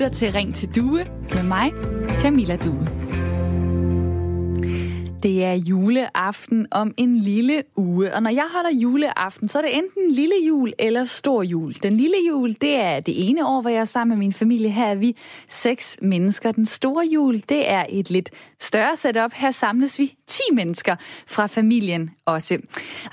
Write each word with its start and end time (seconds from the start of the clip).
lytter 0.00 0.14
til 0.14 0.32
Ring 0.32 0.54
til 0.54 0.74
Due 0.76 1.04
med 1.34 1.42
mig, 1.42 1.72
Camilla 2.20 2.56
Due. 2.56 2.99
Det 5.22 5.44
er 5.44 5.52
juleaften 5.52 6.66
om 6.70 6.94
en 6.96 7.16
lille 7.16 7.62
uge, 7.76 8.14
og 8.14 8.22
når 8.22 8.30
jeg 8.30 8.46
holder 8.52 8.70
juleaften, 8.70 9.48
så 9.48 9.58
er 9.58 9.62
det 9.62 9.76
enten 9.76 10.10
lille 10.10 10.34
jul 10.46 10.72
eller 10.78 11.04
stor 11.04 11.42
jul. 11.42 11.74
Den 11.82 11.96
lille 11.96 12.16
jul, 12.28 12.56
det 12.60 12.74
er 12.74 13.00
det 13.00 13.28
ene 13.28 13.46
år, 13.46 13.60
hvor 13.60 13.70
jeg 13.70 13.80
er 13.80 13.84
sammen 13.84 14.18
med 14.18 14.24
min 14.24 14.32
familie. 14.32 14.70
Her 14.70 14.86
er 14.86 14.94
vi 14.94 15.16
seks 15.48 15.98
mennesker. 16.02 16.52
Den 16.52 16.66
store 16.66 17.06
jul, 17.06 17.42
det 17.48 17.70
er 17.70 17.84
et 17.88 18.10
lidt 18.10 18.30
større 18.60 18.96
setup. 18.96 19.32
Her 19.34 19.50
samles 19.50 19.98
vi 19.98 20.14
10 20.26 20.42
mennesker 20.52 20.96
fra 21.26 21.46
familien 21.46 22.10
også. 22.26 22.58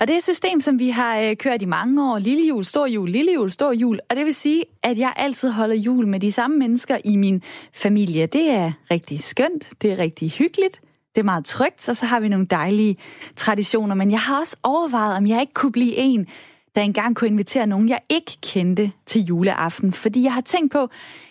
Og 0.00 0.08
det 0.08 0.14
er 0.14 0.18
et 0.18 0.24
system, 0.24 0.60
som 0.60 0.78
vi 0.78 0.88
har 0.88 1.20
øh, 1.20 1.36
kørt 1.36 1.62
i 1.62 1.64
mange 1.66 2.12
år. 2.12 2.18
Lille 2.18 2.48
jul, 2.48 2.64
stor 2.64 2.86
jul, 2.86 3.08
lille 3.08 3.32
jul, 3.32 3.50
stor 3.50 3.72
jul. 3.72 3.98
Og 4.10 4.16
det 4.16 4.24
vil 4.24 4.34
sige, 4.34 4.64
at 4.82 4.98
jeg 4.98 5.12
altid 5.16 5.50
holder 5.50 5.76
jul 5.76 6.06
med 6.06 6.20
de 6.20 6.32
samme 6.32 6.56
mennesker 6.56 6.98
i 7.04 7.16
min 7.16 7.42
familie. 7.74 8.26
Det 8.26 8.50
er 8.50 8.72
rigtig 8.90 9.22
skønt, 9.22 9.68
det 9.82 9.92
er 9.92 9.98
rigtig 9.98 10.30
hyggeligt, 10.30 10.80
det 11.14 11.20
er 11.20 11.24
meget 11.24 11.44
trygt, 11.44 11.88
og 11.88 11.96
så 11.96 12.06
har 12.06 12.20
vi 12.20 12.28
nogle 12.28 12.46
dejlige 12.46 12.96
traditioner. 13.36 13.94
Men 13.94 14.10
jeg 14.10 14.20
har 14.20 14.40
også 14.40 14.56
overvejet, 14.62 15.16
om 15.16 15.26
jeg 15.26 15.40
ikke 15.40 15.54
kunne 15.54 15.72
blive 15.72 15.96
en, 15.96 16.26
der 16.74 16.82
engang 16.82 17.16
kunne 17.16 17.28
invitere 17.28 17.66
nogen, 17.66 17.88
jeg 17.88 18.00
ikke 18.08 18.36
kendte 18.42 18.92
til 19.06 19.22
juleaften. 19.22 19.92
Fordi 19.92 20.22
jeg 20.22 20.34
har 20.34 20.40
tænkt 20.40 20.72
på, 20.72 20.88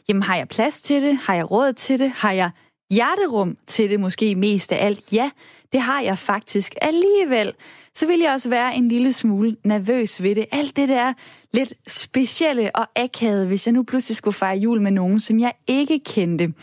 jamen 0.10 0.24
har 0.24 0.36
jeg 0.36 0.48
plads 0.48 0.82
til 0.82 1.02
det? 1.02 1.18
Har 1.18 1.36
jeg 1.36 1.52
råd 1.52 1.74
til 1.74 2.00
det? 2.00 2.10
Har 2.10 2.32
jeg 2.32 2.50
hjerterum 2.92 3.58
til 3.68 3.90
det 3.90 4.00
måske 4.00 4.36
mest 4.36 4.72
af 4.72 4.86
alt? 4.86 5.14
Ja, 5.14 5.30
det 5.74 5.82
har 5.82 6.02
jeg 6.02 6.18
faktisk 6.18 6.76
alligevel. 6.82 7.54
Så 7.96 8.08
vil 8.08 8.20
jeg 8.20 8.34
også 8.34 8.50
være 8.50 8.76
en 8.76 8.88
lille 8.88 9.14
smule 9.14 9.56
nervøs 9.64 10.24
ved 10.24 10.36
det. 10.36 10.46
Alt 10.52 10.76
det 10.76 10.90
der 10.90 11.14
lidt 11.54 11.74
specielle 11.88 12.76
og 12.76 12.88
akavede, 12.96 13.48
hvis 13.48 13.68
jeg 13.68 13.74
nu 13.74 13.84
pludselig 13.84 14.16
skulle 14.16 14.34
fejre 14.34 14.58
jul 14.58 14.82
med 14.82 14.92
nogen, 14.92 15.20
som 15.20 15.40
jeg 15.40 15.54
ikke 15.68 16.00
kendte. 16.00 16.54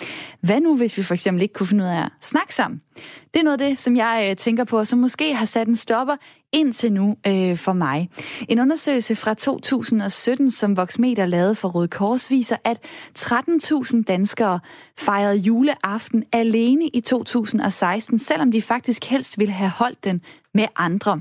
Hvad 0.41 0.61
nu, 0.61 0.77
hvis 0.77 0.99
vi 0.99 1.03
for 1.03 1.15
eksempel 1.15 1.43
ikke 1.43 1.55
kunne 1.55 1.67
finde 1.67 1.85
ud 1.85 1.89
af 1.89 1.99
at 2.05 2.11
snakke 2.21 2.55
sammen? 2.55 2.81
Det 3.35 3.41
er 3.41 3.45
noget 3.45 3.61
af 3.61 3.69
det, 3.69 3.79
som 3.79 3.97
jeg 3.97 4.27
øh, 4.31 4.37
tænker 4.37 4.65
på, 4.65 4.79
og 4.79 4.87
som 4.87 4.99
måske 4.99 5.35
har 5.35 5.47
sat 5.47 5.69
en 5.69 5.75
stopper 5.75 6.17
indtil 6.55 6.93
nu 6.93 7.17
øh, 7.27 7.57
for 7.57 7.73
mig. 7.73 8.11
En 8.49 8.61
undersøgelse 8.61 9.17
fra 9.17 9.35
2017, 9.35 10.51
som 10.51 10.77
Voxmeter 10.77 11.27
lavede 11.27 11.55
for 11.55 11.69
Røde 11.69 11.89
Kors, 11.89 12.31
viser, 12.31 12.57
at 12.65 12.79
13.000 13.19 14.03
danskere 14.03 14.61
fejrede 14.99 15.37
juleaften 15.37 16.25
alene 16.33 16.87
i 16.89 17.01
2016, 17.01 18.19
selvom 18.19 18.53
de 18.53 18.63
faktisk 18.63 19.05
helst 19.05 19.39
ville 19.39 19.53
have 19.53 19.71
holdt 19.71 20.05
den 20.05 20.21
med 20.55 20.67
andre. 20.77 21.21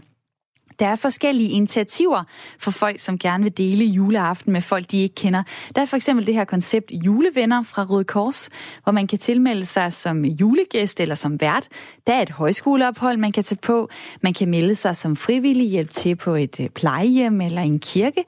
Der 0.79 0.87
er 0.87 0.95
forskellige 0.95 1.49
initiativer 1.49 2.23
for 2.59 2.71
folk, 2.71 2.99
som 2.99 3.17
gerne 3.17 3.43
vil 3.43 3.57
dele 3.57 3.85
juleaften 3.85 4.53
med 4.53 4.61
folk, 4.61 4.91
de 4.91 5.01
ikke 5.01 5.15
kender. 5.15 5.43
Der 5.75 5.81
er 5.81 5.85
for 5.85 5.95
eksempel 5.95 6.25
det 6.25 6.33
her 6.33 6.45
koncept 6.45 6.91
julevenner 6.91 7.63
fra 7.63 7.85
Røde 7.89 8.03
Kors, 8.03 8.49
hvor 8.83 8.91
man 8.91 9.07
kan 9.07 9.19
tilmelde 9.19 9.65
sig 9.65 9.93
som 9.93 10.25
julegæst 10.25 10.99
eller 10.99 11.15
som 11.15 11.41
vært. 11.41 11.67
Der 12.07 12.13
er 12.13 12.21
et 12.21 12.29
højskoleophold, 12.29 13.17
man 13.17 13.31
kan 13.31 13.43
tage 13.43 13.59
på. 13.61 13.89
Man 14.21 14.33
kan 14.33 14.49
melde 14.49 14.75
sig 14.75 14.97
som 14.97 15.15
frivillig 15.15 15.69
hjælp 15.69 15.91
til 15.91 16.15
på 16.15 16.35
et 16.35 16.59
øh, 16.59 16.69
plejehjem 16.69 17.41
eller 17.41 17.61
en 17.61 17.79
kirke. 17.79 18.23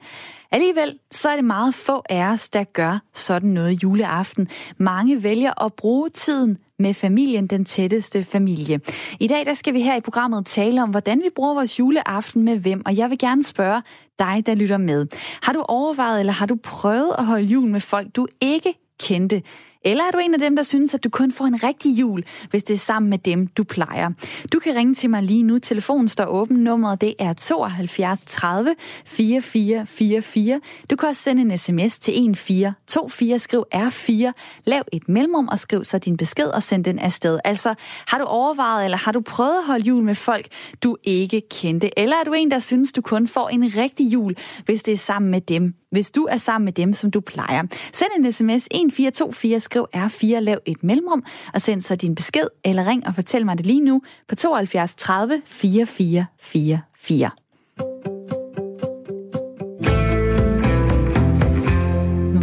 Alligevel 0.52 0.98
så 1.10 1.28
er 1.28 1.36
det 1.36 1.44
meget 1.44 1.74
få 1.74 2.02
af 2.10 2.24
os, 2.32 2.50
der 2.50 2.64
gør 2.64 2.98
sådan 3.14 3.50
noget 3.50 3.82
juleaften. 3.82 4.48
Mange 4.78 5.22
vælger 5.22 5.64
at 5.64 5.74
bruge 5.74 6.10
tiden 6.10 6.58
med 6.78 6.94
familien, 6.94 7.46
den 7.46 7.64
tætteste 7.64 8.24
familie. 8.24 8.80
I 9.20 9.26
dag 9.26 9.46
der 9.46 9.54
skal 9.54 9.74
vi 9.74 9.80
her 9.80 9.96
i 9.96 10.00
programmet 10.00 10.46
tale 10.46 10.82
om, 10.82 10.90
hvordan 10.90 11.18
vi 11.18 11.28
bruger 11.36 11.54
vores 11.54 11.78
juleaften 11.78 12.42
med 12.42 12.58
hvem, 12.58 12.82
og 12.86 12.96
jeg 12.96 13.10
vil 13.10 13.18
gerne 13.18 13.42
spørge 13.42 13.82
dig, 14.18 14.42
der 14.46 14.54
lytter 14.54 14.76
med. 14.76 15.06
Har 15.42 15.52
du 15.52 15.64
overvejet, 15.68 16.20
eller 16.20 16.32
har 16.32 16.46
du 16.46 16.56
prøvet 16.62 17.14
at 17.18 17.26
holde 17.26 17.44
jul 17.44 17.68
med 17.68 17.80
folk, 17.80 18.16
du 18.16 18.26
ikke 18.40 18.74
kendte? 19.00 19.42
Eller 19.86 20.04
er 20.04 20.10
du 20.10 20.18
en 20.18 20.34
af 20.34 20.40
dem, 20.40 20.56
der 20.56 20.62
synes, 20.62 20.94
at 20.94 21.04
du 21.04 21.10
kun 21.10 21.32
får 21.32 21.44
en 21.44 21.62
rigtig 21.62 21.92
jul, 21.98 22.24
hvis 22.50 22.64
det 22.64 22.74
er 22.74 22.78
sammen 22.78 23.10
med 23.10 23.18
dem, 23.18 23.46
du 23.46 23.64
plejer? 23.64 24.10
Du 24.52 24.58
kan 24.58 24.76
ringe 24.76 24.94
til 24.94 25.10
mig 25.10 25.22
lige 25.22 25.42
nu. 25.42 25.58
Telefonen 25.58 26.08
står 26.08 26.24
åben. 26.24 26.56
Nummeret 26.56 27.00
det 27.00 27.14
er 27.18 27.32
72 27.32 28.24
30 28.26 28.74
4444. 29.06 30.60
Du 30.90 30.96
kan 30.96 31.08
også 31.08 31.22
sende 31.22 31.42
en 31.42 31.58
sms 31.58 31.98
til 31.98 32.12
1424. 32.12 33.38
Skriv 33.38 33.64
R4. 33.74 34.32
Lav 34.64 34.82
et 34.92 35.08
mellemrum 35.08 35.48
og 35.48 35.58
skriv 35.58 35.84
så 35.84 35.98
din 35.98 36.16
besked 36.16 36.46
og 36.46 36.62
send 36.62 36.84
den 36.84 36.98
afsted. 36.98 37.38
Altså, 37.44 37.74
har 38.08 38.18
du 38.18 38.24
overvejet, 38.24 38.84
eller 38.84 38.98
har 38.98 39.12
du 39.12 39.20
prøvet 39.20 39.58
at 39.58 39.64
holde 39.64 39.84
jul 39.84 40.04
med 40.04 40.14
folk, 40.14 40.46
du 40.82 40.96
ikke 41.04 41.42
kendte? 41.50 41.98
Eller 41.98 42.16
er 42.16 42.24
du 42.24 42.32
en, 42.32 42.50
der 42.50 42.58
synes, 42.58 42.92
du 42.92 43.02
kun 43.02 43.28
får 43.28 43.48
en 43.48 43.72
rigtig 43.76 44.12
jul, 44.12 44.34
hvis 44.64 44.82
det 44.82 44.92
er 44.92 44.96
sammen 44.96 45.30
med 45.30 45.40
dem, 45.40 45.74
hvis 45.90 46.10
du 46.10 46.28
er 46.30 46.36
sammen 46.36 46.64
med 46.64 46.72
dem, 46.72 46.92
som 46.92 47.10
du 47.10 47.20
plejer. 47.20 47.62
Send 47.92 48.08
en 48.18 48.32
sms 48.32 48.68
1424, 48.70 49.60
skriv 49.60 49.86
R4, 49.96 50.38
lav 50.38 50.58
et 50.66 50.84
mellemrum, 50.84 51.24
og 51.54 51.62
send 51.62 51.80
så 51.80 51.96
din 51.96 52.14
besked, 52.14 52.46
eller 52.64 52.86
ring 52.86 53.06
og 53.06 53.14
fortæl 53.14 53.44
mig 53.44 53.58
det 53.58 53.66
lige 53.66 53.80
nu 53.80 54.02
på 54.28 54.34
72 54.34 54.94
30 54.94 55.42
4444. 55.46 57.45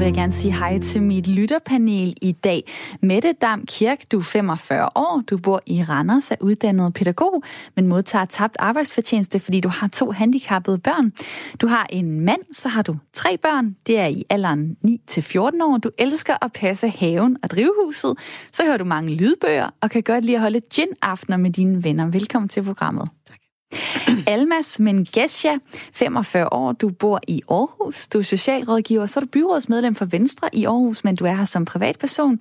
vil 0.03 0.07
jeg 0.07 0.15
gerne 0.15 0.31
sige 0.31 0.53
hej 0.53 0.79
til 0.79 1.03
mit 1.03 1.27
lytterpanel 1.27 2.17
i 2.21 2.31
dag. 2.31 2.71
Mette 3.01 3.33
Dam 3.33 3.65
Kirk, 3.65 4.11
du 4.11 4.19
er 4.19 4.23
45 4.23 4.89
år, 4.95 5.23
du 5.29 5.37
bor 5.37 5.61
i 5.65 5.83
Randers, 5.83 6.31
er 6.31 6.35
uddannet 6.41 6.93
pædagog, 6.93 7.43
men 7.75 7.87
modtager 7.87 8.25
tabt 8.25 8.55
arbejdsfortjeneste, 8.59 9.39
fordi 9.39 9.59
du 9.59 9.69
har 9.69 9.87
to 9.87 10.11
handicappede 10.11 10.77
børn. 10.77 11.13
Du 11.61 11.67
har 11.67 11.87
en 11.89 12.19
mand, 12.19 12.41
så 12.53 12.69
har 12.69 12.81
du 12.81 12.97
tre 13.13 13.37
børn. 13.37 13.75
Det 13.87 13.99
er 13.99 14.07
i 14.07 14.23
alderen 14.29 14.77
9-14 14.85 15.39
år. 15.39 15.77
Du 15.77 15.89
elsker 15.97 16.45
at 16.45 16.51
passe 16.53 16.89
haven 16.89 17.37
og 17.43 17.49
drivhuset. 17.49 18.13
Så 18.51 18.63
hører 18.65 18.77
du 18.77 18.85
mange 18.85 19.11
lydbøger 19.11 19.69
og 19.81 19.91
kan 19.91 20.03
godt 20.03 20.25
lide 20.25 20.37
at 20.37 20.41
holde 20.41 20.61
gin-aftener 20.73 21.37
med 21.37 21.51
dine 21.51 21.83
venner. 21.83 22.07
Velkommen 22.07 22.49
til 22.49 22.63
programmet. 22.63 23.09
Tak. 23.27 23.42
Almas 24.27 24.79
Mengesha, 24.79 25.57
45 25.93 26.53
år, 26.53 26.71
du 26.71 26.89
bor 26.89 27.19
i 27.27 27.41
Aarhus, 27.49 28.07
du 28.07 28.19
er 28.19 28.23
socialrådgiver, 28.23 29.05
så 29.05 29.19
er 29.19 29.21
du 29.21 29.27
byrådsmedlem 29.27 29.95
for 29.95 30.05
Venstre 30.05 30.49
i 30.53 30.65
Aarhus, 30.65 31.03
men 31.03 31.15
du 31.15 31.25
er 31.25 31.33
her 31.33 31.45
som 31.45 31.65
privatperson. 31.65 32.39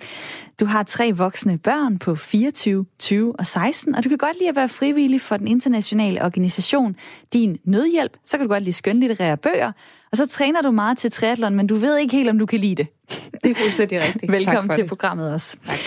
Du 0.61 0.67
har 0.67 0.83
tre 0.83 1.13
voksne 1.13 1.59
børn 1.59 1.99
på 1.99 2.17
24, 2.17 2.87
20 2.99 3.39
og 3.39 3.47
16, 3.47 3.95
og 3.95 4.05
du 4.05 4.09
kan 4.09 4.19
godt 4.19 4.39
lide 4.39 4.49
at 4.49 4.57
være 4.57 4.69
frivillig 4.69 5.21
for 5.21 5.37
den 5.37 5.49
internationale 5.49 6.25
organisation 6.25 6.97
Din 7.33 7.59
Nødhjælp. 7.65 8.17
Så 8.25 8.39
kan 8.39 8.47
du 8.47 8.53
godt 8.53 8.63
lide 8.63 8.77
skønlitterære 8.77 9.37
bøger, 9.37 9.73
og 10.13 10.19
så 10.19 10.27
træner 10.27 10.63
du 10.63 10.71
meget 10.71 10.99
til 10.99 11.11
triathlon, 11.11 11.55
men 11.55 11.67
du 11.67 11.75
ved 11.75 11.99
ikke 11.99 12.17
helt, 12.17 12.31
om 12.31 12.39
du 12.39 12.47
kan 12.47 12.59
lide 12.59 12.75
det. 12.75 12.87
Det 13.45 13.51
er 13.51 13.55
fuldstændig 13.55 14.01
rigtigt. 14.01 14.33
Velkommen 14.39 14.71
til 14.71 14.83
det. 14.83 14.89
programmet 14.89 15.33
også. 15.33 15.57
Tak. 15.67 15.79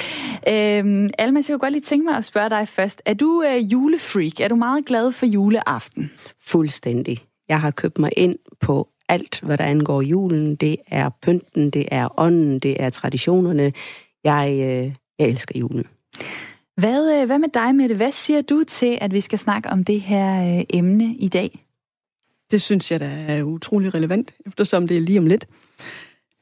Øhm, 0.47 1.09
Alma, 1.18 1.40
jeg 1.40 1.46
kunne 1.47 1.59
godt 1.59 1.72
lige 1.72 1.81
tænke 1.81 2.06
mig 2.06 2.18
at 2.18 2.25
spørge 2.25 2.50
dig 2.50 2.68
først. 2.68 3.02
Er 3.06 3.13
du 3.13 3.44
øh, 3.47 3.72
julefreak? 3.72 4.40
Er 4.40 4.47
du 4.47 4.56
meget 4.56 4.86
glad 4.86 5.12
for 5.12 5.25
juleaften? 5.25 6.12
Fuldstændig. 6.46 7.19
Jeg 7.50 7.62
har 7.62 7.72
købt 7.72 8.00
mig 8.00 8.12
ind 8.18 8.36
på 8.62 8.88
alt, 9.09 9.40
hvad 9.44 9.58
der 9.58 9.63
angår 9.63 10.02
julen. 10.02 10.56
Det 10.56 10.78
er 10.88 11.09
pynten, 11.22 11.69
det 11.69 11.86
er 11.92 12.19
ånden, 12.19 12.59
det 12.59 12.84
er 12.84 12.90
traditionerne. 12.90 13.74
Jeg, 14.24 14.50
øh, 14.52 14.92
jeg 15.19 15.28
elsker 15.30 15.59
julen. 15.59 15.86
Hvad, 16.78 17.22
øh, 17.22 17.25
hvad 17.25 17.40
med 17.40 17.50
dig, 17.53 17.75
Mette? 17.75 17.96
Hvad 17.96 18.12
siger 18.12 18.42
du 18.42 18.63
til, 18.68 18.97
at 19.02 19.13
vi 19.13 19.22
skal 19.22 19.40
snakke 19.40 19.69
om 19.69 19.84
det 19.84 20.02
her 20.02 20.57
øh, 20.57 20.63
emne 20.69 21.16
i 21.16 21.28
dag? 21.28 21.65
Det 22.51 22.61
synes 22.61 22.91
jeg, 22.91 23.00
der 23.00 23.07
er 23.07 23.44
utrolig 23.44 23.94
relevant, 23.94 24.33
eftersom 24.45 24.88
det 24.88 24.97
er 24.97 25.01
lige 25.01 25.19
om 25.19 25.28
lidt. 25.28 25.47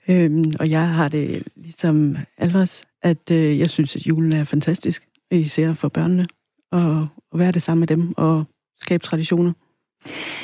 Øhm, 0.07 0.51
og 0.59 0.69
jeg 0.69 0.87
har 0.89 1.07
det 1.07 1.43
ligesom 1.55 2.17
Alvars, 2.37 2.83
at 3.01 3.31
øh, 3.31 3.59
jeg 3.59 3.69
synes, 3.69 3.95
at 3.95 4.07
julen 4.07 4.33
er 4.33 4.43
fantastisk, 4.43 5.07
især 5.31 5.73
for 5.73 5.87
børnene, 5.89 6.27
og 6.71 7.07
og 7.33 7.39
være 7.39 7.51
det 7.51 7.61
sammen 7.61 7.79
med 7.79 7.87
dem 7.87 8.13
og 8.17 8.43
skabe 8.81 9.03
traditioner. 9.03 9.53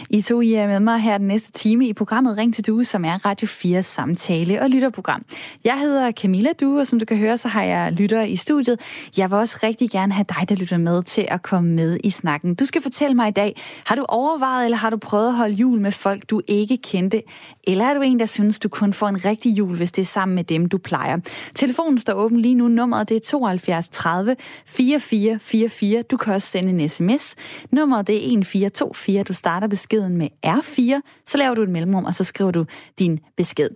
I 0.09 0.21
to 0.21 0.41
I 0.41 0.53
er 0.53 0.67
med 0.67 0.79
mig 0.79 0.99
her 0.99 1.17
den 1.17 1.27
næste 1.27 1.51
time 1.51 1.87
i 1.87 1.93
programmet 1.93 2.37
Ring 2.37 2.53
til 2.53 2.67
Due, 2.67 2.85
som 2.85 3.05
er 3.05 3.25
Radio 3.25 3.47
4 3.47 3.83
samtale- 3.83 4.61
og 4.61 4.69
lytterprogram. 4.69 5.25
Jeg 5.63 5.79
hedder 5.79 6.11
Camilla 6.11 6.49
Due, 6.59 6.79
og 6.79 6.87
som 6.87 6.99
du 6.99 7.05
kan 7.05 7.17
høre, 7.17 7.37
så 7.37 7.47
har 7.47 7.63
jeg 7.63 7.91
lytter 7.93 8.21
i 8.21 8.35
studiet. 8.35 8.79
Jeg 9.17 9.29
vil 9.29 9.37
også 9.37 9.59
rigtig 9.63 9.89
gerne 9.89 10.13
have 10.13 10.25
dig, 10.39 10.49
der 10.49 10.55
lytter 10.55 10.77
med, 10.77 11.03
til 11.03 11.25
at 11.27 11.41
komme 11.41 11.71
med 11.71 11.97
i 12.03 12.09
snakken. 12.09 12.55
Du 12.55 12.65
skal 12.65 12.81
fortælle 12.81 13.15
mig 13.15 13.27
i 13.27 13.31
dag, 13.31 13.61
har 13.85 13.95
du 13.95 14.05
overvejet, 14.09 14.65
eller 14.65 14.77
har 14.77 14.89
du 14.89 14.97
prøvet 14.97 15.27
at 15.27 15.35
holde 15.35 15.53
jul 15.53 15.81
med 15.81 15.91
folk, 15.91 16.29
du 16.29 16.41
ikke 16.47 16.77
kendte? 16.77 17.21
Eller 17.63 17.85
er 17.85 17.93
du 17.93 18.01
en, 18.01 18.19
der 18.19 18.25
synes, 18.25 18.59
du 18.59 18.69
kun 18.69 18.93
får 18.93 19.07
en 19.07 19.25
rigtig 19.25 19.57
jul, 19.57 19.77
hvis 19.77 19.91
det 19.91 20.01
er 20.01 20.05
sammen 20.05 20.35
med 20.35 20.43
dem, 20.43 20.65
du 20.65 20.77
plejer? 20.77 21.17
Telefonen 21.55 21.97
står 21.97 22.13
åben 22.13 22.39
lige 22.39 22.55
nu. 22.55 22.67
Nummeret 22.67 23.09
det 23.09 23.15
er 23.17 23.21
72 23.21 23.89
30 23.89 24.35
44 24.65 25.39
44. 25.41 26.01
Du 26.01 26.17
kan 26.17 26.33
også 26.33 26.47
sende 26.47 26.69
en 26.69 26.89
sms. 26.89 27.35
Nummeret 27.71 28.07
det 28.07 28.15
er 28.15 28.17
1424. 28.17 29.23
Du 29.23 29.33
starter 29.33 29.48
beskeden 29.69 30.17
med 30.17 30.27
R4, 30.45 31.01
så 31.25 31.37
laver 31.37 31.55
du 31.55 31.61
et 31.61 31.69
mellemrum, 31.69 32.05
og 32.05 32.13
så 32.13 32.23
skriver 32.23 32.51
du 32.51 32.65
din 32.99 33.19
besked. 33.37 33.69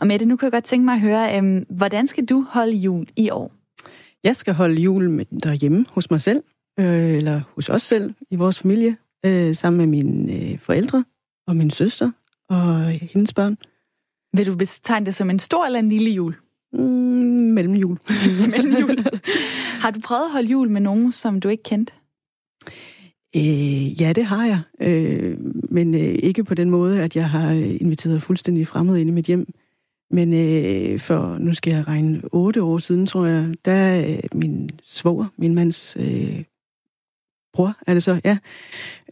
Og 0.00 0.06
Mette, 0.06 0.26
nu 0.26 0.36
kan 0.36 0.46
jeg 0.46 0.52
godt 0.52 0.64
tænke 0.64 0.84
mig 0.84 0.94
at 0.94 1.00
høre, 1.00 1.36
øhm, 1.36 1.66
hvordan 1.70 2.06
skal 2.06 2.24
du 2.24 2.46
holde 2.48 2.72
jul 2.72 3.06
i 3.16 3.30
år? 3.30 3.52
Jeg 4.24 4.36
skal 4.36 4.54
holde 4.54 4.80
jul 4.82 5.10
med, 5.10 5.24
derhjemme 5.42 5.86
hos 5.88 6.10
mig 6.10 6.20
selv, 6.20 6.42
øh, 6.80 7.14
eller 7.14 7.40
hos 7.54 7.68
os 7.68 7.82
selv 7.82 8.14
i 8.30 8.36
vores 8.36 8.58
familie, 8.58 8.96
øh, 9.26 9.56
sammen 9.56 9.78
med 9.78 9.86
mine 9.86 10.32
øh, 10.32 10.58
forældre 10.58 11.04
og 11.46 11.56
min 11.56 11.70
søster 11.70 12.10
og 12.48 12.90
hendes 12.90 13.34
børn. 13.34 13.56
Vil 14.36 14.46
du 14.46 14.56
betegne 14.56 15.06
det 15.06 15.14
som 15.14 15.30
en 15.30 15.38
stor 15.38 15.66
eller 15.66 15.78
en 15.78 15.88
lille 15.88 16.10
jul? 16.10 16.34
Mm, 16.72 16.78
mellemjul. 17.54 17.98
mellemjul. 18.50 19.04
Har 19.82 19.90
du 19.90 20.00
prøvet 20.00 20.24
at 20.24 20.32
holde 20.32 20.48
jul 20.48 20.70
med 20.70 20.80
nogen, 20.80 21.12
som 21.12 21.40
du 21.40 21.48
ikke 21.48 21.62
kendte? 21.62 21.92
Øh, 23.36 24.00
ja, 24.00 24.12
det 24.12 24.24
har 24.24 24.46
jeg. 24.46 24.60
Øh, 24.80 25.38
men 25.70 25.94
øh, 25.94 26.00
ikke 26.00 26.44
på 26.44 26.54
den 26.54 26.70
måde, 26.70 27.02
at 27.02 27.16
jeg 27.16 27.30
har 27.30 27.52
øh, 27.52 27.80
inviteret 27.80 28.22
fuldstændig 28.22 28.66
fremmede 28.66 29.00
ind 29.00 29.10
i 29.10 29.12
mit 29.12 29.26
hjem. 29.26 29.46
Men 30.10 30.32
øh, 30.32 31.00
for, 31.00 31.38
nu 31.38 31.54
skal 31.54 31.72
jeg 31.72 31.88
regne 31.88 32.22
otte 32.32 32.62
år 32.62 32.78
siden, 32.78 33.06
tror 33.06 33.26
jeg, 33.26 33.54
der 33.64 34.06
øh, 34.06 34.18
min 34.34 34.70
svoger, 34.84 35.26
min 35.36 35.54
mands 35.54 35.96
øh, 36.00 36.44
bror, 37.52 37.76
er 37.86 37.94
det 37.94 38.02
så, 38.02 38.20
ja. 38.24 38.38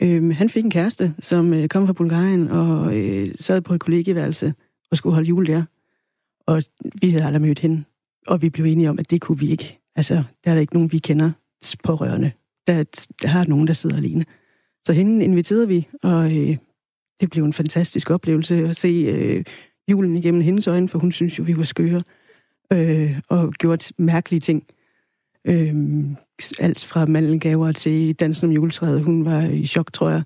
Øh, 0.00 0.36
han 0.36 0.50
fik 0.50 0.64
en 0.64 0.70
kæreste, 0.70 1.14
som 1.20 1.54
øh, 1.54 1.68
kom 1.68 1.86
fra 1.86 1.92
Bulgarien 1.92 2.48
og 2.48 2.96
øh, 2.96 3.34
sad 3.40 3.60
på 3.60 3.74
et 3.74 3.80
kollegieværelse 3.80 4.54
og 4.90 4.96
skulle 4.96 5.14
holde 5.14 5.28
jul 5.28 5.46
der. 5.46 5.64
Og 6.46 6.62
vi 7.00 7.10
havde 7.10 7.24
aldrig 7.24 7.42
mødt 7.42 7.58
hende, 7.58 7.84
og 8.26 8.42
vi 8.42 8.50
blev 8.50 8.66
enige 8.66 8.90
om, 8.90 8.98
at 8.98 9.10
det 9.10 9.20
kunne 9.20 9.38
vi 9.38 9.50
ikke. 9.50 9.78
Altså, 9.96 10.14
der 10.44 10.50
er 10.50 10.54
der 10.54 10.60
ikke 10.60 10.74
nogen, 10.74 10.92
vi 10.92 10.98
kender 10.98 11.30
pårørende. 11.84 12.32
Der, 12.66 12.84
der 13.22 13.28
har 13.28 13.44
nogen, 13.44 13.66
der 13.66 13.74
sidder 13.74 13.96
alene. 13.96 14.24
Så 14.86 14.92
hende 14.92 15.24
inviterede 15.24 15.68
vi, 15.68 15.88
og 16.02 16.36
øh, 16.36 16.56
det 17.20 17.30
blev 17.30 17.44
en 17.44 17.52
fantastisk 17.52 18.10
oplevelse 18.10 18.68
at 18.68 18.76
se 18.76 18.88
øh, 18.88 19.44
julen 19.90 20.16
igennem 20.16 20.40
hendes 20.40 20.66
øjne, 20.66 20.88
for 20.88 20.98
hun 20.98 21.12
synes 21.12 21.38
jo, 21.38 21.44
vi 21.44 21.56
var 21.56 21.64
skøre 21.64 22.02
øh, 22.72 23.20
og 23.28 23.52
gjort 23.52 23.92
mærkelige 23.98 24.40
ting. 24.40 24.64
Øh, 25.44 25.74
alt 26.58 26.84
fra 26.84 27.06
mandelgaver 27.06 27.72
til 27.72 28.14
dansen 28.14 28.48
om 28.48 28.52
juletræet. 28.52 29.02
Hun 29.02 29.24
var 29.24 29.42
i 29.42 29.66
chok, 29.66 29.92
tror 29.92 30.10
jeg. 30.10 30.22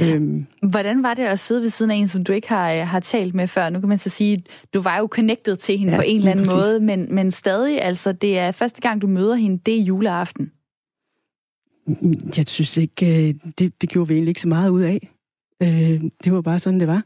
Øhm. 0.00 0.46
Hvordan 0.62 1.02
var 1.02 1.14
det 1.14 1.22
at 1.22 1.38
sidde 1.38 1.62
ved 1.62 1.68
siden 1.68 1.90
af 1.90 1.94
en, 1.94 2.08
som 2.08 2.24
du 2.24 2.32
ikke 2.32 2.48
har, 2.48 2.70
har 2.70 3.00
talt 3.00 3.34
med 3.34 3.46
før? 3.46 3.70
Nu 3.70 3.80
kan 3.80 3.88
man 3.88 3.98
så 3.98 4.10
sige, 4.10 4.42
du 4.74 4.80
var 4.80 4.98
jo 4.98 5.08
connected 5.10 5.56
til 5.56 5.78
hende 5.78 5.92
ja, 5.92 5.98
på 5.98 6.02
en 6.06 6.18
eller 6.18 6.30
anden 6.30 6.46
præcis. 6.46 6.56
måde, 6.56 6.80
men, 6.80 7.14
men 7.14 7.30
stadig, 7.30 7.82
altså, 7.82 8.12
det 8.12 8.38
er 8.38 8.52
første 8.52 8.80
gang, 8.80 9.02
du 9.02 9.06
møder 9.06 9.34
hende, 9.34 9.58
det 9.66 9.78
er 9.78 9.82
juleaften. 9.82 10.52
Jeg 12.36 12.48
synes 12.48 12.76
ikke, 12.76 13.28
øh, 13.28 13.34
det, 13.58 13.82
det 13.82 13.88
gjorde 13.88 14.08
vi 14.08 14.14
egentlig 14.14 14.30
ikke 14.30 14.40
så 14.40 14.48
meget 14.48 14.70
ud 14.70 14.82
af. 14.82 15.10
Øh, 15.62 16.02
det 16.24 16.32
var 16.32 16.40
bare 16.40 16.58
sådan, 16.58 16.80
det 16.80 16.88
var. 16.88 17.04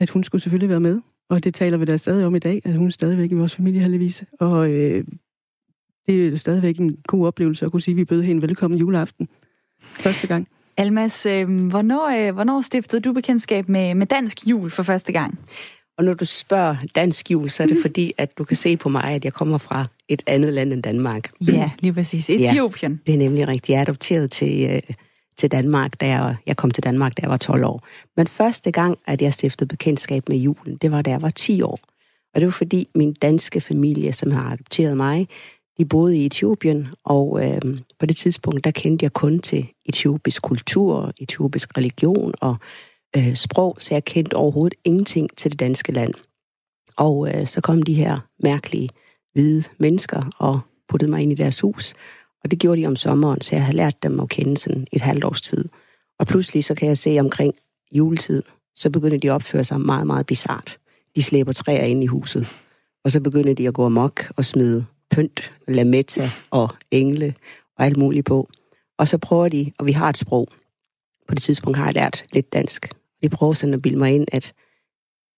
At 0.00 0.10
hun 0.10 0.24
skulle 0.24 0.42
selvfølgelig 0.42 0.68
være 0.68 0.80
med, 0.80 1.00
og 1.30 1.44
det 1.44 1.54
taler 1.54 1.78
vi 1.78 1.84
da 1.84 1.96
stadig 1.96 2.26
om 2.26 2.34
i 2.34 2.38
dag, 2.38 2.60
at 2.64 2.74
hun 2.74 2.86
er 2.86 2.90
stadigvæk 2.90 3.30
i 3.30 3.34
vores 3.34 3.54
familie, 3.54 3.80
heldigvis. 3.80 4.24
Og 4.40 4.70
øh, 4.70 5.04
det 6.06 6.32
er 6.32 6.36
stadigvæk 6.36 6.78
en 6.78 6.96
god 7.06 7.26
oplevelse 7.26 7.64
at 7.64 7.70
kunne 7.70 7.82
sige, 7.82 7.92
at 7.92 7.96
vi 7.96 8.04
bød 8.04 8.22
hende 8.22 8.42
velkommen 8.42 8.80
juleaften. 8.80 9.28
Første 9.82 10.26
gang. 10.26 10.48
Almas, 10.76 11.26
øh, 11.26 11.68
hvornår, 11.68 12.06
øh, 12.06 12.34
hvornår 12.34 12.60
stiftede 12.60 13.02
du 13.02 13.12
bekendtskab 13.12 13.68
med, 13.68 13.94
med 13.94 14.06
dansk 14.06 14.46
jul 14.46 14.70
for 14.70 14.82
første 14.82 15.12
gang? 15.12 15.38
Og 16.00 16.06
når 16.06 16.14
du 16.14 16.24
spørger 16.24 16.76
dansk 16.94 17.30
jul, 17.30 17.50
så 17.50 17.62
er 17.62 17.66
det 17.66 17.76
mm. 17.76 17.82
fordi, 17.82 18.12
at 18.18 18.38
du 18.38 18.44
kan 18.44 18.56
se 18.56 18.76
på 18.76 18.88
mig, 18.88 19.04
at 19.04 19.24
jeg 19.24 19.32
kommer 19.32 19.58
fra 19.58 19.86
et 20.08 20.22
andet 20.26 20.52
land 20.52 20.72
end 20.72 20.82
Danmark. 20.82 21.30
Ja, 21.48 21.70
lige 21.78 21.92
præcis. 21.92 22.30
Etiopien. 22.30 22.92
Ja, 22.92 23.12
det 23.12 23.14
er 23.14 23.28
nemlig 23.28 23.48
rigtigt. 23.48 23.68
Jeg 23.68 23.76
er 23.76 23.80
adopteret 23.80 24.30
til, 24.30 24.70
øh, 24.70 24.94
til 25.36 25.50
Danmark, 25.50 26.00
da 26.00 26.06
jeg, 26.06 26.36
jeg 26.46 26.56
kom 26.56 26.70
til 26.70 26.84
Danmark, 26.84 27.16
da 27.16 27.22
jeg 27.22 27.30
var 27.30 27.36
12 27.36 27.64
år. 27.64 27.86
Men 28.16 28.26
første 28.26 28.70
gang, 28.70 28.98
at 29.06 29.22
jeg 29.22 29.34
stiftede 29.34 29.68
bekendtskab 29.68 30.28
med 30.28 30.36
julen, 30.36 30.76
det 30.76 30.92
var 30.92 31.02
da 31.02 31.10
jeg 31.10 31.22
var 31.22 31.30
10 31.30 31.62
år. 31.62 31.78
Og 32.34 32.40
det 32.40 32.44
var 32.46 32.52
fordi 32.52 32.88
min 32.94 33.12
danske 33.12 33.60
familie, 33.60 34.12
som 34.12 34.30
har 34.30 34.52
adopteret 34.52 34.96
mig, 34.96 35.28
de 35.78 35.84
boede 35.84 36.18
i 36.18 36.26
Etiopien, 36.26 36.88
og 37.04 37.40
øh, 37.46 37.78
på 37.98 38.06
det 38.06 38.16
tidspunkt, 38.16 38.64
der 38.64 38.70
kendte 38.70 39.04
jeg 39.04 39.12
kun 39.12 39.38
til 39.38 39.68
etiopisk 39.86 40.42
kultur, 40.42 41.12
etiopisk 41.18 41.76
religion 41.76 42.34
og 42.40 42.56
øh, 43.16 43.34
sprog, 43.34 43.76
så 43.80 43.94
jeg 43.94 44.04
kendte 44.04 44.34
overhovedet 44.34 44.78
ingenting 44.84 45.36
til 45.36 45.50
det 45.50 45.60
danske 45.60 45.92
land. 45.92 46.14
Og 46.96 47.34
øh, 47.34 47.46
så 47.46 47.60
kom 47.60 47.82
de 47.82 47.94
her 47.94 48.18
mærkelige 48.42 48.88
hvide 49.32 49.64
mennesker 49.78 50.22
og 50.38 50.60
puttede 50.88 51.10
mig 51.10 51.22
ind 51.22 51.32
i 51.32 51.34
deres 51.34 51.60
hus, 51.60 51.94
og 52.44 52.50
det 52.50 52.58
gjorde 52.58 52.80
de 52.80 52.86
om 52.86 52.96
sommeren, 52.96 53.40
så 53.40 53.56
jeg 53.56 53.64
havde 53.64 53.76
lært 53.76 54.02
dem 54.02 54.20
at 54.20 54.28
kende 54.28 54.58
sådan 54.58 54.86
et 54.92 55.00
halvt 55.00 55.24
års 55.24 55.42
tid. 55.42 55.68
Og 56.18 56.26
pludselig 56.26 56.64
så 56.64 56.74
kan 56.74 56.88
jeg 56.88 56.98
se 56.98 57.16
omkring 57.20 57.54
juletid, 57.92 58.42
så 58.74 58.90
begynder 58.90 59.18
de 59.18 59.30
at 59.30 59.34
opføre 59.34 59.64
sig 59.64 59.80
meget, 59.80 60.06
meget 60.06 60.26
bizart. 60.26 60.78
De 61.16 61.22
slæber 61.22 61.52
træer 61.52 61.84
ind 61.84 62.04
i 62.04 62.06
huset, 62.06 62.46
og 63.04 63.10
så 63.10 63.20
begynder 63.20 63.54
de 63.54 63.68
at 63.68 63.74
gå 63.74 63.86
amok 63.86 64.32
og 64.36 64.44
smide 64.44 64.86
pynt, 65.10 65.52
lametta 65.68 66.30
og 66.50 66.68
engle 66.90 67.34
og 67.78 67.84
alt 67.84 67.96
muligt 67.96 68.26
på. 68.26 68.48
Og 68.98 69.08
så 69.08 69.18
prøver 69.18 69.48
de, 69.48 69.72
og 69.78 69.86
vi 69.86 69.92
har 69.92 70.08
et 70.08 70.18
sprog. 70.18 70.48
På 71.28 71.34
det 71.34 71.42
tidspunkt 71.42 71.78
har 71.78 71.84
jeg 71.84 71.94
lært 71.94 72.24
lidt 72.32 72.52
dansk. 72.52 72.99
De 73.22 73.28
prøver 73.28 73.52
sådan 73.52 73.74
at 73.74 73.82
bilde 73.82 73.98
mig 73.98 74.14
ind, 74.14 74.26
at 74.32 74.54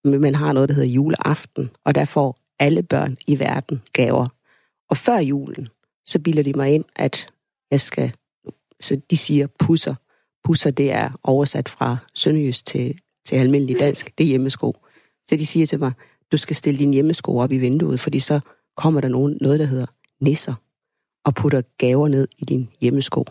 man 0.05 0.35
har 0.35 0.53
noget, 0.53 0.69
der 0.69 0.75
hedder 0.75 0.89
juleaften, 0.89 1.69
og 1.85 1.95
der 1.95 2.05
får 2.05 2.39
alle 2.59 2.83
børn 2.83 3.17
i 3.27 3.39
verden 3.39 3.81
gaver. 3.93 4.27
Og 4.89 4.97
før 4.97 5.17
julen, 5.17 5.67
så 6.05 6.19
bilder 6.19 6.43
de 6.43 6.53
mig 6.53 6.73
ind, 6.73 6.85
at 6.95 7.27
jeg 7.71 7.81
skal, 7.81 8.13
så 8.81 9.01
de 9.09 9.17
siger 9.17 9.47
pusser. 9.59 9.95
Pusser, 10.43 10.71
det 10.71 10.91
er 10.91 11.09
oversat 11.23 11.69
fra 11.69 11.97
sønderjysk 12.13 12.65
til, 12.65 12.99
til 13.25 13.35
almindelig 13.35 13.79
dansk. 13.79 14.17
Det 14.17 14.23
er 14.23 14.27
hjemmesko. 14.27 14.73
Så 15.29 15.35
de 15.35 15.45
siger 15.45 15.65
til 15.67 15.79
mig, 15.79 15.91
du 16.31 16.37
skal 16.37 16.55
stille 16.55 16.79
din 16.79 16.93
hjemmesko 16.93 17.37
op 17.37 17.51
i 17.51 17.57
vinduet, 17.57 17.99
fordi 17.99 18.19
så 18.19 18.39
kommer 18.77 19.01
der 19.01 19.07
nogen, 19.07 19.37
noget, 19.41 19.59
der 19.59 19.65
hedder 19.65 19.85
nisser, 20.21 20.53
og 21.25 21.35
putter 21.35 21.61
gaver 21.77 22.07
ned 22.07 22.27
i 22.37 22.45
din 22.45 22.69
hjemmesko. 22.81 23.25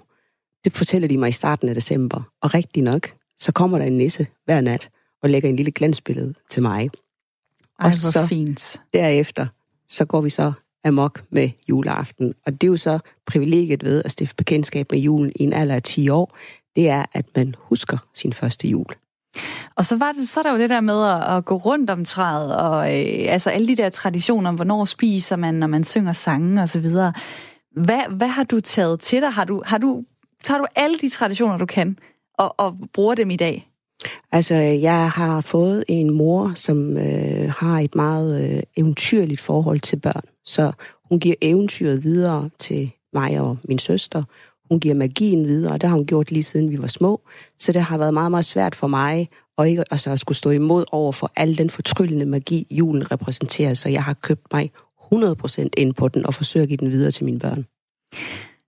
Det 0.65 0.73
fortæller 0.73 1.09
de 1.09 1.19
mig 1.19 1.29
i 1.29 1.33
starten 1.33 1.69
af 1.69 1.75
december. 1.75 2.31
Og 2.41 2.55
rigtig 2.55 2.83
nok, 2.83 3.15
så 3.43 3.53
kommer 3.53 3.79
der 3.79 3.85
en 3.85 3.99
nisse 3.99 4.27
hver 4.45 4.61
nat 4.61 4.89
og 5.23 5.31
lægger 5.31 5.49
en 5.49 5.57
lille 5.57 5.73
glansbillede 5.73 6.35
til 6.51 6.63
mig. 6.63 6.91
Ej, 7.81 7.89
og 7.89 7.95
så 7.95 8.27
fint. 8.27 8.81
derefter, 8.93 9.47
så 9.89 10.05
går 10.05 10.21
vi 10.21 10.31
så 10.31 10.53
amok 10.85 11.25
med 11.31 11.51
juleaften. 11.69 12.35
Og 12.47 12.53
det 12.53 12.65
er 12.65 12.69
jo 12.71 12.77
så 12.77 12.99
privilegiet 13.27 13.85
ved 13.85 14.03
at 14.05 14.11
stifte 14.11 14.35
bekendtskab 14.37 14.87
med 14.91 14.99
julen 14.99 15.33
i 15.37 15.43
en 15.43 15.53
alder 15.53 15.75
af 15.75 15.83
10 15.83 16.09
år, 16.09 16.37
det 16.77 16.89
er, 16.89 17.05
at 17.13 17.27
man 17.37 17.55
husker 17.59 17.99
sin 18.15 18.33
første 18.33 18.69
jul. 18.69 18.87
Og 19.77 19.85
så, 19.85 19.97
var 19.97 20.13
det, 20.13 20.29
så 20.29 20.41
er 20.41 20.43
der 20.43 20.53
jo 20.53 20.59
det 20.59 20.71
der 20.71 20.81
med 20.81 21.05
at, 21.05 21.37
at 21.37 21.45
gå 21.45 21.57
rundt 21.57 21.91
om 21.91 22.05
træet, 22.05 22.57
og 22.57 23.01
øh, 23.01 23.33
altså 23.33 23.51
alle 23.51 23.69
de 23.69 23.77
der 23.77 23.91
traditioner 23.91 24.49
om, 24.49 24.55
hvornår 24.55 24.85
spiser 24.85 25.37
man, 25.37 25.55
når 25.55 25.67
man 25.67 25.85
synger 25.85 26.13
sange 26.13 26.63
og 26.63 26.69
så 26.69 26.81
videre. 26.81 27.13
Hvad, 27.77 28.01
hvad 28.11 28.29
har 28.29 28.45
du 28.45 28.61
taget 28.61 29.01
til 29.01 29.23
dig? 29.23 29.31
Har 29.31 29.45
du, 29.45 29.63
har 29.67 29.79
du, 29.79 30.05
tager 30.45 30.59
du 30.59 30.67
alle 30.75 30.99
de 30.99 31.09
traditioner, 31.09 31.59
du 31.59 31.67
kan, 31.67 31.99
og, 32.39 32.55
og 32.59 32.79
bruger 32.93 33.15
dem 33.15 33.31
i 33.31 33.37
dag? 33.37 33.69
Altså, 34.33 34.55
jeg 34.55 35.11
har 35.11 35.41
fået 35.41 35.85
en 35.89 36.15
mor, 36.15 36.53
som 36.55 36.97
øh, 36.97 37.53
har 37.59 37.81
et 37.81 37.95
meget 37.95 38.51
øh, 38.51 38.63
eventyrligt 38.77 39.41
forhold 39.41 39.81
til 39.81 39.97
børn. 39.97 40.23
Så 40.45 40.73
hun 41.05 41.21
giver 41.21 41.35
eventyret 41.41 42.05
videre 42.05 42.51
til 42.59 42.91
mig 43.13 43.41
og 43.41 43.59
min 43.65 43.79
søster. 43.79 44.23
Hun 44.71 44.81
giver 44.81 44.95
magien 44.95 45.47
videre, 45.47 45.73
og 45.73 45.81
det 45.81 45.89
har 45.89 45.97
hun 45.97 46.07
gjort 46.07 46.31
lige 46.31 46.43
siden 46.43 46.71
vi 46.71 46.83
var 46.83 46.87
små. 46.87 47.21
Så 47.59 47.73
det 47.73 47.83
har 47.83 47.99
været 47.99 48.15
meget, 48.15 48.31
meget 48.31 48.45
svært 48.45 48.75
for 48.75 48.87
mig 48.87 49.29
og 49.57 49.69
ikke 49.69 49.85
altså, 49.91 50.11
at 50.11 50.21
skulle 50.21 50.39
stå 50.39 50.51
imod 50.51 50.85
over 50.93 51.13
for 51.13 51.33
al 51.37 51.59
den 51.59 51.71
fortryllende 51.71 52.27
magi, 52.27 52.67
julen 52.71 53.11
repræsenterer. 53.11 53.75
Så 53.75 53.89
jeg 53.89 54.05
har 54.05 54.15
købt 54.15 54.53
mig 54.53 54.71
100% 55.15 55.69
ind 55.77 55.95
på 55.95 56.09
den 56.09 56.27
og 56.27 56.35
forsøger 56.35 56.63
at 56.63 56.69
give 56.69 56.77
den 56.77 56.91
videre 56.91 57.11
til 57.11 57.25
mine 57.25 57.39
børn. 57.39 57.67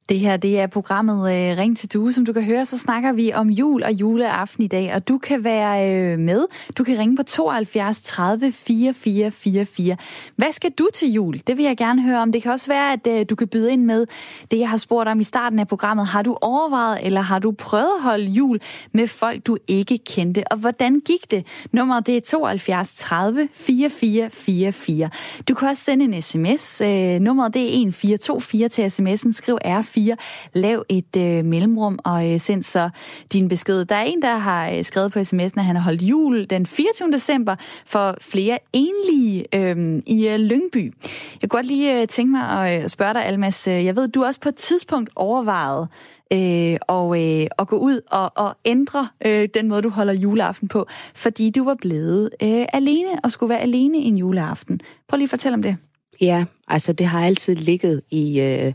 Det 0.09 0.21
her, 0.21 0.37
det 0.37 0.61
er 0.61 0.67
programmet 0.67 1.17
øh, 1.17 1.59
Ring 1.59 1.77
til 1.77 1.93
Due. 1.93 2.13
Som 2.13 2.27
du 2.27 2.33
kan 2.33 2.43
høre, 2.43 2.67
så 2.67 2.79
snakker 2.79 3.13
vi 3.13 3.33
om 3.33 3.51
jul 3.51 3.83
og 3.83 3.93
juleaften 3.93 4.65
i 4.65 4.67
dag, 4.67 4.95
og 4.95 5.09
du 5.09 5.19
kan 5.19 5.45
være 5.45 5.91
øh, 5.91 6.19
med. 6.19 6.47
Du 6.79 6.85
kan 6.85 6.99
ringe 6.99 7.17
på 7.17 7.23
72 7.23 8.03
30 8.03 8.53
44 8.53 9.31
44. 9.31 9.97
Hvad 10.37 10.53
skal 10.53 10.71
du 10.71 10.89
til 10.95 11.13
jul? 11.13 11.39
Det 11.47 11.57
vil 11.57 11.65
jeg 11.65 11.77
gerne 11.77 12.03
høre 12.03 12.19
om. 12.19 12.33
Det 12.33 12.43
kan 12.43 12.53
også 12.53 12.67
være, 12.67 12.93
at 12.93 13.07
øh, 13.07 13.27
du 13.31 13.35
kan 13.35 13.49
byde 13.49 13.73
ind 13.73 13.85
med 13.85 14.07
det, 14.51 14.59
jeg 14.59 14.71
har 14.71 14.77
spurgt 14.77 15.09
om 15.09 15.21
i 15.21 15.25
starten 15.25 15.59
af 15.59 15.69
programmet. 15.69 16.07
Har 16.07 16.23
du 16.23 16.39
overvejet, 16.41 16.99
eller 17.03 17.21
har 17.21 17.39
du 17.39 17.53
prøvet 17.53 17.93
at 17.97 18.03
holde 18.03 18.27
jul 18.27 18.61
med 18.93 19.07
folk, 19.07 19.47
du 19.47 19.59
ikke 19.69 19.99
kendte? 19.99 20.45
Og 20.51 20.57
hvordan 20.57 21.01
gik 21.01 21.31
det? 21.31 21.47
Nummeret 21.73 22.07
det 22.07 22.17
er 22.17 22.21
72 22.21 22.95
30 22.95 23.49
44 23.53 24.31
44. 24.31 25.11
Du 25.49 25.55
kan 25.55 25.69
også 25.69 25.83
sende 25.83 26.05
en 26.05 26.23
sms. 26.23 26.81
Øh, 26.81 27.21
nummeret 27.21 27.55
det 27.55 27.63
er 27.63 27.87
1424 27.87 28.69
til 28.69 28.83
sms'en. 28.83 29.33
Skriv 29.33 29.59
R 29.65 29.94
4. 29.95 30.17
Lav 30.53 30.85
et 30.89 31.17
øh, 31.17 31.45
mellemrum 31.45 31.99
og 32.05 32.33
øh, 32.33 32.41
send 32.41 32.63
så 32.63 32.91
din 33.33 33.49
besked. 33.49 33.85
Der 33.85 33.95
er 33.95 34.03
en, 34.03 34.23
der 34.23 34.37
har 34.37 34.71
øh, 34.71 34.85
skrevet 34.85 35.13
på 35.13 35.19
sms'en, 35.19 35.59
at 35.59 35.65
han 35.65 35.77
har 35.77 35.83
holdt 35.83 36.03
jul 36.03 36.51
den 36.51 36.67
24. 36.67 37.13
december 37.13 37.57
for 37.87 38.17
flere 38.21 38.59
enlige 38.73 39.45
øh, 39.55 40.03
i 40.07 40.29
øh, 40.29 40.39
Lyngby. 40.39 40.95
Jeg 41.43 41.51
kunne 41.51 41.59
godt 41.59 41.67
lige 41.67 42.01
øh, 42.01 42.09
tænke 42.09 42.31
mig 42.31 42.49
at 42.49 42.83
øh, 42.83 42.89
spørge 42.89 43.15
dig, 43.15 43.25
Almas. 43.25 43.69
Øh, 43.69 43.85
jeg 43.85 43.97
ved, 43.97 44.09
du 44.09 44.25
også 44.25 44.41
på 44.41 44.49
et 44.49 44.55
tidspunkt 44.55 45.11
overvejet 45.17 45.89
øh, 46.33 46.77
og, 46.89 47.23
øh, 47.23 47.47
at 47.59 47.69
gå 47.69 47.77
ud 47.77 48.01
og, 48.11 48.33
og 48.37 48.57
ændre 48.65 49.09
øh, 49.27 49.49
den 49.55 49.69
måde, 49.69 49.83
du 49.83 49.89
holder 49.89 50.13
juleaften 50.13 50.69
på, 50.69 50.87
fordi 51.15 51.51
du 51.51 51.65
var 51.65 51.75
blevet 51.75 52.31
øh, 52.43 52.67
alene 52.73 53.09
og 53.25 53.33
skulle 53.33 53.51
være 53.51 53.61
alene 53.61 53.99
en 53.99 54.19
juleaften. 54.19 54.81
Prøv 55.09 55.17
lige 55.17 55.27
at 55.27 55.31
fortælle 55.31 55.55
om 55.55 55.63
det. 55.63 55.77
Ja, 56.21 56.45
altså 56.69 56.93
det 56.93 57.07
har 57.07 57.27
altid 57.27 57.57
ligget 57.57 58.03
i, 58.11 58.41
øh, 58.41 58.73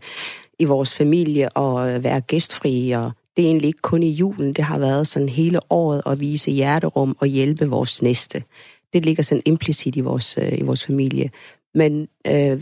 i 0.60 0.66
vores 0.66 0.96
familie 0.96 1.50
og 1.50 1.92
øh, 1.92 2.04
være 2.04 2.22
gæstfri, 2.22 2.92
og 2.92 3.12
det 3.38 3.44
er 3.44 3.50
egentlig 3.50 3.68
ikke 3.68 3.82
kun 3.82 4.04
i 4.04 4.12
julen, 4.12 4.54
det 4.54 4.64
har 4.64 4.80
været 4.80 5.08
sådan 5.08 5.30
hele 5.30 5.60
året 5.70 6.02
at 6.06 6.20
vise 6.20 6.52
hjerterum 6.52 7.16
og 7.20 7.28
hjælpe 7.28 7.70
vores 7.70 8.02
næste. 8.02 8.44
Det 8.94 9.06
ligger 9.06 9.24
sådan 9.24 9.42
implicit 9.46 9.96
i 9.96 10.00
vores, 10.00 10.38
øh, 10.42 10.60
i 10.60 10.62
vores 10.62 10.86
familie. 10.86 11.30
Men 11.74 12.08
øh, 12.28 12.62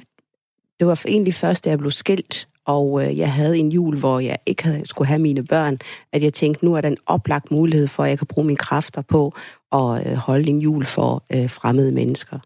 det 0.80 0.88
var 0.88 1.04
egentlig 1.08 1.34
først, 1.34 1.66
da 1.66 1.70
jeg 1.70 1.80
blev 1.80 1.92
skilt, 1.92 2.48
og 2.66 3.06
øh, 3.06 3.18
jeg 3.18 3.34
havde 3.34 3.58
en 3.58 3.72
jul, 3.72 3.98
hvor 3.98 4.20
jeg 4.20 4.38
ikke 4.46 4.64
havde, 4.64 4.86
skulle 4.86 5.08
have 5.08 5.20
mine 5.20 5.44
børn, 5.44 5.78
at 6.14 6.24
jeg 6.24 6.34
tænkte, 6.34 6.66
nu 6.66 6.76
er 6.76 6.82
der 6.82 6.90
en 6.90 6.98
oplagt 7.06 7.52
mulighed 7.52 7.88
for, 7.88 8.04
at 8.04 8.10
jeg 8.10 8.18
kan 8.18 8.28
bruge 8.28 8.48
mine 8.48 8.58
kræfter 8.58 9.02
på 9.02 9.34
at 9.72 10.08
øh, 10.08 10.14
holde 10.14 10.50
en 10.50 10.60
jul 10.60 10.86
for 10.86 11.24
øh, 11.34 11.50
fremmede 11.50 11.92
mennesker. 11.92 12.40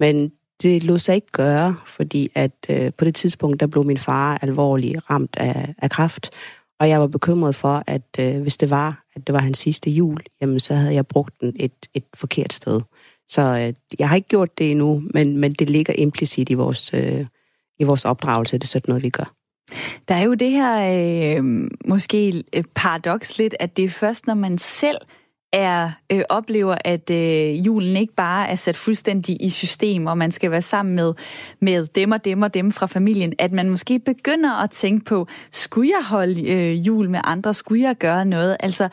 Men 0.00 0.32
det 0.62 0.84
lod 0.84 0.98
sig 0.98 1.14
ikke 1.14 1.32
gøre, 1.32 1.76
fordi 1.86 2.30
at 2.34 2.52
øh, 2.70 2.92
på 2.98 3.04
det 3.04 3.14
tidspunkt, 3.14 3.60
der 3.60 3.66
blev 3.66 3.84
min 3.84 3.98
far 3.98 4.38
alvorligt 4.42 5.10
ramt 5.10 5.36
af, 5.36 5.74
af 5.78 5.90
kræft, 5.90 6.30
og 6.80 6.88
jeg 6.88 7.00
var 7.00 7.06
bekymret 7.06 7.54
for, 7.54 7.82
at 7.86 8.18
øh, 8.20 8.42
hvis 8.42 8.56
det 8.56 8.70
var, 8.70 9.04
at 9.14 9.26
det 9.26 9.32
var 9.32 9.38
hans 9.40 9.58
sidste 9.58 9.90
jul, 9.90 10.18
jamen 10.40 10.60
så 10.60 10.74
havde 10.74 10.94
jeg 10.94 11.06
brugt 11.06 11.40
den 11.40 11.52
et, 11.56 11.72
et 11.94 12.04
forkert 12.14 12.52
sted. 12.52 12.80
Så 13.28 13.42
øh, 13.42 13.98
jeg 13.98 14.08
har 14.08 14.16
ikke 14.16 14.28
gjort 14.28 14.58
det 14.58 14.70
endnu, 14.70 15.02
men, 15.14 15.36
men 15.36 15.52
det 15.52 15.70
ligger 15.70 15.94
implicit 15.98 16.50
i 16.50 16.54
vores, 16.54 16.94
øh, 16.94 17.26
i 17.78 17.84
vores 17.84 18.04
opdragelse. 18.04 18.58
Det 18.58 18.64
er 18.64 18.68
sådan 18.68 18.88
noget, 18.88 19.02
vi 19.02 19.10
gør. 19.10 19.34
Der 20.08 20.14
er 20.14 20.22
jo 20.22 20.34
det 20.34 20.50
her 20.50 20.98
øh, 21.38 21.70
måske 21.84 22.44
paradoks 22.74 23.38
lidt, 23.38 23.54
at 23.60 23.76
det 23.76 23.84
er 23.84 23.88
først, 23.88 24.26
når 24.26 24.34
man 24.34 24.58
selv 24.58 24.98
er 25.52 25.90
øh, 26.12 26.22
oplever, 26.28 26.76
at 26.84 27.10
øh, 27.10 27.66
julen 27.66 27.96
ikke 27.96 28.14
bare 28.14 28.48
er 28.48 28.54
sat 28.54 28.76
fuldstændig 28.76 29.36
i 29.40 29.50
system, 29.50 30.06
og 30.06 30.18
man 30.18 30.30
skal 30.30 30.50
være 30.50 30.62
sammen 30.62 30.94
med, 30.94 31.14
med 31.60 31.86
dem 31.86 32.12
og 32.12 32.24
dem 32.24 32.42
og 32.42 32.54
dem 32.54 32.72
fra 32.72 32.86
familien, 32.86 33.32
at 33.38 33.52
man 33.52 33.70
måske 33.70 33.98
begynder 33.98 34.62
at 34.62 34.70
tænke 34.70 35.04
på, 35.04 35.26
skulle 35.52 35.90
jeg 35.90 36.04
holde 36.06 36.50
øh, 36.50 36.86
jul 36.86 37.10
med 37.10 37.20
andre? 37.24 37.54
Skulle 37.54 37.82
jeg 37.82 37.96
gøre 37.96 38.24
noget? 38.24 38.56
Altså, 38.60 38.88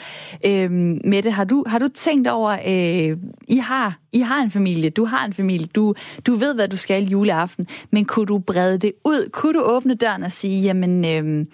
øh, 0.46 0.72
Mette, 1.04 1.32
har 1.32 1.44
du, 1.44 1.64
har 1.68 1.80
du 1.80 1.88
tænkt 1.88 2.28
over, 2.28 2.52
øh, 2.52 3.18
I, 3.48 3.58
har, 3.58 4.00
I 4.14 4.20
har 4.20 4.42
en 4.42 4.52
familie, 4.52 4.90
du 4.90 5.06
har 5.06 5.26
en 5.26 5.34
familie, 5.34 5.68
du, 5.68 5.94
du 6.26 6.36
ved, 6.36 6.56
hvad 6.56 6.68
du 6.68 6.78
skal 6.78 7.04
juleaften, 7.04 7.68
men 7.92 8.06
kunne 8.06 8.26
du 8.26 8.40
brede 8.40 8.78
det 8.78 8.92
ud? 9.06 9.30
Kunne 9.32 9.54
du 9.54 9.62
åbne 9.64 9.96
døren 9.96 10.24
og 10.24 10.32
sige, 10.32 10.62
jamen, 10.62 11.06
øh, 11.06 11.46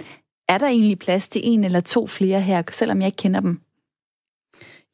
er 0.49 0.57
der 0.57 0.67
egentlig 0.67 0.99
plads 0.99 1.29
til 1.29 1.41
en 1.43 1.63
eller 1.63 1.79
to 1.79 2.07
flere 2.07 2.41
her, 2.41 2.63
selvom 2.71 3.01
jeg 3.01 3.05
ikke 3.05 3.17
kender 3.17 3.39
dem? 3.39 3.59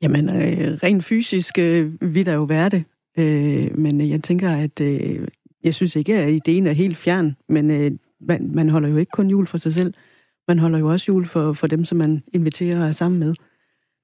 Jamen, 0.01 0.29
øh, 0.29 0.73
rent 0.83 1.03
fysisk 1.03 1.59
øh, 1.59 2.13
vil 2.13 2.25
der 2.25 2.33
jo 2.33 2.43
være 2.43 2.69
det. 2.69 2.83
Øh, 3.17 3.77
men 3.77 4.09
jeg 4.09 4.23
tænker, 4.23 4.51
at 4.51 4.81
øh, 4.81 5.27
jeg 5.63 5.75
synes 5.75 5.95
ikke, 5.95 6.17
at 6.17 6.33
ideen 6.33 6.67
er 6.67 6.71
helt 6.71 6.97
fjern. 6.97 7.35
Men 7.49 7.71
øh, 7.71 7.91
man, 8.19 8.51
man 8.53 8.69
holder 8.69 8.89
jo 8.89 8.97
ikke 8.97 9.11
kun 9.11 9.29
jul 9.29 9.47
for 9.47 9.57
sig 9.57 9.73
selv. 9.73 9.93
Man 10.47 10.59
holder 10.59 10.79
jo 10.79 10.91
også 10.91 11.05
jul 11.11 11.25
for, 11.25 11.53
for 11.53 11.67
dem, 11.67 11.85
som 11.85 11.97
man 11.97 12.23
inviterer 12.33 12.81
og 12.81 12.87
er 12.87 12.91
sammen 12.91 13.19
med. 13.19 13.35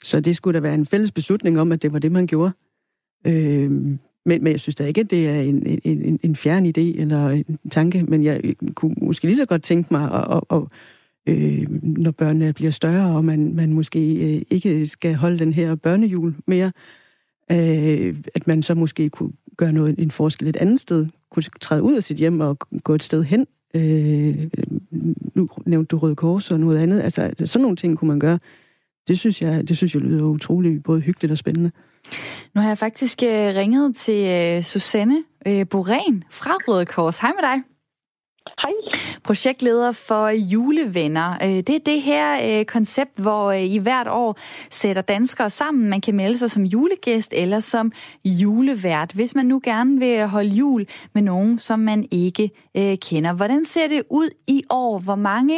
Så 0.04 0.20
det 0.20 0.36
skulle 0.36 0.56
da 0.56 0.60
være 0.60 0.74
en 0.74 0.86
fælles 0.86 1.12
beslutning 1.12 1.60
om, 1.60 1.72
at 1.72 1.82
det 1.82 1.94
var 1.94 2.00
det, 2.00 2.12
man 2.12 2.28
gjorde. 2.28 2.52
Øh, 3.28 3.72
men, 4.26 4.44
men 4.44 4.48
jeg 4.48 4.60
synes 4.60 4.76
da 4.76 4.86
ikke, 4.86 5.02
at 5.02 5.12
det 5.12 5.28
er 5.30 5.42
en, 5.42 5.80
en, 5.84 6.20
en 6.24 6.36
fjern 6.36 6.66
idé 6.66 7.02
eller 7.02 7.30
en 7.30 7.60
tanke, 7.72 8.04
men 8.04 8.24
jeg 8.24 8.42
kunne 8.76 8.96
måske 8.98 9.26
lige 9.26 9.38
så 9.38 9.46
godt 9.46 9.64
tænke 9.64 9.88
mig 9.94 10.12
at, 10.14 10.42
at, 10.52 10.58
at 10.58 10.64
øh, 11.28 11.66
når 11.84 12.12
børnene 12.12 12.54
bliver 12.54 12.72
større, 12.72 13.16
og 13.16 13.26
man, 13.26 13.56
man 13.56 13.74
måske 13.74 14.14
øh, 14.14 14.42
ikke 14.50 14.88
skal 14.88 15.16
holde 15.16 15.40
den 15.40 15.54
her 15.54 15.76
børnejul 15.76 16.36
mere, 16.48 16.72
øh, 17.52 18.16
at 18.36 18.48
man 18.48 18.64
så 18.64 18.74
måske 18.76 19.10
kunne 19.10 19.32
gøre 19.58 19.74
noget, 19.74 19.96
en 20.00 20.12
forskel 20.12 20.48
et 20.48 20.56
andet 20.56 20.80
sted, 20.80 21.08
kunne 21.32 21.44
træde 21.62 21.84
ud 21.84 21.96
af 21.96 22.04
sit 22.04 22.18
hjem 22.18 22.40
og 22.40 22.58
gå 22.84 22.96
et 22.96 23.04
sted 23.04 23.24
hen. 23.24 23.48
Øh, 23.76 24.50
nu 25.36 25.48
nævnte 25.66 25.88
du 25.88 25.98
Røde 25.98 26.16
Kors 26.16 26.52
og 26.52 26.60
noget 26.60 26.78
andet. 26.78 27.02
Altså, 27.02 27.34
sådan 27.46 27.62
nogle 27.62 27.78
ting 27.78 27.98
kunne 27.98 28.08
man 28.08 28.20
gøre. 28.20 28.40
Det 29.08 29.20
synes 29.20 29.42
jeg, 29.42 29.68
det 29.68 29.78
synes 29.78 29.94
jeg 29.94 30.02
lyder 30.02 30.24
utroligt 30.24 30.84
både 30.84 31.02
hyggeligt 31.02 31.32
og 31.32 31.38
spændende. 31.38 31.72
Nu 32.54 32.62
har 32.62 32.68
jeg 32.68 32.78
faktisk 32.78 33.24
øh, 33.24 33.30
ringet 33.30 33.96
til 33.96 34.28
øh, 34.28 34.64
Susanne 34.64 35.24
øh, 35.48 35.68
Boren 35.70 36.24
fra 36.32 36.52
Røde 36.68 36.86
Kors. 36.86 37.20
Hej 37.20 37.32
med 37.32 37.50
dig. 37.50 37.73
Hej. 38.64 38.74
Projektleder 39.28 39.92
for 40.10 40.26
julevenner. 40.54 41.30
Øh, 41.46 41.58
det 41.68 41.76
er 41.80 41.84
det 41.92 42.02
her 42.02 42.28
øh, 42.48 42.66
koncept, 42.66 43.16
hvor 43.26 43.44
øh, 43.52 43.76
I 43.78 43.80
hvert 43.86 44.08
år 44.24 44.32
sætter 44.70 45.02
danskere 45.02 45.50
sammen. 45.50 45.90
Man 45.90 46.02
kan 46.02 46.16
melde 46.16 46.38
sig 46.38 46.52
som 46.52 46.64
julegæst 46.64 47.34
eller 47.38 47.60
som 47.60 47.92
julevært, 48.42 49.12
hvis 49.16 49.36
man 49.36 49.46
nu 49.46 49.62
gerne 49.64 50.00
vil 50.00 50.28
holde 50.36 50.50
jul 50.50 50.86
med 51.14 51.22
nogen, 51.22 51.58
som 51.58 51.80
man 51.80 52.06
ikke 52.12 52.50
kender. 53.08 53.38
Hvordan 53.38 53.64
ser 53.64 53.88
det 53.88 54.02
ud 54.10 54.30
i 54.48 54.64
år? 54.70 55.00
Hvor 55.08 55.16
mange 55.16 55.58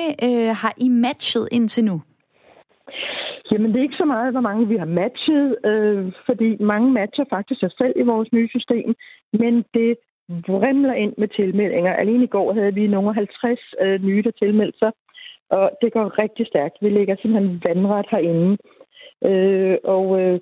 har 0.54 0.74
I 0.78 0.90
matchet 0.90 1.48
indtil 1.52 1.84
nu? 1.86 2.02
Jamen, 3.52 3.70
det 3.72 3.80
er 3.80 3.88
ikke 3.88 4.04
så 4.04 4.06
meget, 4.06 4.32
hvor 4.32 4.46
mange 4.50 4.68
vi 4.68 4.78
har 4.78 4.92
matchet, 5.02 5.48
øh, 5.72 6.14
fordi 6.26 6.50
mange 6.74 6.90
matcher 6.92 7.26
faktisk 7.36 7.60
sig 7.60 7.72
selv 7.80 7.94
i 7.96 8.10
vores 8.12 8.30
nye 8.34 8.50
system, 8.56 8.90
men 9.42 9.54
det 9.74 9.96
vrimler 10.30 10.94
ind 10.94 11.14
med 11.18 11.28
tilmeldinger. 11.28 11.94
Alene 11.94 12.24
i 12.24 12.28
går 12.28 12.54
havde 12.54 12.74
vi 12.74 12.88
nogle 12.88 13.14
50 13.14 13.60
øh, 13.82 14.04
nye, 14.04 14.24
der 14.24 14.32
tilmeldte 14.32 14.80
sig, 14.80 14.92
og 15.50 15.72
det 15.82 15.94
går 15.94 16.20
rigtig 16.20 16.48
stærkt. 16.48 16.78
Vi 16.82 16.90
ligger 16.90 17.16
simpelthen 17.16 17.62
vandret 17.66 18.06
herinde. 18.12 18.58
Øh, 19.26 19.78
og 19.84 20.22
øh, 20.22 20.40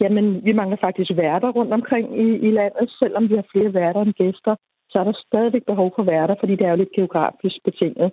jamen, 0.00 0.44
vi 0.44 0.52
mangler 0.52 0.76
faktisk 0.80 1.10
værter 1.16 1.48
rundt 1.48 1.72
omkring 1.72 2.20
i, 2.20 2.28
i 2.48 2.50
landet. 2.50 2.90
Selvom 2.98 3.28
vi 3.30 3.34
har 3.34 3.46
flere 3.52 3.74
værter 3.74 4.00
end 4.02 4.12
gæster, 4.12 4.54
så 4.90 4.98
er 4.98 5.04
der 5.04 5.22
stadigvæk 5.26 5.64
behov 5.66 5.92
for 5.96 6.02
værter, 6.02 6.34
fordi 6.40 6.56
det 6.56 6.66
er 6.66 6.70
jo 6.70 6.76
lidt 6.76 6.96
geografisk 6.96 7.56
betinget. 7.64 8.12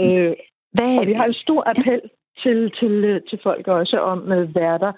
Øh, 0.00 0.32
Hvad? 0.76 0.92
Og 1.00 1.06
vi 1.06 1.12
har 1.12 1.24
en 1.24 1.40
stor 1.44 1.62
appel 1.72 2.00
ja. 2.04 2.08
til, 2.42 2.72
til, 2.78 3.22
til 3.28 3.38
folk 3.42 3.68
også 3.68 3.98
om 3.98 4.18
med 4.18 4.42
værter, 4.54 4.92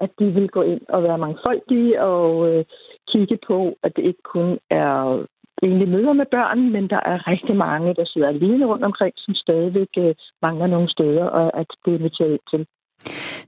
at 0.00 0.10
de 0.18 0.26
vil 0.26 0.48
gå 0.48 0.62
ind 0.62 0.80
og 0.88 1.02
være 1.02 1.18
mangfoldige 1.18 2.02
og 2.02 2.48
øh, 2.48 2.64
kigge 3.12 3.38
på, 3.46 3.58
at 3.82 3.92
det 3.96 4.04
ikke 4.04 4.22
kun 4.34 4.58
er 4.70 5.24
egentlig 5.62 5.88
møder 5.88 6.12
med 6.12 6.26
børn, 6.30 6.72
men 6.72 6.90
der 6.90 7.00
er 7.12 7.28
rigtig 7.32 7.56
mange, 7.56 7.94
der 7.94 8.04
sidder 8.06 8.28
alene 8.28 8.66
rundt 8.66 8.84
omkring, 8.84 9.12
som 9.16 9.34
stadigvæk 9.34 9.88
øh, 9.98 10.14
mangler 10.42 10.66
nogle 10.66 10.90
steder 10.90 11.24
og 11.24 11.60
at 11.60 11.66
blive 11.82 11.98
inviteret 11.98 12.38
til. 12.50 12.66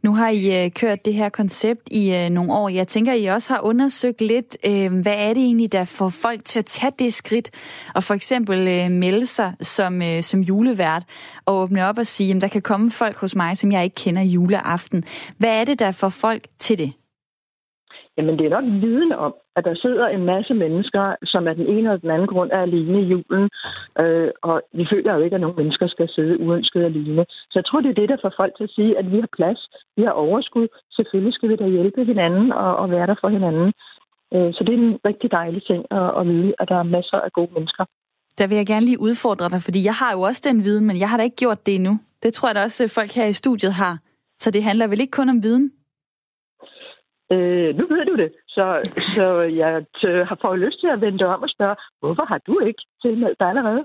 Nu 0.03 0.15
har 0.15 0.29
I 0.29 0.65
øh, 0.65 0.71
kørt 0.71 1.05
det 1.05 1.15
her 1.15 1.29
koncept 1.29 1.89
i 1.91 2.15
øh, 2.15 2.31
nogle 2.31 2.53
år. 2.53 2.69
Jeg 2.69 2.89
tænker, 2.89 3.13
I 3.13 3.27
også 3.27 3.53
har 3.55 3.61
undersøgt 3.65 4.21
lidt, 4.21 4.57
hvad 5.03 5.17
er 5.27 5.35
det 5.35 5.43
egentlig, 5.43 5.73
der 5.73 5.85
får 5.85 6.09
folk 6.09 6.45
til 6.45 6.59
at 6.59 6.65
tage 6.65 6.93
det 6.99 7.13
skridt, 7.13 7.51
og 7.95 8.03
for 8.03 8.15
eksempel 8.15 8.91
melde 8.91 9.27
sig 9.27 9.55
som, 9.61 10.03
som 10.21 10.41
julevært, 10.41 11.03
og 11.47 11.55
åbne 11.57 11.87
op 11.89 11.99
og 11.99 12.07
sige, 12.07 12.35
at 12.35 12.43
der 12.43 12.49
kan 12.49 12.63
komme 12.63 12.91
folk 12.91 13.17
hos 13.17 13.37
mig, 13.37 13.57
som 13.57 13.73
jeg 13.73 13.85
ikke 13.85 13.95
kender 14.05 14.23
juleaften. 14.23 15.05
Hvad 15.39 15.61
er 15.61 15.65
det, 15.65 15.79
der 15.79 15.93
får 15.93 16.09
folk 16.09 16.43
til 16.59 16.79
det? 16.79 16.93
Jamen, 18.21 18.39
det 18.39 18.47
er 18.47 18.57
nok 18.57 18.69
viden 18.85 19.13
om, 19.13 19.33
at 19.57 19.65
der 19.65 19.75
sidder 19.85 20.07
en 20.07 20.25
masse 20.33 20.55
mennesker, 20.55 21.05
som 21.33 21.49
af 21.49 21.55
den 21.55 21.67
ene 21.67 21.87
eller 21.89 22.05
den 22.05 22.11
anden 22.11 22.31
grund 22.33 22.51
er 22.53 22.63
alene 22.69 22.99
i 23.03 23.11
julen. 23.13 23.45
Øh, 24.03 24.31
og 24.43 24.57
vi 24.79 24.85
føler 24.93 25.15
jo 25.15 25.23
ikke, 25.25 25.37
at 25.37 25.41
nogen 25.41 25.61
mennesker 25.61 25.87
skal 25.89 26.09
sidde 26.17 26.41
uønsket 26.41 26.85
alene. 26.85 27.25
Så 27.51 27.55
jeg 27.61 27.67
tror, 27.67 27.81
det 27.81 27.91
er 27.91 28.01
det, 28.01 28.09
der 28.09 28.23
får 28.23 28.33
folk 28.37 28.53
til 28.57 28.65
at 28.65 28.75
sige, 28.77 28.99
at 28.99 29.07
vi 29.13 29.19
har 29.21 29.31
plads, 29.39 29.61
vi 29.97 30.03
har 30.03 30.15
overskud. 30.27 30.67
Selvfølgelig 30.97 31.35
skal 31.35 31.49
vi 31.49 31.57
da 31.57 31.67
hjælpe 31.77 32.05
hinanden 32.05 32.53
og, 32.53 32.77
og 32.77 32.91
være 32.91 33.07
der 33.07 33.17
for 33.21 33.29
hinanden. 33.37 33.69
Øh, 34.35 34.51
så 34.55 34.61
det 34.67 34.73
er 34.75 34.83
en 34.89 34.99
rigtig 35.11 35.31
dejlig 35.31 35.63
ting 35.71 35.81
at, 35.99 36.11
at 36.19 36.27
vide, 36.29 36.53
at 36.61 36.69
der 36.69 36.79
er 36.79 36.93
masser 36.97 37.19
af 37.27 37.33
gode 37.33 37.53
mennesker. 37.57 37.85
Der 38.39 38.47
vil 38.49 38.57
jeg 38.57 38.67
gerne 38.67 38.87
lige 38.91 39.01
udfordre 39.09 39.49
dig, 39.49 39.63
fordi 39.63 39.81
jeg 39.85 39.95
har 39.95 40.13
jo 40.17 40.21
også 40.21 40.43
den 40.49 40.65
viden, 40.65 40.87
men 40.87 40.97
jeg 41.03 41.09
har 41.11 41.17
da 41.17 41.23
ikke 41.23 41.43
gjort 41.45 41.67
det 41.67 41.75
endnu. 41.75 41.95
Det 42.23 42.33
tror 42.33 42.49
jeg 42.49 42.55
da 42.57 42.63
også, 42.63 42.89
folk 42.89 43.11
her 43.11 43.27
i 43.27 43.33
studiet 43.43 43.73
har. 43.73 43.95
Så 44.39 44.51
det 44.51 44.63
handler 44.63 44.87
vel 44.87 45.01
ikke 45.01 45.19
kun 45.21 45.29
om 45.29 45.43
viden? 45.43 45.73
Øh, 47.33 47.77
nu 47.79 47.85
ved 47.95 48.05
du 48.07 48.17
det, 48.23 48.31
så, 48.49 48.65
så 49.17 49.27
jeg 49.41 49.73
har 50.29 50.39
fået 50.43 50.59
lyst 50.59 50.81
til 50.81 50.89
at 50.95 51.01
vende 51.01 51.27
om 51.27 51.43
og 51.43 51.51
spørge, 51.51 51.77
hvorfor 52.01 52.25
har 52.25 52.39
du 52.39 52.59
ikke 52.59 52.83
tilmeldt 53.03 53.41
dig 53.41 53.49
allerede? 53.49 53.85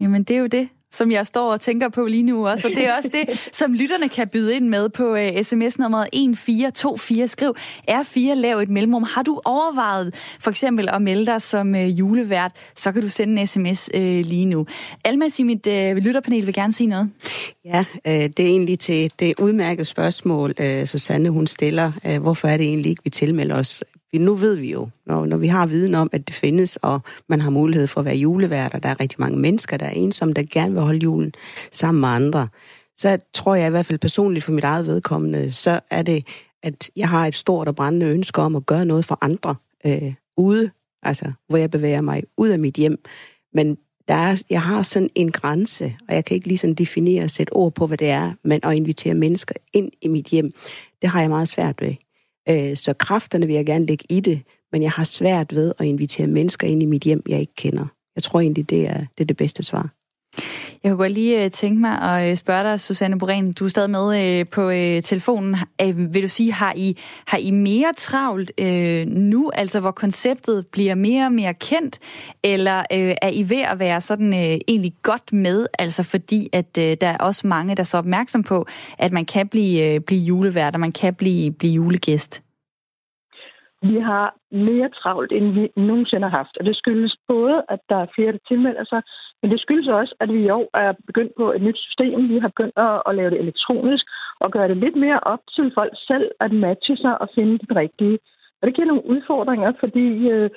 Jamen, 0.00 0.24
det 0.24 0.36
er 0.36 0.40
jo 0.40 0.46
det, 0.46 0.68
som 0.92 1.10
jeg 1.10 1.26
står 1.26 1.52
og 1.52 1.60
tænker 1.60 1.88
på 1.88 2.06
lige 2.06 2.22
nu 2.22 2.48
også. 2.48 2.68
Og 2.68 2.74
det 2.76 2.86
er 2.86 2.96
også 2.96 3.10
det, 3.12 3.40
som 3.60 3.72
lytterne 3.72 4.08
kan 4.08 4.28
byde 4.28 4.56
ind 4.56 4.68
med 4.68 4.88
på 4.88 5.12
uh, 5.12 5.40
sms-nummeret 5.42 6.08
1424. 6.12 7.28
Skriv 7.28 7.54
R4, 7.90 8.34
lav 8.34 8.58
et 8.58 8.68
mellemrum. 8.68 9.02
Har 9.02 9.22
du 9.22 9.40
overvejet 9.44 10.14
for 10.40 10.50
eksempel 10.50 10.88
at 10.88 11.02
melde 11.02 11.26
dig 11.26 11.42
som 11.42 11.74
uh, 11.74 11.98
julevært, 11.98 12.52
så 12.76 12.92
kan 12.92 13.02
du 13.02 13.08
sende 13.08 13.40
en 13.40 13.46
sms 13.46 13.90
uh, 13.94 14.00
lige 14.00 14.44
nu. 14.44 14.66
Almas 15.04 15.38
i 15.38 15.42
mit 15.42 15.66
uh, 15.66 15.96
lytterpanel 15.96 16.46
vil 16.46 16.54
gerne 16.54 16.72
sige 16.72 16.86
noget. 16.86 17.10
Ja, 17.64 17.84
uh, 17.94 18.12
det 18.12 18.40
er 18.40 18.46
egentlig 18.46 18.78
til 18.78 19.12
det 19.18 19.34
udmærkede 19.38 19.84
spørgsmål, 19.84 20.54
uh, 20.60 20.84
Susanne 20.84 21.30
hun 21.30 21.46
stiller. 21.46 21.92
Uh, 22.04 22.16
hvorfor 22.22 22.48
er 22.48 22.56
det 22.56 22.66
egentlig 22.66 22.90
ikke, 22.90 23.04
vi 23.04 23.10
tilmelder 23.10 23.54
os? 23.54 23.84
Nu 24.12 24.34
ved 24.34 24.56
vi 24.56 24.72
jo, 24.72 24.88
når, 25.06 25.26
når 25.26 25.36
vi 25.36 25.46
har 25.46 25.66
viden 25.66 25.94
om, 25.94 26.08
at 26.12 26.28
det 26.28 26.34
findes, 26.34 26.76
og 26.76 27.00
man 27.28 27.40
har 27.40 27.50
mulighed 27.50 27.86
for 27.86 28.00
at 28.00 28.04
være 28.04 28.16
julevært, 28.16 28.74
og 28.74 28.82
der 28.82 28.88
er 28.88 29.00
rigtig 29.00 29.20
mange 29.20 29.38
mennesker, 29.38 29.76
der 29.76 29.86
er 29.86 29.90
ensomme, 29.90 30.34
der 30.34 30.42
gerne 30.50 30.72
vil 30.72 30.82
holde 30.82 30.98
julen 30.98 31.32
sammen 31.72 32.00
med 32.00 32.08
andre, 32.08 32.48
så 32.96 33.18
tror 33.34 33.54
jeg 33.54 33.66
i 33.66 33.70
hvert 33.70 33.86
fald 33.86 33.98
personligt 33.98 34.44
for 34.44 34.52
mit 34.52 34.64
eget 34.64 34.86
vedkommende, 34.86 35.52
så 35.52 35.80
er 35.90 36.02
det, 36.02 36.26
at 36.62 36.90
jeg 36.96 37.08
har 37.08 37.26
et 37.26 37.34
stort 37.34 37.68
og 37.68 37.76
brændende 37.76 38.06
ønske 38.06 38.42
om 38.42 38.56
at 38.56 38.66
gøre 38.66 38.84
noget 38.84 39.04
for 39.04 39.18
andre 39.20 39.54
øh, 39.86 40.14
ude, 40.36 40.70
altså 41.02 41.32
hvor 41.48 41.56
jeg 41.56 41.70
bevæger 41.70 42.00
mig 42.00 42.22
ud 42.36 42.48
af 42.48 42.58
mit 42.58 42.74
hjem. 42.74 43.04
Men 43.52 43.78
der 44.08 44.14
er, 44.14 44.42
jeg 44.50 44.62
har 44.62 44.82
sådan 44.82 45.10
en 45.14 45.32
grænse, 45.32 45.96
og 46.08 46.14
jeg 46.14 46.24
kan 46.24 46.34
ikke 46.34 46.48
lige 46.48 46.58
sådan 46.58 46.74
definere 46.74 47.24
og 47.24 47.30
sætte 47.30 47.52
ord 47.52 47.74
på, 47.74 47.86
hvad 47.86 47.98
det 47.98 48.10
er, 48.10 48.32
men 48.44 48.60
at 48.62 48.74
invitere 48.74 49.14
mennesker 49.14 49.54
ind 49.72 49.92
i 50.02 50.08
mit 50.08 50.26
hjem, 50.26 50.52
det 51.02 51.10
har 51.10 51.20
jeg 51.20 51.30
meget 51.30 51.48
svært 51.48 51.80
ved. 51.80 51.94
Øh, 52.48 52.76
så 52.76 52.92
kræfterne 52.92 53.46
vil 53.46 53.54
jeg 53.54 53.66
gerne 53.66 53.86
lægge 53.86 54.04
i 54.10 54.20
det, 54.20 54.42
men 54.72 54.82
jeg 54.82 54.90
har 54.90 55.04
svært 55.04 55.54
ved 55.54 55.72
at 55.78 55.86
invitere 55.86 56.26
mennesker 56.26 56.66
ind 56.66 56.82
i 56.82 56.86
mit 56.86 57.02
hjem, 57.02 57.22
jeg 57.28 57.40
ikke 57.40 57.54
kender. 57.54 57.86
Jeg 58.16 58.22
tror 58.22 58.40
egentlig, 58.40 58.70
det 58.70 58.88
er 58.88 58.98
det, 58.98 59.20
er 59.20 59.24
det 59.24 59.36
bedste 59.36 59.62
svar. 59.62 59.95
Jeg 60.84 60.92
kunne 60.92 60.98
godt 60.98 61.12
lige 61.12 61.44
øh, 61.44 61.50
tænke 61.50 61.80
mig 61.80 62.02
at 62.02 62.30
øh, 62.30 62.36
spørge 62.36 62.62
dig, 62.62 62.80
Susanne 62.80 63.18
Boren, 63.18 63.52
du 63.52 63.64
er 63.64 63.68
stadig 63.68 63.90
med 63.90 64.38
øh, 64.40 64.46
på 64.46 64.70
telefonen. 65.04 65.56
Vil 66.12 66.22
du 66.22 66.28
sige, 66.28 66.52
har 66.52 66.72
I, 66.76 66.98
har 67.26 67.38
I 67.38 67.50
mere 67.50 67.92
travlt 67.96 68.52
nu, 69.08 69.50
altså 69.54 69.80
hvor 69.80 69.90
konceptet 69.90 70.66
bliver 70.66 70.94
mere 70.94 71.26
og 71.26 71.32
mere 71.32 71.54
kendt, 71.54 71.98
eller 72.42 72.82
er 72.90 73.30
I 73.32 73.48
ved 73.48 73.62
at 73.62 73.78
være 73.78 74.00
sådan 74.00 74.32
egentlig 74.68 74.92
godt 75.02 75.32
med, 75.32 75.66
altså 75.78 76.02
fordi 76.02 76.48
at 76.52 76.76
der 76.76 76.96
er 77.00 77.16
også 77.16 77.46
mange, 77.46 77.74
der 77.74 77.80
er 77.80 77.84
så 77.84 77.98
opmærksom 77.98 78.42
på, 78.42 78.66
at 78.98 79.12
man 79.12 79.24
kan 79.24 79.48
blive, 79.48 80.00
blive 80.00 80.20
julevært, 80.20 80.74
og 80.74 80.80
man 80.80 80.92
kan 80.92 81.14
blive, 81.14 81.52
blive 81.52 81.72
julegæst? 81.72 82.42
Vi 83.90 83.98
har 84.10 84.34
mere 84.50 84.88
travlt, 84.88 85.32
end 85.32 85.46
vi 85.52 85.64
nogensinde 85.76 86.28
har 86.28 86.36
haft. 86.36 86.56
Og 86.60 86.64
det 86.66 86.76
skyldes 86.76 87.16
både, 87.28 87.64
at 87.68 87.80
der 87.88 87.96
er 87.96 88.06
flere, 88.14 88.32
der 88.32 88.38
tilmelder 88.48 88.84
sig, 88.84 89.02
men 89.42 89.50
det 89.50 89.60
skyldes 89.60 89.88
også, 89.88 90.14
at 90.20 90.28
vi 90.32 90.40
i 90.44 90.50
år 90.50 90.70
er 90.74 90.92
begyndt 91.06 91.32
på 91.36 91.52
et 91.52 91.62
nyt 91.62 91.78
system. 91.78 92.28
Vi 92.28 92.38
har 92.38 92.48
begyndt 92.48 92.78
at, 92.78 93.02
at 93.06 93.14
lave 93.14 93.30
det 93.30 93.40
elektronisk 93.40 94.04
og 94.40 94.50
gøre 94.50 94.68
det 94.68 94.76
lidt 94.76 94.96
mere 94.96 95.20
op 95.20 95.42
til 95.54 95.72
folk 95.74 95.92
selv 96.06 96.30
at 96.40 96.52
matche 96.52 96.96
sig 96.96 97.20
og 97.20 97.28
finde 97.34 97.58
det 97.58 97.76
rigtige. 97.76 98.18
Og 98.60 98.66
det 98.66 98.74
giver 98.74 98.86
nogle 98.86 99.06
udfordringer, 99.06 99.72
fordi 99.80 100.06
øh, 100.30 100.50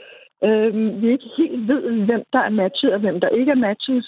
øh, 0.43 1.01
vi 1.01 1.07
ikke 1.11 1.29
helt 1.37 1.67
ved, 1.67 2.05
hvem 2.05 2.23
der 2.33 2.39
er 2.39 2.49
matchet 2.49 2.93
og 2.93 2.99
hvem 2.99 3.19
der 3.19 3.29
ikke 3.29 3.51
er 3.51 3.63
matchet. 3.67 4.03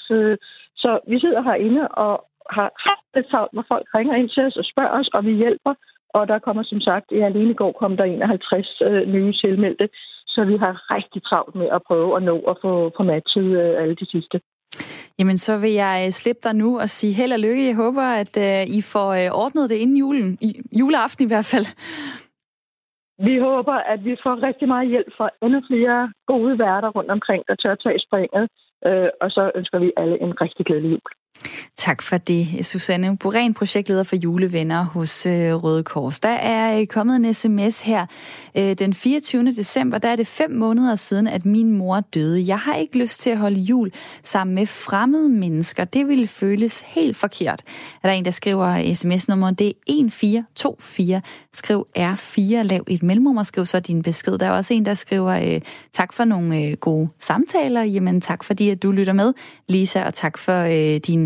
Så 0.75 0.99
vi 1.07 1.19
sidder 1.19 1.41
herinde 1.41 1.87
og 1.87 2.25
har 2.49 2.69
haft 2.89 3.09
et 3.19 3.49
hvor 3.53 3.65
folk 3.67 3.87
ringer 3.95 4.15
ind 4.15 4.29
til 4.29 4.43
os 4.43 4.57
og 4.57 4.65
spørger 4.65 4.99
os, 4.99 5.07
og 5.07 5.25
vi 5.25 5.31
hjælper. 5.31 5.73
Og 6.13 6.27
der 6.27 6.39
kommer 6.39 6.63
som 6.63 6.81
sagt, 6.81 7.05
ja, 7.11 7.25
alene 7.25 7.51
i 7.51 7.59
går 7.61 7.71
kom 7.71 7.97
der 7.97 8.03
51 8.03 8.81
øh, 8.81 9.07
nye 9.07 9.33
tilmeldte, 9.33 9.89
så 10.27 10.43
vi 10.43 10.55
har 10.57 10.73
rigtig 10.95 11.23
travlt 11.23 11.55
med 11.55 11.67
at 11.75 11.81
prøve 11.87 12.15
at 12.17 12.23
nå 12.23 12.37
at 12.51 12.57
få, 12.61 12.91
få 12.97 13.03
matchet 13.03 13.49
øh, 13.61 13.81
alle 13.81 13.95
de 13.95 14.05
sidste. 14.05 14.39
Jamen, 15.19 15.37
så 15.37 15.57
vil 15.57 15.71
jeg 15.71 16.03
øh, 16.05 16.11
slippe 16.11 16.41
dig 16.43 16.55
nu 16.55 16.79
og 16.79 16.89
sige 16.89 17.13
held 17.13 17.33
og 17.33 17.39
lykke. 17.39 17.67
Jeg 17.67 17.75
håber, 17.75 18.05
at 18.21 18.33
uh, 18.37 18.63
I 18.77 18.81
får 18.93 19.09
uh, 19.21 19.43
ordnet 19.43 19.69
det 19.69 19.75
inden 19.75 19.97
julen. 19.97 20.37
I, 20.41 20.49
juleaften 20.79 21.25
i 21.25 21.31
hvert 21.31 21.49
fald. 21.53 21.67
Vi 23.27 23.35
håber, 23.39 23.77
at 23.93 23.99
vi 24.05 24.15
får 24.23 24.43
rigtig 24.47 24.67
meget 24.67 24.89
hjælp 24.89 25.11
fra 25.17 25.29
endnu 25.41 25.61
flere 25.69 26.13
gode 26.27 26.59
værter 26.59 26.89
rundt 26.89 27.11
omkring, 27.11 27.43
der 27.47 27.55
tør 27.55 27.75
tage 27.75 27.99
springet. 28.07 28.45
Uh, 28.87 29.09
og 29.21 29.31
så 29.31 29.51
ønsker 29.55 29.79
vi 29.79 29.91
alle 29.97 30.21
en 30.21 30.41
rigtig 30.41 30.65
glædelig 30.65 30.91
jul. 30.91 31.11
Tak 31.77 32.01
for 32.01 32.17
det, 32.17 32.65
Susanne 32.65 33.17
Buren, 33.17 33.53
projektleder 33.53 34.03
for 34.03 34.15
julevenner 34.15 34.83
hos 34.83 35.25
øh, 35.25 35.53
Røde 35.63 35.83
Kors. 35.83 36.19
Der 36.19 36.29
er 36.29 36.79
øh, 36.79 36.87
kommet 36.87 37.15
en 37.15 37.33
sms 37.33 37.81
her 37.81 38.05
øh, 38.57 38.73
den 38.73 38.93
24. 38.93 39.45
december. 39.45 39.97
Der 39.97 40.09
er 40.09 40.15
det 40.15 40.27
fem 40.27 40.51
måneder 40.51 40.95
siden, 40.95 41.27
at 41.27 41.45
min 41.45 41.71
mor 41.77 41.99
døde. 41.99 42.47
Jeg 42.47 42.59
har 42.59 42.75
ikke 42.75 42.97
lyst 42.97 43.19
til 43.19 43.29
at 43.29 43.37
holde 43.37 43.59
jul 43.59 43.91
sammen 44.23 44.55
med 44.55 44.65
fremmede 44.65 45.29
mennesker. 45.29 45.83
Det 45.83 46.07
ville 46.07 46.27
føles 46.27 46.83
helt 46.85 47.17
forkert. 47.17 47.63
Er 48.03 48.07
der 48.07 48.15
en, 48.15 48.25
der 48.25 48.31
skriver 48.31 48.93
sms 48.93 49.27
nummer 49.27 49.51
Det 49.51 49.67
er 49.67 49.73
1424. 49.87 51.21
Skriv 51.53 51.87
R4, 51.97 52.61
lav 52.61 52.83
et 52.87 53.03
mellemrum 53.03 53.37
og 53.37 53.45
skriv 53.45 53.65
så 53.65 53.79
din 53.79 54.01
besked. 54.01 54.37
Der 54.37 54.45
er 54.45 54.51
også 54.51 54.73
en, 54.73 54.85
der 54.85 54.93
skriver 54.93 55.59
tak 55.93 56.13
for 56.13 56.25
nogle 56.25 56.75
gode 56.75 57.09
samtaler. 57.19 57.83
Jamen 57.83 58.21
tak 58.21 58.43
fordi, 58.43 58.69
at 58.69 58.83
du 58.83 58.91
lytter 58.91 59.13
med, 59.13 59.33
Lisa, 59.69 60.03
og 60.05 60.13
tak 60.13 60.37
for 60.37 60.63
din 60.97 61.20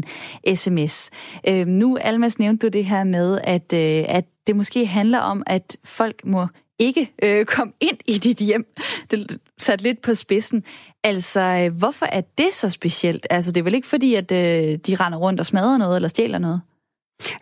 sms. 0.56 1.10
Øh, 1.48 1.68
nu, 1.68 1.98
Almas, 2.02 2.40
nævnte 2.40 2.68
du 2.68 2.72
det 2.72 2.86
her 2.86 3.04
med, 3.04 3.40
at, 3.44 3.74
øh, 3.74 4.06
at 4.08 4.26
det 4.48 4.56
måske 4.56 4.86
handler 4.86 5.20
om, 5.20 5.44
at 5.48 5.78
folk 5.84 6.26
må 6.26 6.48
ikke 6.80 7.12
øh, 7.24 7.46
komme 7.56 7.74
ind 7.80 7.98
i 8.08 8.18
dit 8.18 8.38
hjem. 8.38 8.66
Det 9.12 9.40
sat 9.58 9.82
lidt 9.82 10.02
på 10.02 10.14
spidsen. 10.14 10.64
Altså, 11.04 11.40
øh, 11.40 11.78
hvorfor 11.78 12.06
er 12.06 12.22
det 12.38 12.54
så 12.54 12.70
specielt? 12.70 13.28
Altså, 13.30 13.52
det 13.52 13.60
er 13.60 13.64
vel 13.64 13.76
ikke 13.76 13.88
fordi, 13.88 14.16
at 14.16 14.32
øh, 14.32 14.78
de 14.88 14.96
render 14.96 15.18
rundt 15.18 15.40
og 15.40 15.46
smadrer 15.46 15.78
noget 15.78 15.96
eller 15.96 16.10
stjæler 16.10 16.38
noget? 16.38 16.62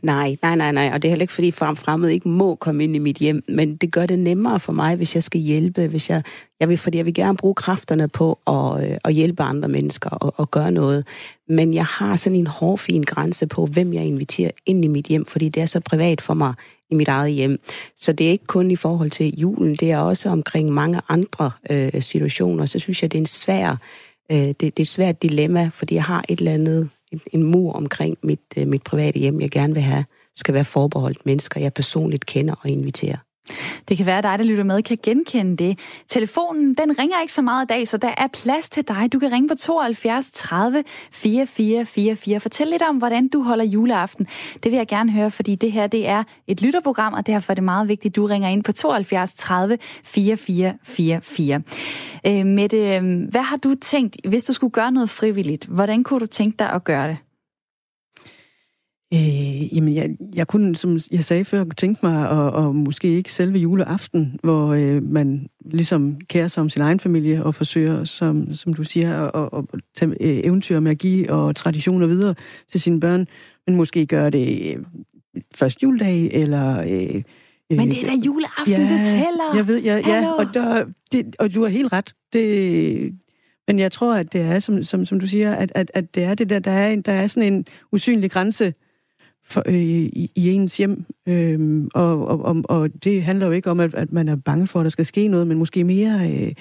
Nej, 0.01 0.36
nej, 0.41 0.55
nej, 0.55 0.71
nej. 0.71 0.91
Og 0.93 1.01
det 1.01 1.07
er 1.07 1.12
heller 1.12 1.23
ikke, 1.23 1.33
fordi 1.33 1.51
fremmed 1.51 2.09
ikke 2.09 2.29
må 2.29 2.55
komme 2.55 2.83
ind 2.83 2.95
i 2.95 2.99
mit 2.99 3.17
hjem, 3.17 3.43
men 3.47 3.75
det 3.75 3.91
gør 3.91 4.05
det 4.05 4.19
nemmere 4.19 4.59
for 4.59 4.73
mig, 4.73 4.95
hvis 4.95 5.15
jeg 5.15 5.23
skal 5.23 5.41
hjælpe, 5.41 5.88
hvis 5.88 6.09
jeg, 6.09 6.23
jeg 6.59 6.69
vil, 6.69 6.77
fordi 6.77 6.97
jeg 6.97 7.05
vil 7.05 7.13
gerne 7.13 7.38
bruge 7.38 7.55
kræfterne 7.55 8.07
på 8.07 8.39
at, 8.47 8.91
øh, 8.91 8.97
at 9.03 9.13
hjælpe 9.13 9.43
andre 9.43 9.69
mennesker 9.69 10.09
og, 10.09 10.33
og 10.38 10.51
gøre 10.51 10.71
noget. 10.71 11.07
Men 11.47 11.73
jeg 11.73 11.86
har 11.86 12.15
sådan 12.15 12.39
en 12.39 12.47
hårfin 12.47 13.03
grænse 13.03 13.47
på, 13.47 13.65
hvem 13.65 13.93
jeg 13.93 14.05
inviterer 14.05 14.51
ind 14.65 14.86
i 14.86 14.88
mit 14.88 15.05
hjem, 15.05 15.25
fordi 15.25 15.49
det 15.49 15.62
er 15.62 15.65
så 15.65 15.79
privat 15.79 16.21
for 16.21 16.33
mig 16.33 16.53
i 16.89 16.95
mit 16.95 17.07
eget 17.07 17.31
hjem. 17.31 17.59
Så 17.97 18.13
det 18.13 18.27
er 18.27 18.31
ikke 18.31 18.45
kun 18.45 18.71
i 18.71 18.75
forhold 18.75 19.09
til 19.09 19.39
julen, 19.39 19.75
det 19.75 19.91
er 19.91 19.97
også 19.97 20.29
omkring 20.29 20.71
mange 20.71 21.01
andre 21.09 21.51
øh, 21.69 22.01
situationer. 22.01 22.65
Så 22.65 22.79
synes 22.79 23.01
jeg, 23.01 23.12
det 23.12 23.17
er 23.17 23.21
en 23.21 23.25
svær, 23.25 23.77
øh, 24.31 24.38
det, 24.38 24.62
det 24.62 24.79
er 24.79 24.81
et 24.81 24.88
svært 24.88 25.21
dilemma, 25.21 25.69
fordi 25.73 25.95
jeg 25.95 26.03
har 26.03 26.25
et 26.29 26.39
eller 26.39 26.51
andet 26.51 26.89
en, 27.13 27.21
en 27.34 27.43
mur 27.43 27.73
omkring 27.73 28.17
mit, 28.23 28.39
øh, 28.58 28.67
mit 28.67 28.84
private 28.84 29.19
hjem, 29.19 29.41
jeg 29.41 29.52
gerne 29.52 29.73
vil 29.73 29.84
have, 29.84 30.06
skal 30.36 30.54
være 30.54 30.65
forbeholdt 30.65 31.26
mennesker, 31.26 31.62
jeg 31.62 31.73
personligt 31.73 32.26
kender 32.26 32.56
og 32.62 32.69
inviterer. 32.69 33.17
Det 33.88 33.97
kan 33.97 34.06
være, 34.06 34.17
at 34.17 34.23
dig, 34.23 34.39
der 34.39 34.45
lytter 34.45 34.63
med, 34.63 34.84
kan 34.84 34.97
genkende 35.03 35.58
det. 35.58 35.79
Telefonen, 36.08 36.73
den 36.73 36.99
ringer 36.99 37.21
ikke 37.21 37.34
så 37.34 37.41
meget 37.41 37.65
i 37.65 37.67
dag, 37.67 37.88
så 37.88 37.97
der 37.97 38.12
er 38.17 38.27
plads 38.27 38.69
til 38.69 38.88
dig. 38.88 39.13
Du 39.13 39.19
kan 39.19 39.32
ringe 39.32 39.49
på 39.49 39.56
72 39.56 40.32
30 40.32 40.84
44 41.12 41.86
44. 41.86 42.39
Fortæl 42.39 42.67
lidt 42.67 42.82
om, 42.82 42.97
hvordan 42.97 43.27
du 43.27 43.43
holder 43.43 43.65
juleaften. 43.65 44.27
Det 44.63 44.71
vil 44.71 44.77
jeg 44.77 44.88
gerne 44.88 45.12
høre, 45.12 45.32
fordi 45.32 45.56
det 45.56 45.71
her 45.71 45.88
det 45.88 46.08
er 46.08 46.23
et 46.47 46.62
lytterprogram, 46.62 47.13
og 47.13 47.27
derfor 47.27 47.53
er 47.53 47.56
det 47.56 47.63
meget 47.63 47.88
vigtigt, 47.88 48.12
at 48.12 48.15
du 48.15 48.25
ringer 48.25 48.49
ind 48.49 48.63
på 48.63 48.71
72 48.71 49.34
30 49.34 49.77
44 50.03 50.73
44. 50.84 51.62
Øh, 52.27 52.45
Mette, 52.45 52.77
øh, 52.77 53.03
hvad 53.29 53.41
har 53.41 53.58
du 53.58 53.75
tænkt, 53.82 54.17
hvis 54.27 54.43
du 54.43 54.53
skulle 54.53 54.71
gøre 54.71 54.91
noget 54.91 55.10
frivilligt? 55.10 55.65
Hvordan 55.65 56.03
kunne 56.03 56.19
du 56.19 56.25
tænke 56.25 56.56
dig 56.60 56.69
at 56.69 56.84
gøre 56.84 57.08
det? 57.08 57.17
Øh, 59.13 59.76
jamen, 59.76 59.95
jeg, 59.95 60.10
jeg 60.36 60.47
kunne, 60.47 60.76
som 60.76 60.99
jeg 61.12 61.23
sagde 61.23 61.45
før, 61.45 61.65
tænke 61.78 61.99
mig, 62.04 62.30
og, 62.30 62.52
og 62.52 62.76
måske 62.76 63.08
ikke 63.08 63.34
selve 63.34 63.58
juleaften, 63.58 64.39
hvor 64.43 64.67
øh, 64.67 65.04
man 65.04 65.47
ligesom 65.65 66.17
kærer 66.30 66.47
sig 66.47 66.62
om 66.62 66.69
sin 66.69 66.82
egen 66.82 66.99
familie 66.99 67.43
og 67.43 67.56
forsøger, 67.56 68.04
som, 68.04 68.54
som 68.54 68.73
du 68.73 68.84
siger, 68.84 69.28
at, 69.28 69.49
at, 69.54 69.65
at 69.73 69.80
tage 69.95 70.12
øh, 70.12 70.41
eventyr, 70.43 70.80
magi 70.80 71.26
og 71.30 71.56
traditioner 71.56 72.08
videre 72.08 72.36
til 72.71 72.82
sine 72.82 72.99
børn, 72.99 73.28
men 73.67 73.76
måske 73.76 74.06
gøre 74.06 74.30
det 74.30 74.76
øh, 74.76 74.84
først 75.56 75.84
juledag, 75.84 76.30
eller... 76.34 76.80
Øh, 76.80 77.23
men 77.69 77.91
det 77.91 78.02
er 78.02 78.06
da 78.06 78.15
juleaften, 78.26 78.73
ja, 78.73 78.97
det 78.97 79.06
tæller. 79.06 79.56
Jeg 79.56 79.67
ved, 79.67 79.82
ja, 79.82 80.02
ja 80.08 80.32
og, 80.32 80.45
der, 80.54 80.86
det, 81.12 81.36
og 81.39 81.56
du 81.56 81.62
har 81.62 81.69
helt 81.69 81.93
ret. 81.93 82.15
Det, 82.34 83.13
men 83.67 83.80
jeg 83.80 83.91
tror, 83.91 84.15
at 84.15 84.34
det 84.34 84.41
er, 84.41 84.60
som, 84.60 84.84
som, 84.84 85.06
som 85.06 85.19
du 85.19 85.28
siger, 85.28 85.56
at, 85.56 85.71
at, 85.76 85.91
at 85.93 86.15
det 86.15 86.23
er 86.23 86.36
det 86.36 86.49
der, 86.49 86.60
der 86.60 86.71
er, 86.71 86.95
der 86.95 87.12
er 87.12 87.28
sådan 87.28 87.54
en 87.54 87.65
usynlig 87.91 88.32
grænse 88.32 88.73
for, 89.45 89.63
øh, 89.65 89.73
i, 89.75 90.32
i 90.36 90.51
ens 90.51 90.77
hjem. 90.77 91.06
Øh, 91.27 91.88
og, 91.93 92.27
og, 92.27 92.63
og 92.63 92.89
det 93.03 93.23
handler 93.23 93.45
jo 93.45 93.51
ikke 93.51 93.71
om, 93.71 93.79
at, 93.79 93.93
at 93.93 94.12
man 94.12 94.27
er 94.27 94.36
bange 94.36 94.67
for, 94.67 94.79
at 94.79 94.84
der 94.84 94.89
skal 94.89 95.06
ske 95.06 95.27
noget, 95.27 95.47
men 95.47 95.58
måske 95.58 95.84
mere 95.84 96.32
øh, 96.32 96.53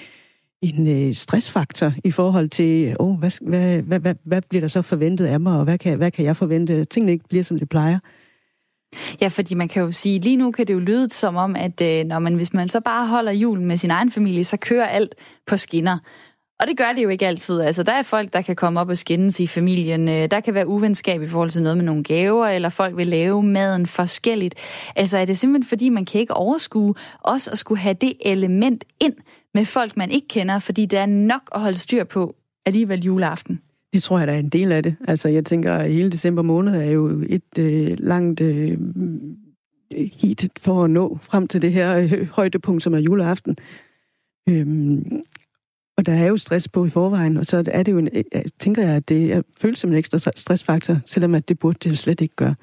en 0.61 0.87
øh, 0.87 1.13
stressfaktor 1.13 1.93
i 2.03 2.11
forhold 2.11 2.49
til, 2.49 2.95
oh, 2.99 3.19
hvad, 3.19 3.31
hvad, 3.41 3.81
hvad, 3.81 3.99
hvad, 3.99 4.15
hvad 4.23 4.41
bliver 4.49 4.61
der 4.61 4.67
så 4.67 4.81
forventet 4.81 5.25
af 5.25 5.39
mig, 5.39 5.57
og 5.57 5.63
hvad 5.63 5.77
kan, 5.77 5.97
hvad 5.97 6.11
kan 6.11 6.25
jeg 6.25 6.37
forvente? 6.37 6.85
Tingene 6.85 7.11
ikke 7.11 7.27
bliver, 7.27 7.43
som 7.43 7.59
det 7.59 7.69
plejer. 7.69 7.99
Ja, 9.21 9.27
fordi 9.27 9.55
man 9.55 9.67
kan 9.67 9.83
jo 9.83 9.91
sige, 9.91 10.19
lige 10.19 10.37
nu 10.37 10.51
kan 10.51 10.67
det 10.67 10.73
jo 10.73 10.79
lyde 10.79 11.09
som 11.09 11.35
om, 11.35 11.55
at 11.55 11.81
øh, 11.81 12.05
når 12.05 12.19
man, 12.19 12.35
hvis 12.35 12.53
man 12.53 12.67
så 12.67 12.79
bare 12.79 13.07
holder 13.07 13.31
julen 13.31 13.67
med 13.67 13.77
sin 13.77 13.91
egen 13.91 14.11
familie, 14.11 14.43
så 14.43 14.57
kører 14.57 14.85
alt 14.85 15.15
på 15.47 15.57
skinner. 15.57 15.97
Og 16.63 16.69
det 16.69 16.77
gør 16.77 16.93
det 16.95 17.03
jo 17.03 17.09
ikke 17.09 17.27
altid. 17.27 17.61
Altså, 17.61 17.83
der 17.83 17.91
er 17.91 18.03
folk, 18.03 18.33
der 18.33 18.41
kan 18.41 18.55
komme 18.55 18.79
op 18.79 18.89
og 18.89 18.97
skændes 18.97 19.39
i 19.39 19.47
familien. 19.47 20.09
Øh, 20.09 20.31
der 20.31 20.39
kan 20.39 20.53
være 20.53 20.67
uvenskab 20.67 21.21
i 21.21 21.27
forhold 21.27 21.49
til 21.49 21.63
noget 21.63 21.77
med 21.77 21.85
nogle 21.85 22.03
gaver, 22.03 22.47
eller 22.47 22.69
folk 22.69 22.97
vil 22.97 23.07
lave 23.07 23.43
maden 23.43 23.85
forskelligt. 23.85 24.55
Altså, 24.95 25.17
er 25.17 25.25
det 25.25 25.37
simpelthen 25.37 25.69
fordi, 25.69 25.89
man 25.89 26.05
kan 26.05 26.21
ikke 26.21 26.33
overskue 26.33 26.95
også 27.19 27.51
at 27.51 27.57
skulle 27.57 27.79
have 27.79 27.93
det 28.01 28.13
element 28.25 28.83
ind 29.01 29.13
med 29.53 29.65
folk, 29.65 29.97
man 29.97 30.11
ikke 30.11 30.27
kender, 30.27 30.59
fordi 30.59 30.85
det 30.85 30.99
er 30.99 31.05
nok 31.05 31.41
at 31.55 31.61
holde 31.61 31.77
styr 31.77 32.03
på 32.03 32.35
alligevel 32.65 33.03
juleaften? 33.03 33.61
Det 33.93 34.03
tror 34.03 34.17
jeg, 34.17 34.27
der 34.27 34.33
er 34.33 34.39
en 34.39 34.49
del 34.49 34.71
af 34.71 34.83
det. 34.83 34.95
Altså, 35.07 35.29
jeg 35.29 35.45
tænker, 35.45 35.73
at 35.73 35.91
hele 35.91 36.11
december 36.11 36.41
måned 36.41 36.75
er 36.75 36.91
jo 36.91 37.23
et 37.29 37.57
øh, 37.59 37.97
langt 37.99 38.41
øh, 38.41 38.77
hit 39.91 40.49
for 40.61 40.83
at 40.83 40.89
nå 40.89 41.17
frem 41.21 41.47
til 41.47 41.61
det 41.61 41.71
her 41.71 41.95
øh, 41.95 42.27
højdepunkt, 42.31 42.83
som 42.83 42.93
er 42.93 42.99
juleaften. 42.99 43.57
Øhm, 44.49 45.23
og 45.97 46.05
der 46.05 46.13
er 46.13 46.25
jo 46.25 46.37
stress 46.37 46.67
på 46.67 46.85
i 46.85 46.89
forvejen, 46.89 47.37
og 47.37 47.45
så 47.45 47.63
er 47.67 47.83
det 47.83 47.91
jo 47.91 47.97
en, 47.97 48.09
øh, 48.13 48.23
øh, 48.35 48.41
tænker 48.59 48.81
jeg, 48.81 48.95
at 48.95 49.09
det 49.09 49.43
føles 49.57 49.79
som 49.79 49.89
en 49.89 49.95
ekstra 49.97 50.17
stressfaktor, 50.35 50.97
selvom 51.05 51.35
at 51.35 51.47
det 51.49 51.59
burde 51.59 51.89
det 51.89 51.99
slet 51.99 52.21
ikke 52.21 52.35
gøre. 52.35 52.55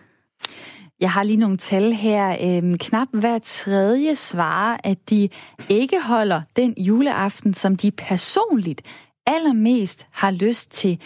Jeg 1.01 1.11
har 1.11 1.23
lige 1.23 1.37
nogle 1.37 1.57
tal 1.57 1.93
her. 1.93 2.37
Øhm, 2.43 2.75
knap 2.77 3.09
hver 3.13 3.39
tredje 3.39 4.15
svarer, 4.15 4.77
at 4.85 5.11
de 5.11 5.29
ikke 5.69 5.97
holder 6.03 6.41
den 6.57 6.75
juleaften, 6.79 7.55
som 7.55 7.77
de 7.77 7.91
personligt 7.91 8.83
allermest 9.27 10.07
har 10.11 10.31
lyst 10.31 10.71
til. 10.71 11.01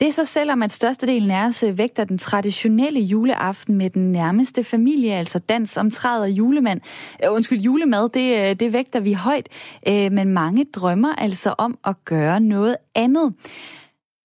Det 0.00 0.08
er 0.08 0.12
så 0.12 0.24
selvom, 0.24 0.62
at 0.62 0.72
størstedelen 0.72 1.30
af 1.30 1.46
os 1.46 1.62
øh, 1.62 1.78
vægter 1.78 2.04
den 2.04 2.18
traditionelle 2.18 3.00
juleaften 3.00 3.74
med 3.74 3.90
den 3.90 4.12
nærmeste 4.12 4.64
familie, 4.64 5.14
altså 5.14 5.38
dans 5.38 5.76
om 5.76 5.90
træet 5.90 6.22
og 6.22 6.30
julemand. 6.30 6.80
Uh, 7.26 7.34
undskyld, 7.34 7.60
julemad, 7.60 8.08
det, 8.08 8.50
øh, 8.50 8.60
det 8.60 8.72
vægter 8.72 9.00
vi 9.00 9.12
højt, 9.12 9.48
uh, 9.88 10.12
men 10.12 10.28
mange 10.28 10.64
drømmer 10.64 11.14
altså 11.14 11.54
om 11.58 11.78
at 11.84 12.04
gøre 12.04 12.40
noget 12.40 12.76
andet. 12.94 13.34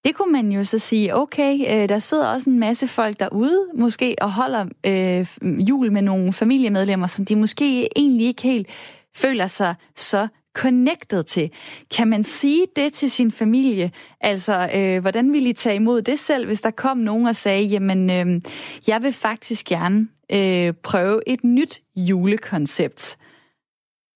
Det 0.06 0.16
kunne 0.16 0.32
man 0.32 0.52
jo 0.52 0.64
så 0.64 0.80
sige, 0.80 1.16
okay, 1.16 1.54
øh, 1.54 1.90
der 1.90 2.00
sidder 2.00 2.28
også 2.28 2.50
en 2.50 2.60
masse 2.60 2.88
folk 2.88 3.20
derude, 3.20 3.68
måske, 3.76 4.16
og 4.22 4.32
holder 4.32 4.66
øh, 4.86 5.28
jul 5.70 5.92
med 5.92 6.02
nogle 6.02 6.34
familiemedlemmer, 6.34 7.08
som 7.08 7.26
de 7.26 7.36
måske 7.36 7.90
egentlig 7.96 8.28
ikke 8.28 8.42
helt 8.42 8.68
føler 9.16 9.48
sig 9.48 9.76
så 9.96 10.28
connected 10.54 11.24
til. 11.24 11.52
Kan 11.96 12.08
man 12.08 12.24
sige 12.24 12.66
det 12.76 12.94
til 12.94 13.12
sin 13.12 13.32
familie? 13.32 13.92
Altså, 14.22 14.70
øh, 14.76 15.02
hvordan 15.02 15.34
ville 15.34 15.50
I 15.50 15.54
tage 15.54 15.76
imod 15.76 16.02
det 16.02 16.20
selv, 16.20 16.46
hvis 16.46 16.62
der 16.62 16.72
kom 16.72 16.98
nogen 16.98 17.28
og 17.28 17.36
sagde, 17.36 17.63
jamen, 17.63 18.10
øh, 18.10 18.42
jeg 18.88 19.04
vil 19.04 19.13
faktisk 19.13 19.66
gerne 19.66 20.08
øh, 20.32 20.74
prøve 20.84 21.22
et 21.28 21.44
nyt 21.44 21.82
julekoncept. 21.96 23.18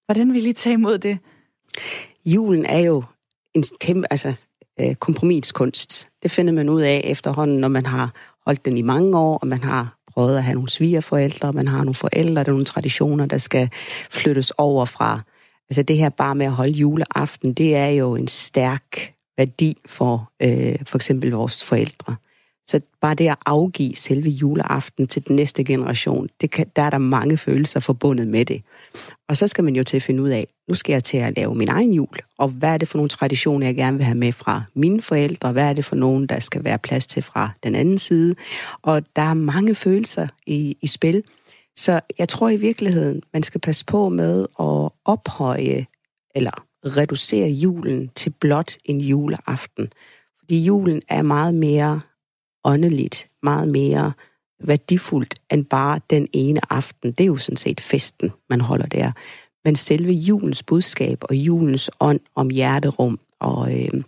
Hvordan 0.05 0.33
vil 0.33 0.47
I 0.47 0.53
tage 0.53 0.73
imod 0.73 0.97
det? 0.97 1.17
Julen 2.25 2.65
er 2.65 2.79
jo 2.79 3.03
en 3.53 3.63
kæmpe, 3.79 4.07
altså 4.09 4.33
øh, 4.79 4.95
kompromiskunst. 4.95 6.09
Det 6.23 6.31
finder 6.31 6.53
man 6.53 6.69
ud 6.69 6.81
af 6.81 7.01
efterhånden, 7.03 7.57
når 7.57 7.67
man 7.67 7.85
har 7.85 8.13
holdt 8.45 8.65
den 8.65 8.77
i 8.77 8.81
mange 8.81 9.17
år, 9.17 9.37
og 9.37 9.47
man 9.47 9.63
har 9.63 9.97
prøvet 10.13 10.37
at 10.37 10.43
have 10.43 10.55
nogle 10.55 10.69
svigerforældre, 10.69 11.53
man 11.53 11.67
har 11.67 11.77
nogle 11.77 11.95
forældre, 11.95 12.43
der 12.43 12.49
er 12.49 12.53
nogle 12.53 12.65
traditioner, 12.65 13.25
der 13.25 13.37
skal 13.37 13.69
flyttes 14.09 14.51
over 14.51 14.85
fra. 14.85 15.21
Altså 15.69 15.83
det 15.83 15.97
her 15.97 16.09
bare 16.09 16.35
med 16.35 16.45
at 16.45 16.51
holde 16.51 16.71
juleaften, 16.71 17.53
det 17.53 17.75
er 17.75 17.87
jo 17.87 18.15
en 18.15 18.27
stærk 18.27 19.13
værdi 19.37 19.77
for 19.85 20.31
øh, 20.41 20.75
for 20.85 20.97
eksempel 20.97 21.31
vores 21.31 21.63
forældre. 21.63 22.15
Så 22.67 22.81
bare 23.01 23.15
det 23.15 23.27
at 23.27 23.37
afgive 23.45 23.95
selve 23.95 24.29
juleaften 24.29 25.07
til 25.07 25.27
den 25.27 25.35
næste 25.35 25.63
generation, 25.63 26.29
det 26.41 26.51
kan, 26.51 26.67
der 26.75 26.81
er 26.81 26.89
der 26.89 26.97
mange 26.97 27.37
følelser 27.37 27.79
forbundet 27.79 28.27
med 28.27 28.45
det. 28.45 28.61
Og 29.29 29.37
så 29.37 29.47
skal 29.47 29.63
man 29.63 29.75
jo 29.75 29.83
til 29.83 29.97
at 29.97 30.03
finde 30.03 30.23
ud 30.23 30.29
af, 30.29 30.47
nu 30.69 30.75
skal 30.75 30.93
jeg 30.93 31.03
til 31.03 31.17
at 31.17 31.35
lave 31.35 31.55
min 31.55 31.69
egen 31.69 31.93
jul, 31.93 32.17
og 32.37 32.49
hvad 32.49 32.69
er 32.69 32.77
det 32.77 32.87
for 32.87 32.97
nogle 32.97 33.09
traditioner, 33.09 33.65
jeg 33.65 33.75
gerne 33.75 33.97
vil 33.97 34.05
have 34.05 34.17
med 34.17 34.31
fra 34.31 34.63
mine 34.73 35.01
forældre, 35.01 35.51
hvad 35.51 35.63
er 35.63 35.73
det 35.73 35.85
for 35.85 35.95
nogen, 35.95 36.27
der 36.27 36.39
skal 36.39 36.63
være 36.63 36.77
plads 36.77 37.07
til 37.07 37.23
fra 37.23 37.49
den 37.63 37.75
anden 37.75 37.99
side. 37.99 38.35
Og 38.81 39.03
der 39.15 39.21
er 39.21 39.33
mange 39.33 39.75
følelser 39.75 40.27
i, 40.47 40.77
i 40.81 40.87
spil. 40.87 41.23
Så 41.77 42.01
jeg 42.19 42.29
tror 42.29 42.49
i 42.49 42.57
virkeligheden, 42.57 43.23
man 43.33 43.43
skal 43.43 43.61
passe 43.61 43.85
på 43.85 44.09
med 44.09 44.41
at 44.59 44.91
ophøje 45.05 45.85
eller 46.35 46.65
reducere 46.85 47.49
julen 47.49 48.11
til 48.15 48.29
blot 48.29 48.77
en 48.85 49.01
juleaften. 49.01 49.87
Fordi 50.39 50.63
julen 50.63 51.01
er 51.09 51.21
meget 51.21 51.55
mere 51.55 52.01
åndeligt, 52.63 53.29
meget 53.43 53.67
mere 53.67 54.13
værdifuldt 54.63 55.41
end 55.51 55.65
bare 55.65 55.99
den 56.09 56.27
ene 56.33 56.73
aften. 56.73 57.11
Det 57.11 57.23
er 57.23 57.27
jo 57.27 57.37
sådan 57.37 57.57
set 57.57 57.81
festen, 57.81 58.31
man 58.49 58.61
holder 58.61 58.85
der. 58.85 59.11
Men 59.65 59.75
selve 59.75 60.11
julens 60.11 60.63
budskab 60.63 61.17
og 61.21 61.35
julens 61.35 61.89
ånd 61.99 62.19
om 62.35 62.49
hjerterum 62.49 63.19
og, 63.39 63.83
øh, 63.83 64.03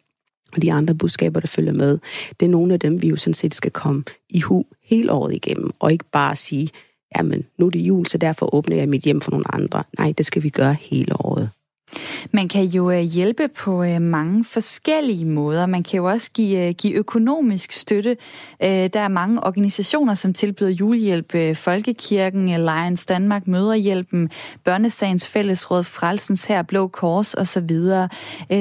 og 0.55 0.62
de 0.62 0.73
andre 0.73 0.95
budskaber, 0.95 1.39
der 1.39 1.47
følger 1.47 1.73
med, 1.73 1.99
det 2.39 2.45
er 2.45 2.49
nogle 2.49 2.73
af 2.73 2.79
dem, 2.79 3.01
vi 3.01 3.08
jo 3.08 3.15
sådan 3.15 3.34
set 3.34 3.53
skal 3.53 3.71
komme 3.71 4.03
i 4.29 4.39
hu 4.39 4.65
hele 4.84 5.12
året 5.12 5.34
igennem, 5.34 5.71
og 5.79 5.91
ikke 5.91 6.05
bare 6.12 6.36
sige, 6.36 6.69
jamen 7.17 7.45
nu 7.58 7.65
er 7.65 7.69
det 7.69 7.80
jul, 7.80 8.08
så 8.08 8.17
derfor 8.17 8.56
åbner 8.56 8.76
jeg 8.76 8.89
mit 8.89 9.04
hjem 9.04 9.22
for 9.22 9.32
nogle 9.32 9.56
andre. 9.56 9.84
Nej, 9.98 10.13
det 10.17 10.26
skal 10.26 10.43
vi 10.43 10.50
gøre 10.50 10.74
hele 10.74 11.26
året. 11.26 11.50
Man 12.32 12.47
kan 12.47 12.65
jo 12.65 12.91
øh, 12.91 12.99
hjælpe 12.99 13.47
på 13.47 13.84
øh, 13.84 14.02
mange 14.02 14.43
forskellige 14.43 15.25
måder. 15.25 15.65
Man 15.65 15.84
kan 15.84 15.97
jo 15.97 16.06
også 16.06 16.32
give, 16.32 16.67
øh, 16.67 16.73
give 16.73 16.93
økonomisk 16.93 17.71
støtte. 17.71 18.17
Der 18.62 18.99
er 18.99 19.08
mange 19.08 19.43
organisationer, 19.43 20.13
som 20.13 20.34
tilbyder 20.34 20.69
julehjælp. 20.69 21.58
Folkekirken, 21.58 22.47
Lions 22.47 23.06
Danmark, 23.06 23.47
Møderhjælpen, 23.47 24.30
Børnesagens 24.63 25.28
Fællesråd, 25.28 25.84
Frelsens 25.84 26.45
Her, 26.45 26.62
Blå 26.62 26.88
Kors 26.88 27.34
osv. 27.34 27.69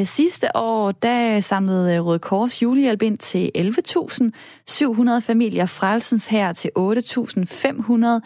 Sidste 0.04 0.56
år, 0.56 0.92
der 0.92 1.40
samlede 1.40 2.00
Røde 2.00 2.18
Kors 2.18 2.62
julehjælp 2.62 3.02
ind 3.02 3.18
til 3.18 3.50
11.700 3.58 5.18
familier, 5.18 5.66
Frelsens 5.66 6.26
Her 6.26 6.52
til 6.52 6.70
8.500 6.78 8.20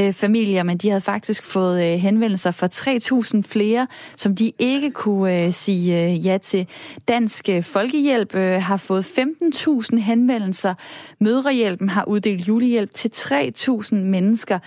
øh, 0.00 0.12
familier, 0.12 0.62
men 0.62 0.78
de 0.78 0.88
havde 0.88 1.00
faktisk 1.00 1.44
fået 1.44 1.84
øh, 1.84 1.98
henvendelser 1.98 2.50
fra 2.50 2.68
3.000 3.42 3.42
flere, 3.42 3.86
som 4.16 4.36
de 4.36 4.52
ikke 4.58 4.90
kunne 4.90 5.44
øh, 5.44 5.52
sige 5.52 6.04
øh, 6.04 6.26
ja 6.26 6.38
til. 6.38 6.68
Dansk 7.08 7.48
øh, 7.48 7.62
Folkehjælp 7.62 8.34
øh, 8.34 8.62
har 8.62 8.76
fået 8.76 9.04
15.000 9.04 9.96
henvendelser. 9.96 10.74
Mødrehjælpen 11.20 11.88
har 11.88 12.04
uddelt 12.08 12.48
julehjælp 12.48 12.94
til 12.94 13.10
3.000 13.14 13.94
mennesker. 13.94 14.58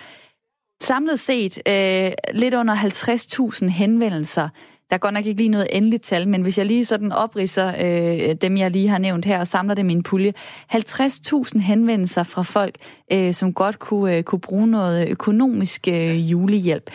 Samlet 0.81 1.19
set 1.19 1.59
øh, 1.67 2.11
lidt 2.33 2.53
under 2.53 2.75
50.000 2.75 3.67
henvendelser 3.67 4.49
der 4.89 4.95
er 4.95 4.97
godt 4.97 5.13
nok 5.13 5.25
ikke 5.25 5.41
lige 5.41 5.49
noget 5.49 5.67
endeligt 5.71 6.03
tal, 6.03 6.27
men 6.27 6.41
hvis 6.41 6.57
jeg 6.57 6.65
lige 6.65 6.85
sådan 6.85 7.11
opridser 7.11 7.73
øh, 7.79 8.35
dem, 8.35 8.57
jeg 8.57 8.71
lige 8.71 8.87
har 8.87 8.97
nævnt 8.97 9.25
her, 9.25 9.39
og 9.39 9.47
samler 9.47 9.75
dem 9.75 9.89
i 9.89 9.93
en 9.93 10.03
pulje, 10.03 10.33
50.000 10.73 11.59
henvendelser 11.59 12.23
fra 12.23 12.41
folk, 12.41 12.75
øh, 13.11 13.33
som 13.33 13.53
godt 13.53 13.79
kunne, 13.79 14.17
øh, 14.17 14.23
kunne 14.23 14.39
bruge 14.39 14.67
noget 14.67 15.09
økonomisk 15.09 15.87
øh, 15.87 16.31
julehjælp. 16.31 16.91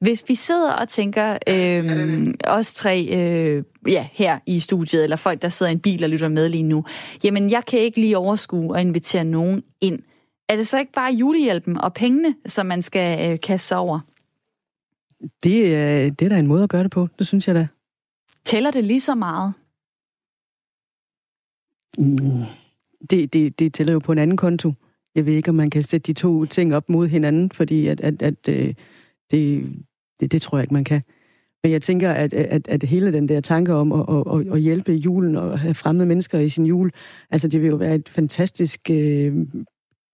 Hvis 0.00 0.24
vi 0.28 0.34
sidder 0.34 0.72
og 0.72 0.88
tænker, 0.88 1.38
øh, 1.48 2.26
os 2.44 2.74
tre 2.74 3.08
øh, 3.12 3.62
ja, 3.88 4.06
her 4.12 4.38
i 4.46 4.60
studiet, 4.60 5.04
eller 5.04 5.16
folk, 5.16 5.42
der 5.42 5.48
sidder 5.48 5.70
i 5.70 5.72
en 5.72 5.80
bil 5.80 6.04
og 6.04 6.10
lytter 6.10 6.28
med 6.28 6.48
lige 6.48 6.62
nu, 6.62 6.84
jamen 7.24 7.50
jeg 7.50 7.64
kan 7.64 7.78
ikke 7.78 8.00
lige 8.00 8.18
overskue 8.18 8.78
at 8.78 8.86
invitere 8.86 9.24
nogen 9.24 9.62
ind. 9.80 9.98
Er 10.48 10.56
det 10.56 10.66
så 10.66 10.78
ikke 10.78 10.92
bare 10.92 11.12
julehjælpen 11.12 11.80
og 11.80 11.94
pengene, 11.94 12.34
som 12.46 12.66
man 12.66 12.82
skal 12.82 13.32
øh, 13.32 13.40
kaste 13.40 13.68
sig 13.68 13.78
over? 13.78 14.00
Det, 15.42 15.74
er, 15.74 16.10
det 16.10 16.24
er 16.24 16.28
da 16.28 16.38
en 16.38 16.46
måde 16.46 16.62
at 16.62 16.70
gøre 16.70 16.82
det 16.82 16.90
på, 16.90 17.08
det 17.18 17.26
synes 17.26 17.48
jeg 17.48 17.54
da. 17.54 17.68
Tæller 18.44 18.70
det 18.70 18.84
lige 18.84 19.00
så 19.00 19.14
meget? 19.14 19.54
Mm, 21.98 22.42
det, 23.10 23.32
det, 23.32 23.58
det 23.58 23.74
tæller 23.74 23.92
jo 23.92 23.98
på 23.98 24.12
en 24.12 24.18
anden 24.18 24.36
konto. 24.36 24.72
Jeg 25.14 25.26
ved 25.26 25.32
ikke, 25.32 25.48
om 25.48 25.54
man 25.54 25.70
kan 25.70 25.82
sætte 25.82 26.06
de 26.06 26.12
to 26.12 26.44
ting 26.44 26.74
op 26.74 26.88
mod 26.88 27.08
hinanden, 27.08 27.50
fordi 27.52 27.86
at, 27.86 28.00
at, 28.00 28.22
at, 28.22 28.48
øh, 28.48 28.74
det, 29.30 29.72
det, 30.20 30.32
det 30.32 30.42
tror 30.42 30.58
jeg 30.58 30.64
ikke, 30.64 30.74
man 30.74 30.84
kan. 30.84 31.02
Men 31.62 31.72
jeg 31.72 31.82
tænker, 31.82 32.12
at, 32.12 32.34
at, 32.34 32.68
at 32.68 32.82
hele 32.82 33.12
den 33.12 33.28
der 33.28 33.40
tanke 33.40 33.74
om 33.74 33.92
at, 33.92 34.24
at, 34.34 34.52
at 34.52 34.60
hjælpe 34.60 34.92
julen 34.92 35.36
og 35.36 35.58
have 35.58 35.74
fremmede 35.74 36.06
mennesker 36.06 36.38
i 36.38 36.48
sin 36.48 36.66
jul, 36.66 36.90
altså 37.30 37.48
det 37.48 37.62
vil 37.62 37.68
jo 37.68 37.76
være 37.76 37.94
et 37.94 38.08
fantastisk 38.08 38.90
øh, 38.90 39.46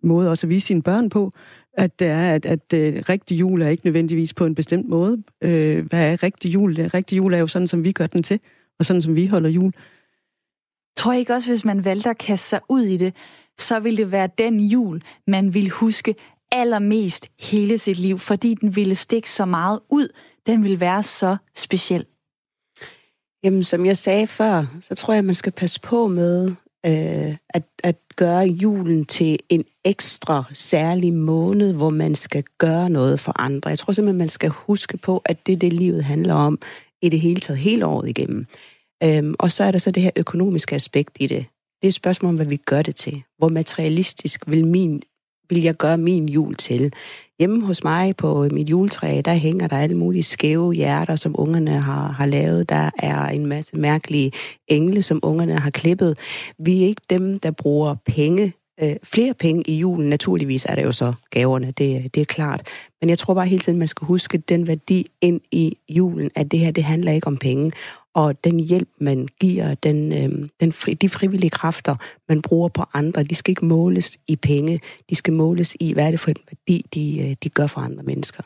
måde 0.03 0.31
også 0.31 0.47
at 0.47 0.49
vise 0.51 0.67
sine 0.67 0.83
børn 0.83 1.09
på, 1.09 1.33
at 1.75 1.99
det 1.99 2.09
er, 2.09 2.35
at, 2.35 2.47
at 2.47 2.73
uh, 2.75 3.09
rigtig 3.09 3.41
jul 3.41 3.63
er 3.63 3.69
ikke 3.69 3.87
nødvendigvis 3.87 4.35
på 4.35 4.47
en 4.47 4.55
bestemt 4.55 4.89
måde. 4.89 5.13
Uh, 5.45 5.87
hvad 5.87 6.13
er 6.13 6.23
rigtig 6.23 6.55
jul? 6.55 6.75
Rigtig 6.75 7.17
jul 7.17 7.35
er 7.35 7.39
jo 7.39 7.47
sådan, 7.47 7.69
som 7.69 7.85
vi 7.85 7.93
gør 7.93 8.07
den 8.07 8.23
til, 8.23 8.41
og 8.79 8.87
sådan, 8.87 9.03
som 9.03 9.15
vi 9.15 9.27
holder 9.27 9.51
jul. 9.51 9.73
Tror 10.97 11.13
jeg 11.13 11.21
ikke 11.21 11.35
også, 11.35 11.49
hvis 11.49 11.65
man 11.65 11.85
valgte 11.85 12.11
at 12.11 12.19
kaste 12.19 12.49
sig 12.49 12.61
ud 12.69 12.83
i 12.83 12.97
det, 12.97 13.15
så 13.59 13.81
ville 13.81 13.97
det 13.97 14.13
være 14.13 14.29
den 14.39 14.61
jul, 14.61 15.03
man 15.27 15.55
ville 15.55 15.71
huske 15.71 16.15
allermest 16.53 17.29
hele 17.41 17.79
sit 17.79 17.99
liv, 17.99 18.19
fordi 18.19 18.55
den 18.55 18.77
ville 18.77 18.95
stikke 18.95 19.31
så 19.31 19.45
meget 19.45 19.81
ud. 19.91 20.09
Den 20.47 20.63
ville 20.63 20.81
være 20.81 21.03
så 21.03 21.37
speciel. 21.55 22.07
Jamen, 23.45 23.65
som 23.65 23.87
jeg 23.87 23.99
sagde 23.99 24.27
før, 24.27 24.65
så 24.81 24.95
tror 24.95 25.15
jeg, 25.15 25.25
man 25.25 25.35
skal 25.35 25.53
passe 25.53 25.81
på 25.81 26.09
med 26.09 26.55
øh, 26.87 27.37
at, 27.49 27.63
at 27.85 27.97
gøre 28.17 28.45
julen 28.45 29.05
til 29.05 29.39
en 29.49 29.65
ekstra 29.85 30.45
særlig 30.53 31.13
måned, 31.13 31.73
hvor 31.73 31.91
man 31.91 32.15
skal 32.15 32.45
gøre 32.59 32.91
noget 32.91 33.21
for 33.21 33.41
andre. 33.41 33.71
Jeg 33.71 33.79
tror 33.79 33.93
simpelthen, 33.93 34.19
man 34.19 34.29
skal 34.29 34.51
huske 34.51 34.97
på, 34.97 35.23
at 35.25 35.47
det 35.47 35.53
er 35.53 35.57
det, 35.57 35.73
livet 35.73 36.05
handler 36.05 36.35
om 36.35 36.59
i 37.03 37.09
det 37.09 37.21
hele 37.21 37.41
taget, 37.41 37.59
hele 37.59 37.87
året 37.87 38.09
igennem. 38.09 38.47
Øhm, 39.05 39.35
og 39.39 39.53
så 39.53 39.65
er 39.65 39.71
der 39.71 39.79
så 39.79 39.91
det 39.91 40.03
her 40.03 40.11
økonomiske 40.17 40.75
aspekt 40.75 41.17
i 41.21 41.27
det. 41.27 41.47
Det 41.83 41.87
er 41.87 41.89
et 41.89 41.95
spørgsmål 41.95 42.29
om, 42.29 42.37
hvad 42.37 42.47
vi 42.47 42.57
gør 42.57 42.83
det 42.83 42.95
til. 42.95 43.23
Hvor 43.39 43.49
materialistisk 43.49 44.43
vil, 44.47 44.67
min, 44.67 45.03
vil 45.49 45.63
jeg 45.63 45.75
gøre 45.75 45.99
min 45.99 46.29
jul 46.29 46.55
til? 46.55 46.93
Hjemme 47.39 47.67
hos 47.67 47.85
mig 47.85 48.17
på 48.17 48.49
mit 48.51 48.71
juletræ, 48.71 49.21
der 49.25 49.35
hænger 49.35 49.67
der 49.67 49.79
alle 49.79 49.97
mulige 49.97 50.23
skæve 50.23 50.73
hjerter, 50.73 51.17
som 51.17 51.35
ungerne 51.39 51.71
har, 51.71 52.13
har 52.13 52.27
lavet. 52.27 52.69
Der 52.69 52.91
er 52.99 53.27
en 53.27 53.47
masse 53.47 53.77
mærkelige 53.77 54.33
engle, 54.69 55.03
som 55.03 55.21
ungerne 55.23 55.59
har 55.59 55.71
klippet. 55.71 56.19
Vi 56.59 56.83
er 56.83 56.87
ikke 56.87 57.03
dem, 57.11 57.39
der 57.39 57.51
bruger 57.51 57.97
penge 58.07 58.53
øh, 58.83 58.97
flere 59.03 59.35
penge 59.35 59.63
i 59.67 59.77
julen. 59.77 60.09
Naturligvis 60.09 60.65
er 60.65 60.75
det 60.75 60.83
jo 60.83 60.93
så 60.93 61.13
gaverne, 61.31 61.67
det, 61.67 62.15
det 62.15 62.21
er 62.21 62.25
klart. 62.25 62.67
Men 63.01 63.11
jeg 63.11 63.19
tror 63.19 63.35
bare 63.35 63.47
hele 63.47 63.61
tiden, 63.61 63.79
man 63.79 63.89
skal 63.89 64.07
huske 64.07 64.39
den 64.39 64.67
værdi 64.67 65.11
ind 65.21 65.41
i 65.51 65.79
julen, 65.89 66.31
at 66.35 66.51
det 66.51 66.59
her, 66.59 66.71
det 66.71 66.85
handler 66.85 67.13
ikke 67.13 67.27
om 67.27 67.37
penge. 67.37 67.73
Og 68.15 68.45
den 68.45 68.61
hjælp, 68.61 68.89
man 69.01 69.29
giver, 69.41 69.75
den, 69.75 70.13
øh, 70.13 70.49
den 70.61 70.73
fri, 70.73 70.95
de 70.95 71.09
frivillige 71.09 71.51
kræfter, 71.51 71.97
man 72.29 72.43
bruger 72.43 72.69
på 72.69 72.85
andre, 72.95 73.23
de 73.23 73.35
skal 73.35 73.51
ikke 73.53 73.65
måles 73.65 74.19
i 74.29 74.37
penge. 74.37 74.81
De 75.11 75.15
skal 75.15 75.33
måles 75.33 75.77
i, 75.81 75.93
hvad 75.93 76.07
er 76.07 76.11
det 76.11 76.21
for 76.21 76.31
en 76.31 76.37
værdi, 76.51 76.87
de, 76.95 77.29
øh, 77.29 77.37
de 77.43 77.49
gør 77.49 77.67
for 77.67 77.81
andre 77.81 78.03
mennesker. 78.03 78.43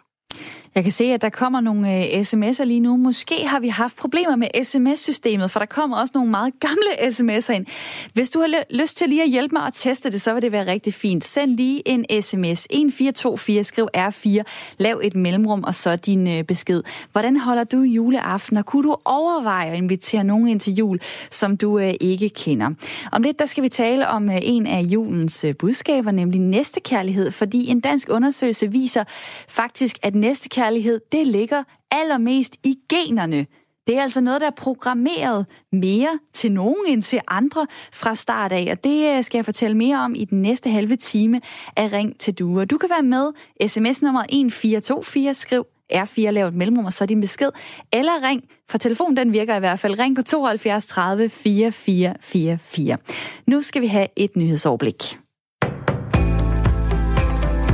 Jeg 0.77 0.85
kan 0.85 0.93
se, 0.93 1.05
at 1.05 1.23
der 1.23 1.29
kommer 1.29 1.61
nogle 1.61 1.97
øh, 1.97 2.21
sms'er 2.21 2.65
lige 2.65 2.81
nu. 2.81 2.97
Måske 2.97 3.35
har 3.47 3.61
vi 3.61 3.69
haft 3.69 3.97
problemer 3.97 4.37
med 4.37 4.49
sms-systemet, 4.65 5.51
for 5.51 5.59
der 5.59 5.67
kommer 5.67 5.97
også 5.97 6.13
nogle 6.15 6.31
meget 6.31 6.61
gamle 6.61 6.91
sms'er 7.13 7.53
ind. 7.53 7.67
Hvis 8.13 8.31
du 8.31 8.41
har 8.41 8.65
lyst 8.71 8.97
til 8.97 9.09
lige 9.09 9.23
at 9.23 9.29
hjælpe 9.29 9.55
mig 9.55 9.67
at 9.67 9.73
teste 9.75 10.11
det, 10.11 10.21
så 10.21 10.33
vil 10.33 10.43
det 10.43 10.53
være 10.53 10.67
rigtig 10.67 10.95
fint. 10.95 11.25
Send 11.25 11.57
lige 11.57 11.89
en 11.89 12.05
sms 12.23 12.67
1424, 12.71 13.65
skriv 13.65 13.89
R4, 13.97 14.43
lav 14.79 15.01
et 15.05 15.15
mellemrum 15.15 15.65
og 15.65 15.75
så 15.75 15.97
din 15.97 16.29
øh, 16.29 16.45
besked. 16.45 16.83
Hvordan 17.13 17.37
holder 17.37 17.65
du 17.65 17.81
juleaften, 17.81 18.57
og 18.57 18.67
kunne 18.67 18.83
du 18.83 18.97
overveje 19.05 19.71
at 19.71 19.77
invitere 19.77 20.25
nogen 20.25 20.49
ind 20.49 20.61
til 20.61 20.75
jul, 20.75 21.01
som 21.31 21.57
du 21.57 21.79
øh, 21.79 21.95
ikke 22.01 22.29
kender? 22.29 22.71
Om 23.13 23.23
lidt, 23.23 23.39
der 23.39 23.47
skal 23.47 23.63
vi 23.63 23.69
tale 23.69 24.09
om 24.09 24.31
øh, 24.31 24.39
en 24.43 24.67
af 24.67 24.81
julens 24.81 25.45
øh, 25.45 25.55
budskaber, 25.55 26.11
nemlig 26.11 26.41
næstekærlighed, 26.41 27.31
fordi 27.31 27.67
en 27.67 27.81
dansk 27.81 28.09
undersøgelse 28.11 28.73
viser 28.73 29.05
faktisk, 29.49 29.99
at 30.03 30.15
næstekærlighed 30.27 31.01
det 31.13 31.27
ligger 31.27 31.63
allermest 31.91 32.57
i 32.65 32.75
generne. 32.89 33.47
Det 33.87 33.97
er 33.97 34.03
altså 34.03 34.21
noget, 34.21 34.41
der 34.41 34.47
er 34.47 34.57
programmeret 34.57 35.47
mere 35.73 36.19
til 36.33 36.53
nogen 36.53 36.87
end 36.89 37.03
til 37.03 37.21
andre 37.29 37.67
fra 37.93 38.15
start 38.15 38.53
af, 38.53 38.69
og 38.71 38.85
det 38.85 39.17
øh, 39.17 39.25
skal 39.25 39.39
jeg 39.39 39.45
fortælle 39.45 39.77
mere 39.77 39.99
om 39.99 40.15
i 40.15 40.25
den 40.25 40.43
næste 40.43 40.71
halve 40.71 40.97
time 40.97 41.41
af 41.77 41.93
Ring 41.93 42.19
til 42.19 42.35
Due. 42.35 42.65
Du 42.65 42.79
kan 42.79 42.91
være 42.91 43.03
med. 43.03 43.33
SMS 43.69 44.03
nummer 44.03 44.21
1424, 44.21 45.35
skriv 45.35 45.67
R4, 45.93 46.31
lav 46.31 46.47
et 46.47 46.55
mellemrum, 46.55 46.85
og 46.85 46.93
så 46.93 47.07
din 47.07 47.21
besked. 47.21 47.51
Eller 47.93 48.13
ring, 48.23 48.43
for 48.71 48.79
telefonen 48.79 49.17
den 49.17 49.33
virker 49.33 49.57
i 49.57 49.61
hvert 49.61 49.79
fald. 49.79 49.99
Ring 49.99 50.17
på 50.17 50.23
72 50.23 50.87
30 50.87 51.29
4444. 51.29 52.99
Nu 53.47 53.63
skal 53.63 53.83
vi 53.83 53.87
have 53.87 54.07
et 54.17 54.37
nyhedsoverblik. 54.37 55.19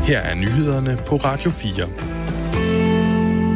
Her 0.03 0.19
er 0.19 0.35
nyhederne 0.35 0.99
på 1.07 1.17
Radio 1.17 1.51
4. 1.51 2.22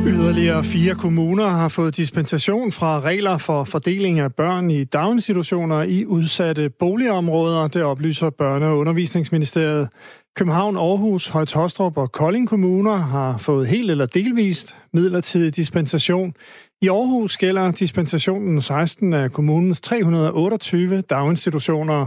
Yderligere 0.06 0.64
fire 0.64 0.94
kommuner 0.94 1.46
har 1.46 1.68
fået 1.68 1.96
dispensation 1.96 2.72
fra 2.72 3.00
regler 3.00 3.38
for 3.38 3.64
fordeling 3.64 4.20
af 4.20 4.34
børn 4.34 4.70
i 4.70 4.84
daginstitutioner 4.84 5.82
i 5.82 6.04
udsatte 6.04 6.70
boligområder, 6.70 7.68
det 7.68 7.82
oplyser 7.82 8.30
Børne- 8.30 8.64
og 8.64 8.78
Undervisningsministeriet. 8.78 9.88
København, 10.36 10.76
Aarhus, 10.76 11.28
Højtostrup 11.28 11.96
og 11.96 12.12
Kolding 12.12 12.48
kommuner 12.48 12.96
har 12.96 13.38
fået 13.38 13.68
helt 13.68 13.90
eller 13.90 14.06
delvist 14.06 14.76
midlertidig 14.92 15.56
dispensation. 15.56 16.34
I 16.82 16.88
Aarhus 16.88 17.36
gælder 17.36 17.70
dispensationen 17.70 18.62
16 18.62 19.12
af 19.12 19.32
kommunens 19.32 19.80
328 19.80 21.00
daginstitutioner. 21.00 22.06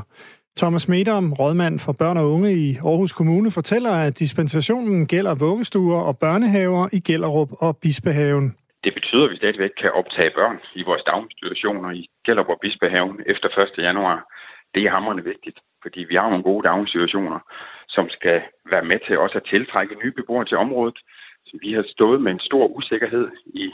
Thomas 0.57 0.87
Medom, 0.89 1.33
rådmand 1.33 1.79
for 1.79 1.93
børn 1.93 2.17
og 2.17 2.31
unge 2.31 2.51
i 2.53 2.67
Aarhus 2.75 3.13
Kommune, 3.13 3.51
fortæller, 3.51 3.91
at 3.91 4.19
dispensationen 4.19 5.07
gælder 5.07 5.35
vuggestuer 5.35 6.01
og 6.09 6.17
børnehaver 6.17 6.83
i 6.97 6.99
Gellerup 6.99 7.49
og 7.51 7.77
Bispehaven. 7.81 8.55
Det 8.83 8.93
betyder, 8.93 9.25
at 9.25 9.31
vi 9.31 9.37
stadigvæk 9.37 9.73
kan 9.81 9.91
optage 9.91 10.31
børn 10.39 10.57
i 10.75 10.83
vores 10.83 11.03
daginstitutioner 11.03 11.91
i 11.91 12.01
Gellerup 12.25 12.49
og 12.49 12.59
Bispehaven 12.61 13.17
efter 13.25 13.47
1. 13.77 13.83
januar. 13.87 14.17
Det 14.73 14.81
er 14.83 14.91
hammerende 14.91 15.23
vigtigt, 15.23 15.59
fordi 15.83 15.99
vi 16.09 16.15
har 16.15 16.29
nogle 16.29 16.47
gode 16.49 16.63
daginstitutioner, 16.67 17.39
som 17.95 18.05
skal 18.09 18.41
være 18.71 18.85
med 18.91 18.99
til 19.07 19.19
også 19.19 19.37
at 19.37 19.49
tiltrække 19.51 19.95
nye 20.03 20.11
beboere 20.11 20.45
til 20.45 20.57
området. 20.57 20.97
Så 21.47 21.57
vi 21.63 21.73
har 21.73 21.85
stået 21.95 22.21
med 22.21 22.31
en 22.31 22.47
stor 22.49 22.65
usikkerhed 22.77 23.27
i 23.45 23.65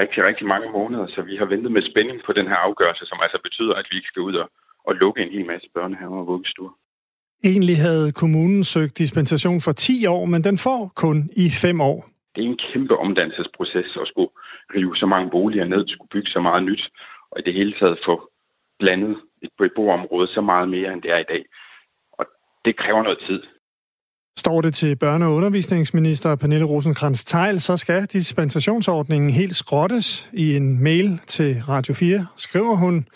rigtig, 0.00 0.20
rigtig 0.24 0.46
mange 0.46 0.68
måneder, 0.78 1.06
så 1.06 1.22
vi 1.22 1.36
har 1.36 1.44
ventet 1.44 1.72
med 1.72 1.82
spænding 1.90 2.18
på 2.26 2.32
den 2.32 2.46
her 2.50 2.58
afgørelse, 2.68 3.04
som 3.06 3.18
altså 3.24 3.38
betyder, 3.46 3.74
at 3.74 3.86
vi 3.90 3.96
ikke 3.96 4.12
skal 4.12 4.22
ud 4.22 4.34
og 4.34 4.48
at 4.88 4.96
lukke 4.96 5.22
en 5.22 5.32
hel 5.32 5.46
masse 5.46 5.68
børnehaver 5.74 6.18
og 6.18 6.26
vuggestuer. 6.26 6.72
Egentlig 7.44 7.76
havde 7.76 8.12
kommunen 8.12 8.64
søgt 8.64 8.98
dispensation 8.98 9.60
for 9.60 9.72
10 9.72 10.06
år, 10.06 10.24
men 10.24 10.44
den 10.44 10.58
får 10.58 10.92
kun 10.96 11.30
i 11.36 11.50
5 11.50 11.80
år. 11.80 12.08
Det 12.34 12.44
er 12.44 12.48
en 12.48 12.60
kæmpe 12.72 12.96
omdannelsesproces 12.96 13.96
at 14.02 14.08
skulle 14.08 14.32
rive 14.74 14.96
så 14.96 15.06
mange 15.06 15.30
boliger 15.30 15.64
ned, 15.64 15.88
skulle 15.88 16.08
bygge 16.08 16.30
så 16.30 16.40
meget 16.40 16.62
nyt, 16.62 16.82
og 17.30 17.38
i 17.40 17.42
det 17.42 17.54
hele 17.54 17.74
taget 17.80 17.98
få 18.06 18.30
blandet 18.78 19.16
et 19.42 19.50
beboerområde 19.58 20.28
så 20.28 20.40
meget 20.40 20.68
mere, 20.68 20.92
end 20.92 21.02
det 21.02 21.10
er 21.10 21.18
i 21.18 21.30
dag. 21.32 21.44
Og 22.12 22.26
det 22.64 22.76
kræver 22.76 23.02
noget 23.02 23.18
tid. 23.28 23.42
Står 24.38 24.60
det 24.60 24.74
til 24.74 24.96
børne- 25.04 25.24
og 25.24 25.34
undervisningsminister 25.34 26.34
Pernille 26.36 26.64
rosenkrantz 26.64 27.24
teil 27.24 27.60
så 27.60 27.76
skal 27.76 28.04
dispensationsordningen 28.04 29.30
helt 29.30 29.56
skrottes. 29.56 30.28
I 30.32 30.56
en 30.56 30.82
mail 30.82 31.20
til 31.26 31.62
Radio 31.68 31.94
4 31.94 32.26
skriver 32.36 32.76
hun, 32.76 33.06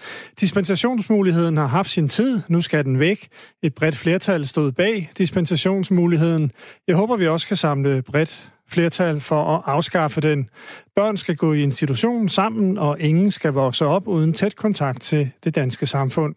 dispensationsmuligheden 0.40 1.57
har 1.57 1.66
haft 1.66 1.90
sin 1.90 2.09
tid, 2.09 2.40
nu 2.48 2.61
skal 2.61 2.85
den 2.85 2.98
væk. 2.98 3.29
Et 3.62 3.74
bredt 3.74 3.96
flertal 3.96 4.46
stod 4.46 4.72
bag 4.72 5.11
dispensationsmuligheden. 5.18 6.53
Jeg 6.88 6.96
håber, 6.96 7.16
vi 7.16 7.29
også 7.29 7.48
kan 7.48 7.57
samle 7.57 8.03
bredt 8.03 8.50
flertal 8.70 9.20
for 9.20 9.57
at 9.57 9.62
afskaffe 9.66 10.20
den. 10.20 10.48
Børn 10.96 11.16
skal 11.16 11.37
gå 11.37 11.53
i 11.53 11.62
institution 11.62 12.29
sammen, 12.29 12.79
og 12.79 13.00
ingen 13.00 13.31
skal 13.31 13.53
vokse 13.53 13.87
op 13.87 14.09
uden 14.09 14.33
tæt 14.33 14.57
kontakt 14.57 15.03
til 15.03 15.31
det 15.44 15.55
danske 15.55 15.87
samfund. 15.87 16.35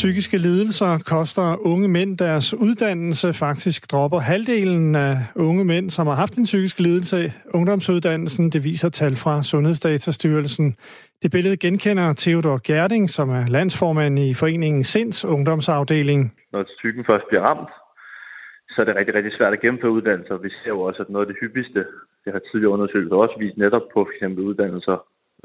Psykiske 0.00 0.38
lidelser 0.38 0.92
koster 1.12 1.66
unge 1.72 1.88
mænd 1.88 2.18
deres 2.18 2.54
uddannelse. 2.54 3.28
Faktisk 3.46 3.80
dropper 3.92 4.18
halvdelen 4.18 4.94
af 4.94 5.14
unge 5.36 5.64
mænd, 5.64 5.90
som 5.90 6.06
har 6.06 6.14
haft 6.14 6.34
en 6.38 6.44
psykisk 6.44 6.78
lidelse, 6.78 7.16
ungdomsuddannelsen. 7.58 8.50
Det 8.54 8.64
viser 8.64 8.88
tal 8.88 9.14
fra 9.16 9.42
Sundhedsdatastyrelsen. 9.42 10.76
Det 11.22 11.30
billede 11.30 11.56
genkender 11.56 12.14
Theodor 12.16 12.60
Gerding, 12.68 13.10
som 13.10 13.30
er 13.30 13.44
landsformand 13.56 14.18
i 14.18 14.34
foreningen 14.34 14.84
Sinds 14.84 15.24
ungdomsafdeling. 15.24 16.20
Når 16.52 16.62
psyken 16.62 17.04
først 17.10 17.24
bliver 17.28 17.42
ramt, 17.42 17.72
så 18.70 18.76
er 18.80 18.84
det 18.84 18.96
rigtig, 18.96 19.14
rigtig 19.14 19.32
svært 19.38 19.52
at 19.52 19.60
gennemføre 19.60 19.96
uddannelser. 19.98 20.36
Vi 20.36 20.50
ser 20.50 20.70
jo 20.76 20.80
også, 20.80 21.02
at 21.02 21.10
noget 21.10 21.26
af 21.26 21.30
det 21.32 21.40
hyppigste, 21.40 21.80
det 22.24 22.32
har 22.32 22.40
tidligere 22.40 22.72
undersøgelser 22.72 23.16
også 23.16 23.36
vist 23.38 23.56
netop 23.56 23.86
på 23.94 24.08
f.eks. 24.08 24.38
uddannelser, 24.48 24.96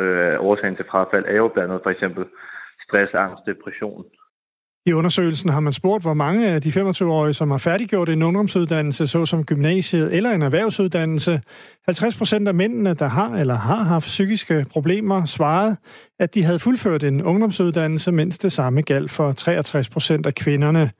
øh, 0.01 0.35
årsagen 0.47 0.75
til 0.75 0.85
frafald 0.91 1.25
er 1.27 1.37
jo 1.43 1.47
blandt 1.47 1.69
andet 1.69 1.83
for 1.83 1.89
eksempel 1.95 2.25
stress, 2.85 3.13
angst, 3.13 3.41
depression, 3.51 4.05
i 4.85 4.93
undersøgelsen 4.93 5.49
har 5.49 5.59
man 5.59 5.73
spurgt, 5.73 6.03
hvor 6.03 6.13
mange 6.13 6.47
af 6.47 6.61
de 6.61 6.69
25-årige, 6.69 7.33
som 7.33 7.51
har 7.51 7.57
færdiggjort 7.57 8.09
en 8.09 8.23
ungdomsuddannelse, 8.23 9.07
såsom 9.07 9.45
gymnasiet 9.45 10.15
eller 10.15 10.31
en 10.31 10.41
erhvervsuddannelse. 10.41 11.41
50 11.85 12.17
procent 12.17 12.47
af 12.47 12.53
mændene, 12.53 12.93
der 12.93 13.07
har 13.07 13.29
eller 13.41 13.53
har 13.55 13.83
haft 13.83 14.05
psykiske 14.05 14.65
problemer, 14.71 15.25
svarede, 15.25 15.75
at 16.19 16.35
de 16.35 16.43
havde 16.43 16.59
fuldført 16.59 17.03
en 17.03 17.23
ungdomsuddannelse, 17.23 18.11
mens 18.11 18.37
det 18.37 18.51
samme 18.51 18.81
galt 18.81 19.11
for 19.11 19.31
63 19.31 19.89
procent 19.89 20.25
af 20.25 20.35
kvinderne. 20.35 20.91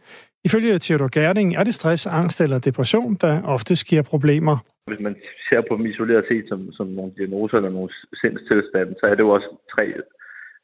Ifølge 0.46 0.80
Theodor 0.80 1.10
Gerding 1.18 1.56
er 1.56 1.63
det 1.63 1.74
stress, 1.74 2.08
angst 2.08 2.42
eller 2.42 2.60
depression, 2.60 3.15
der 3.15 3.44
ofte 3.44 3.76
giver 3.89 4.02
problemer. 4.02 4.58
Hvis 4.88 5.00
man 5.00 5.15
ser 5.50 5.62
på 5.70 5.78
dem 5.78 5.86
isoleret 5.86 6.26
set 6.30 6.46
som, 6.48 6.72
som 6.72 6.88
nogle 6.88 7.12
diagnoser 7.18 7.58
eller 7.58 7.70
nogle 7.70 7.89
sindstilstande, 8.22 8.96
så 9.00 9.06
er 9.06 9.15
det 9.15 9.20
jo 9.20 9.30
også 9.30 9.50
tre 9.76 9.86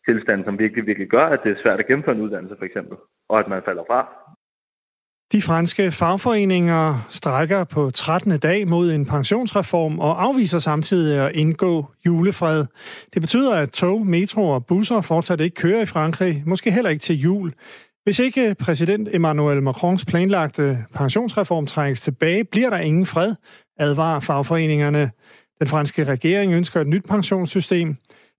tilstand, 0.08 0.46
som 0.46 0.60
virkelig, 0.60 0.86
virkelig 0.86 1.10
gør, 1.10 1.26
at 1.26 1.40
det 1.44 1.52
er 1.52 1.62
svært 1.64 1.80
at 1.80 1.88
gennemføre 1.88 2.16
en 2.16 2.22
uddannelse, 2.22 2.56
for 2.58 2.66
eksempel, 2.66 2.98
og 3.30 3.40
at 3.40 3.48
man 3.48 3.62
falder 3.66 3.84
fra. 3.90 4.00
De 5.32 5.42
franske 5.42 5.92
fagforeninger 5.92 7.06
strækker 7.10 7.64
på 7.64 7.92
13. 7.92 8.40
dag 8.40 8.68
mod 8.68 8.92
en 8.92 9.06
pensionsreform 9.06 10.00
og 10.00 10.24
afviser 10.24 10.60
samtidig 10.60 11.26
at 11.26 11.36
indgå 11.36 11.86
julefred. 12.06 12.66
Det 13.14 13.22
betyder, 13.22 13.56
at 13.56 13.72
tog, 13.72 14.08
metro 14.08 14.50
og 14.50 14.66
busser 14.66 15.02
fortsat 15.02 15.40
ikke 15.42 15.56
kører 15.56 15.82
i 15.82 15.86
Frankrig, 15.86 16.44
måske 16.46 16.72
heller 16.72 16.90
ikke 16.90 17.02
til 17.02 17.20
jul. 17.20 17.54
Hvis 18.04 18.20
ikke 18.20 18.56
præsident 18.60 19.10
Emmanuel 19.14 19.64
Macrons 19.64 20.06
planlagte 20.06 20.78
pensionsreform 20.94 21.66
trækkes 21.66 22.02
tilbage, 22.02 22.44
bliver 22.44 22.70
der 22.70 22.78
ingen 22.78 23.06
fred, 23.06 23.36
advarer 23.80 24.20
fagforeningerne. 24.20 25.12
Den 25.60 25.68
franske 25.68 26.04
regering 26.04 26.54
ønsker 26.54 26.82
et 26.82 26.88
nyt 26.88 27.06
pensionssystem. 27.10 27.96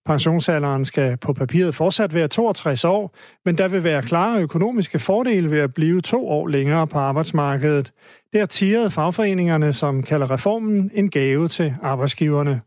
Pensionsalderen 0.07 0.85
skal 0.85 1.17
på 1.17 1.33
papiret 1.33 1.75
fortsat 1.75 2.13
være 2.13 2.27
62 2.27 2.83
år, 2.85 3.15
men 3.45 3.57
der 3.57 3.67
vil 3.67 3.83
være 3.83 4.01
klare 4.01 4.41
økonomiske 4.41 4.99
fordele 4.99 5.51
ved 5.51 5.59
at 5.59 5.73
blive 5.73 6.01
to 6.01 6.29
år 6.29 6.47
længere 6.47 6.87
på 6.87 6.97
arbejdsmarkedet. 6.97 7.91
Det 8.31 8.39
har 8.39 8.47
tiret 8.47 8.93
fagforeningerne, 8.93 9.73
som 9.73 10.03
kalder 10.03 10.31
reformen 10.31 10.91
en 10.93 11.09
gave 11.09 11.47
til 11.47 11.75
arbejdsgiverne. 11.83 12.61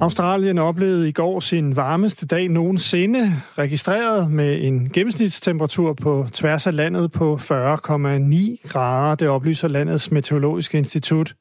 Australien 0.00 0.58
oplevede 0.58 1.08
i 1.08 1.12
går 1.12 1.40
sin 1.40 1.76
varmeste 1.76 2.26
dag 2.26 2.48
nogensinde, 2.48 3.42
registreret 3.58 4.30
med 4.30 4.62
en 4.62 4.90
gennemsnitstemperatur 4.90 5.92
på 5.92 6.26
tværs 6.32 6.66
af 6.66 6.76
landet 6.76 7.12
på 7.12 7.36
40,9 7.36 8.68
grader. 8.68 9.14
Det 9.14 9.28
oplyser 9.28 9.68
landets 9.68 10.10
meteorologiske 10.10 10.78
institut. 10.78 11.34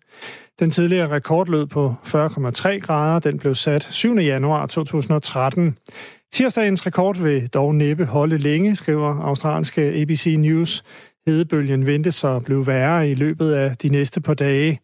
Den 0.60 0.72
tidligere 0.72 1.10
rekord 1.10 1.48
lød 1.48 1.65
på 1.65 1.96
40,3 2.06 2.80
grader. 2.80 3.20
Den 3.20 3.39
blev 3.39 3.56
sat 3.56 3.88
7. 3.91 4.15
januar 4.15 4.65
2013. 4.65 5.78
Tirsdagens 6.34 6.86
rekord 6.86 7.17
vil 7.17 7.48
dog 7.48 7.76
næppe 7.76 8.06
holde 8.06 8.38
længe, 8.38 8.76
skriver 8.76 9.22
australske 9.22 9.82
ABC 9.82 10.36
News. 10.39 10.84
Hedebølgen 11.28 11.86
ventes 11.86 12.24
at 12.24 12.43
blive 12.46 12.67
værre 12.67 13.10
i 13.10 13.15
løbet 13.15 13.54
af 13.54 13.78
de 13.78 13.89
næste 13.89 14.22
par 14.22 14.34
dage. 14.34 14.80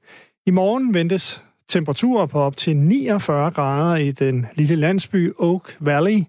I 0.47 0.51
morgen 0.51 0.93
ventes 0.93 1.43
temperaturer 1.67 2.25
på 2.25 2.39
op 2.39 2.57
til 2.57 2.77
49 2.77 3.51
grader 3.51 3.95
i 3.95 4.11
den 4.11 4.45
lille 4.55 4.75
landsby 4.75 5.33
Oak 5.39 5.75
Valley 5.79 6.23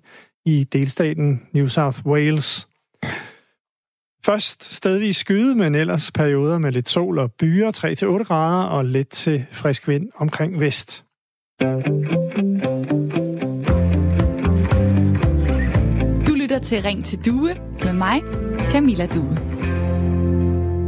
i 0.47 0.65
delstaten 0.65 1.43
New 1.53 1.67
South 1.67 2.07
Wales. 2.07 2.69
Først 4.25 4.75
stedvis 4.75 5.17
skyde, 5.17 5.55
men 5.55 5.75
ellers 5.75 6.13
perioder 6.13 6.59
med 6.59 6.73
lidt 6.73 6.89
sol 6.89 7.19
og 7.19 7.33
byer, 7.33 8.19
3-8 8.21 8.25
grader 8.25 8.65
og 8.65 8.85
lidt 8.85 9.09
til 9.09 9.47
frisk 9.53 9.89
vind 9.89 10.09
omkring 10.17 10.61
vest. 10.61 11.05
Du 16.27 16.35
lytter 16.35 16.59
til 16.63 16.83
Ring 16.83 17.05
til 17.05 17.19
Due 17.27 17.51
med 17.85 17.93
mig, 17.93 18.23
Camilla 18.71 19.07
Due. 19.07 19.54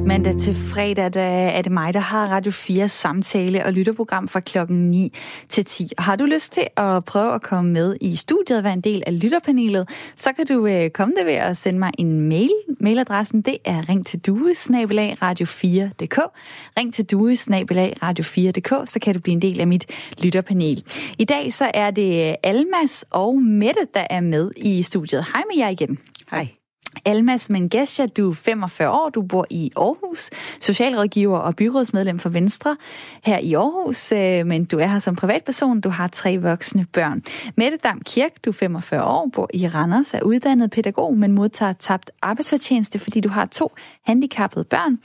Mandag 0.07 0.37
til 0.37 0.55
fredag 0.55 1.15
der 1.15 1.21
er 1.21 1.63
det 1.63 1.73
mig, 1.73 1.95
der 1.95 2.01
har 2.01 2.27
Radio 2.27 2.53
4 2.53 2.89
samtale 2.89 3.65
og 3.65 3.73
lytterprogram 3.73 4.29
fra 4.29 4.41
klokken 4.41 4.91
9 4.91 5.13
til 5.49 5.65
10. 5.65 5.91
Og 5.99 6.05
har 6.05 6.17
du 6.17 6.25
lyst 6.25 6.53
til 6.53 6.67
at 6.77 7.05
prøve 7.05 7.35
at 7.35 7.43
komme 7.43 7.73
med 7.73 7.97
i 8.01 8.17
studiet 8.17 8.59
og 8.59 8.65
være 8.65 8.73
en 8.73 8.81
del 8.81 9.03
af 9.07 9.23
lytterpanelet, 9.23 9.89
så 10.17 10.33
kan 10.33 10.47
du 10.47 10.67
øh, 10.67 10.91
komme 10.91 11.15
det 11.19 11.27
ved 11.27 11.33
at 11.33 11.57
sende 11.57 11.79
mig 11.79 11.93
en 11.99 12.29
mail. 12.29 12.51
Mailadressen 12.81 13.43
det 13.43 13.59
er 13.65 13.89
ring 13.89 14.07
til 14.07 14.19
due 14.19 14.53
radio4.dk. 14.53 16.19
Ring 16.79 16.95
til 16.95 17.05
due 17.11 17.33
radio4.dk, 17.33 18.91
så 18.91 18.99
kan 19.03 19.15
du 19.15 19.21
blive 19.21 19.33
en 19.33 19.43
del 19.43 19.61
af 19.61 19.67
mit 19.67 19.87
lytterpanel. 20.23 20.85
I 21.19 21.25
dag 21.25 21.53
så 21.53 21.71
er 21.75 21.91
det 21.91 22.37
Almas 22.43 23.05
og 23.11 23.43
Mette, 23.43 23.87
der 23.95 24.07
er 24.11 24.21
med 24.21 24.51
i 24.57 24.83
studiet. 24.83 25.27
Hej 25.33 25.43
med 25.51 25.59
jer 25.59 25.69
igen. 25.69 25.99
Hej. 26.31 26.49
Almas 27.05 27.51
Mengesha, 27.51 28.07
du 28.07 28.31
er 28.31 28.35
45 28.35 28.91
år, 28.91 29.09
du 29.09 29.23
bor 29.23 29.47
i 29.51 29.71
Aarhus, 29.77 30.31
socialrådgiver 30.61 31.39
og 31.39 31.57
byrådsmedlem 31.57 32.19
for 32.19 32.29
Venstre 32.29 32.77
her 33.25 33.39
i 33.39 33.55
Aarhus, 33.55 34.13
øh, 34.13 34.47
men 34.47 34.65
du 34.65 34.79
er 34.79 34.87
her 34.87 34.99
som 34.99 35.17
privatperson, 35.17 35.81
du 35.81 35.89
har 35.89 36.09
tre 36.09 36.39
voksne 36.39 36.87
børn. 36.93 37.23
Mette 37.57 37.77
Dam 37.77 38.01
Kirk, 38.07 38.45
du 38.45 38.51
er 38.51 38.55
45 38.55 39.05
år, 39.05 39.31
bor 39.33 39.51
i 39.55 39.69
Randers, 39.69 40.15
er 40.15 40.23
uddannet 40.23 40.71
pædagog, 40.71 41.19
men 41.19 41.33
modtager 41.33 41.73
tabt 41.73 42.11
arbejdsfortjeneste, 42.23 42.99
fordi 42.99 43.21
du 43.21 43.29
har 43.29 43.47
to 43.47 43.73
handicappede 44.07 44.65
børn. 44.65 44.99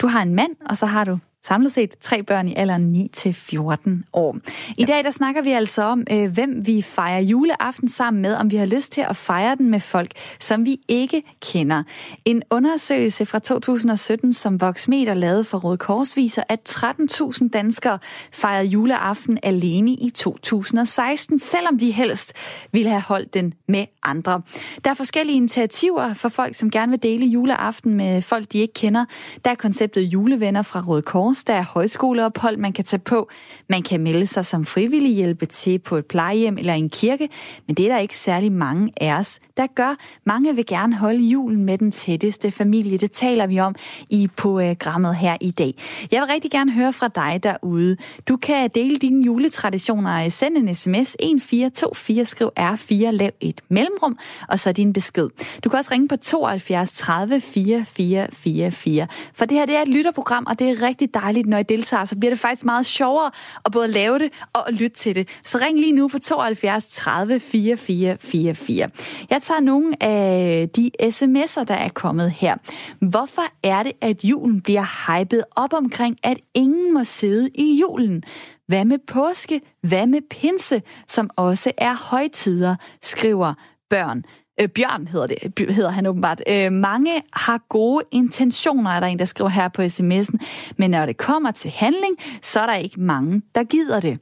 Du 0.00 0.06
har 0.06 0.22
en 0.22 0.34
mand, 0.34 0.56
og 0.66 0.78
så 0.78 0.86
har 0.86 1.04
du 1.04 1.18
samlet 1.48 1.72
set 1.72 1.94
tre 2.00 2.22
børn 2.22 2.48
i 2.48 2.54
alderen 2.56 3.10
9-14 3.16 3.90
år. 4.12 4.36
I 4.78 4.84
dag 4.84 5.04
der 5.04 5.10
snakker 5.10 5.42
vi 5.42 5.50
altså 5.50 5.82
om, 5.82 6.04
øh, 6.12 6.32
hvem 6.32 6.66
vi 6.66 6.82
fejrer 6.82 7.20
juleaften 7.20 7.88
sammen 7.88 8.22
med, 8.22 8.34
om 8.34 8.50
vi 8.50 8.56
har 8.56 8.66
lyst 8.66 8.92
til 8.92 9.00
at 9.00 9.16
fejre 9.16 9.56
den 9.56 9.70
med 9.70 9.80
folk, 9.80 10.10
som 10.40 10.64
vi 10.64 10.80
ikke 10.88 11.22
kender. 11.52 11.82
En 12.24 12.42
undersøgelse 12.50 13.26
fra 13.26 13.38
2017, 13.38 14.32
som 14.32 14.60
Voxmeter 14.60 15.14
lavede 15.14 15.44
for 15.44 15.58
Røde 15.58 15.76
Kors, 15.76 16.16
viser, 16.16 16.42
at 16.48 16.60
13.000 16.68 17.48
danskere 17.48 17.98
fejrede 18.32 18.66
juleaften 18.66 19.38
alene 19.42 19.90
i 19.90 20.10
2016, 20.10 21.38
selvom 21.38 21.78
de 21.78 21.90
helst 21.90 22.32
ville 22.72 22.90
have 22.90 23.02
holdt 23.02 23.34
den 23.34 23.54
med 23.68 23.84
andre. 24.02 24.42
Der 24.84 24.90
er 24.90 24.94
forskellige 24.94 25.36
initiativer 25.36 26.14
for 26.14 26.28
folk, 26.28 26.54
som 26.54 26.70
gerne 26.70 26.90
vil 26.90 27.02
dele 27.02 27.26
juleaften 27.26 27.94
med 27.94 28.22
folk, 28.22 28.52
de 28.52 28.58
ikke 28.58 28.74
kender. 28.74 29.04
Der 29.44 29.50
er 29.50 29.54
konceptet 29.54 30.02
julevenner 30.02 30.62
fra 30.62 30.82
Røde 30.86 31.02
Kors, 31.02 31.37
der 31.44 31.54
er 31.54 31.64
højskoleophold, 31.64 32.56
man 32.56 32.72
kan 32.72 32.84
tage 32.84 33.00
på. 33.00 33.28
Man 33.68 33.82
kan 33.82 34.00
melde 34.00 34.26
sig 34.26 34.44
som 34.44 34.64
frivillig 34.64 35.14
hjælpe 35.14 35.46
til 35.46 35.78
på 35.78 35.96
et 35.96 36.06
plejehjem 36.06 36.58
eller 36.58 36.74
en 36.74 36.90
kirke, 36.90 37.28
men 37.66 37.76
det 37.76 37.84
er 37.84 37.94
der 37.94 37.98
ikke 37.98 38.16
særlig 38.16 38.52
mange 38.52 38.92
af 39.00 39.18
os, 39.18 39.40
der 39.56 39.66
gør. 39.66 39.96
Mange 40.24 40.56
vil 40.56 40.66
gerne 40.66 40.96
holde 40.96 41.20
julen 41.20 41.64
med 41.64 41.78
den 41.78 41.90
tætteste 41.90 42.50
familie. 42.50 42.98
Det 42.98 43.10
taler 43.10 43.46
vi 43.46 43.60
om 43.60 43.74
i 44.10 44.28
programmet 44.36 45.16
her 45.16 45.36
i 45.40 45.50
dag. 45.50 45.74
Jeg 46.12 46.20
vil 46.20 46.28
rigtig 46.28 46.50
gerne 46.50 46.72
høre 46.72 46.92
fra 46.92 47.08
dig 47.08 47.40
derude. 47.42 47.96
Du 48.28 48.36
kan 48.36 48.70
dele 48.74 48.96
dine 48.96 49.24
juletraditioner. 49.24 50.28
Send 50.28 50.56
en 50.56 50.74
sms 50.74 51.16
1424, 51.20 52.24
skriv 52.24 52.50
R4, 52.60 53.10
lav 53.10 53.30
et 53.40 53.60
mellemrum, 53.68 54.18
og 54.48 54.58
så 54.58 54.72
din 54.72 54.92
besked. 54.92 55.28
Du 55.64 55.68
kan 55.68 55.78
også 55.78 55.92
ringe 55.92 56.08
på 56.08 56.16
72 56.16 56.92
30 56.92 57.40
4444. 57.40 59.06
For 59.34 59.44
det 59.44 59.58
her 59.58 59.66
det 59.66 59.76
er 59.76 59.82
et 59.82 59.88
lytterprogram, 59.88 60.46
og 60.46 60.58
det 60.58 60.70
er 60.70 60.82
rigtig 60.82 61.14
dejligt, 61.20 61.46
når 61.46 61.58
I 61.58 61.62
deltager. 61.62 62.04
Så 62.04 62.16
bliver 62.18 62.30
det 62.30 62.40
faktisk 62.40 62.64
meget 62.64 62.86
sjovere 62.86 63.30
at 63.64 63.72
både 63.72 63.88
lave 63.88 64.18
det 64.18 64.32
og 64.52 64.68
at 64.68 64.74
lytte 64.74 64.96
til 64.96 65.14
det. 65.14 65.28
Så 65.44 65.58
ring 65.58 65.78
lige 65.78 65.92
nu 65.92 66.08
på 66.08 66.18
72 66.18 66.88
30 66.88 67.40
44 67.40 68.16
44. 68.20 68.88
Jeg 69.30 69.42
tager 69.42 69.60
nogle 69.60 70.02
af 70.02 70.68
de 70.76 70.90
sms'er, 71.02 71.64
der 71.64 71.74
er 71.74 71.88
kommet 71.88 72.30
her. 72.30 72.56
Hvorfor 73.00 73.42
er 73.62 73.82
det, 73.82 73.92
at 74.00 74.24
julen 74.24 74.60
bliver 74.60 75.18
hypet 75.18 75.44
op 75.56 75.72
omkring, 75.72 76.16
at 76.22 76.38
ingen 76.54 76.94
må 76.94 77.04
sidde 77.04 77.48
i 77.54 77.80
julen? 77.80 78.22
Hvad 78.66 78.84
med 78.84 78.98
påske? 79.12 79.60
Hvad 79.82 80.06
med 80.06 80.20
pinse, 80.30 80.82
som 81.08 81.30
også 81.36 81.72
er 81.78 81.94
højtider, 81.94 82.76
skriver 83.02 83.54
børn. 83.90 84.24
Øh, 84.60 84.68
Bjørn 84.68 85.06
hedder, 85.06 85.26
det, 85.26 85.74
hedder 85.74 85.90
han 85.90 86.06
åbenbart. 86.06 86.42
Øh, 86.48 86.72
mange 86.72 87.22
har 87.32 87.60
gode 87.68 88.04
intentioner, 88.10 88.90
er 88.90 89.00
der 89.00 89.06
en, 89.06 89.18
der 89.18 89.24
skriver 89.24 89.50
her 89.50 89.68
på 89.68 89.82
sms'en. 89.82 90.36
Men 90.76 90.90
når 90.90 91.06
det 91.06 91.16
kommer 91.16 91.50
til 91.50 91.70
handling, 91.70 92.16
så 92.42 92.60
er 92.60 92.66
der 92.66 92.74
ikke 92.74 93.00
mange, 93.00 93.42
der 93.54 93.64
gider 93.64 94.00
det. 94.00 94.18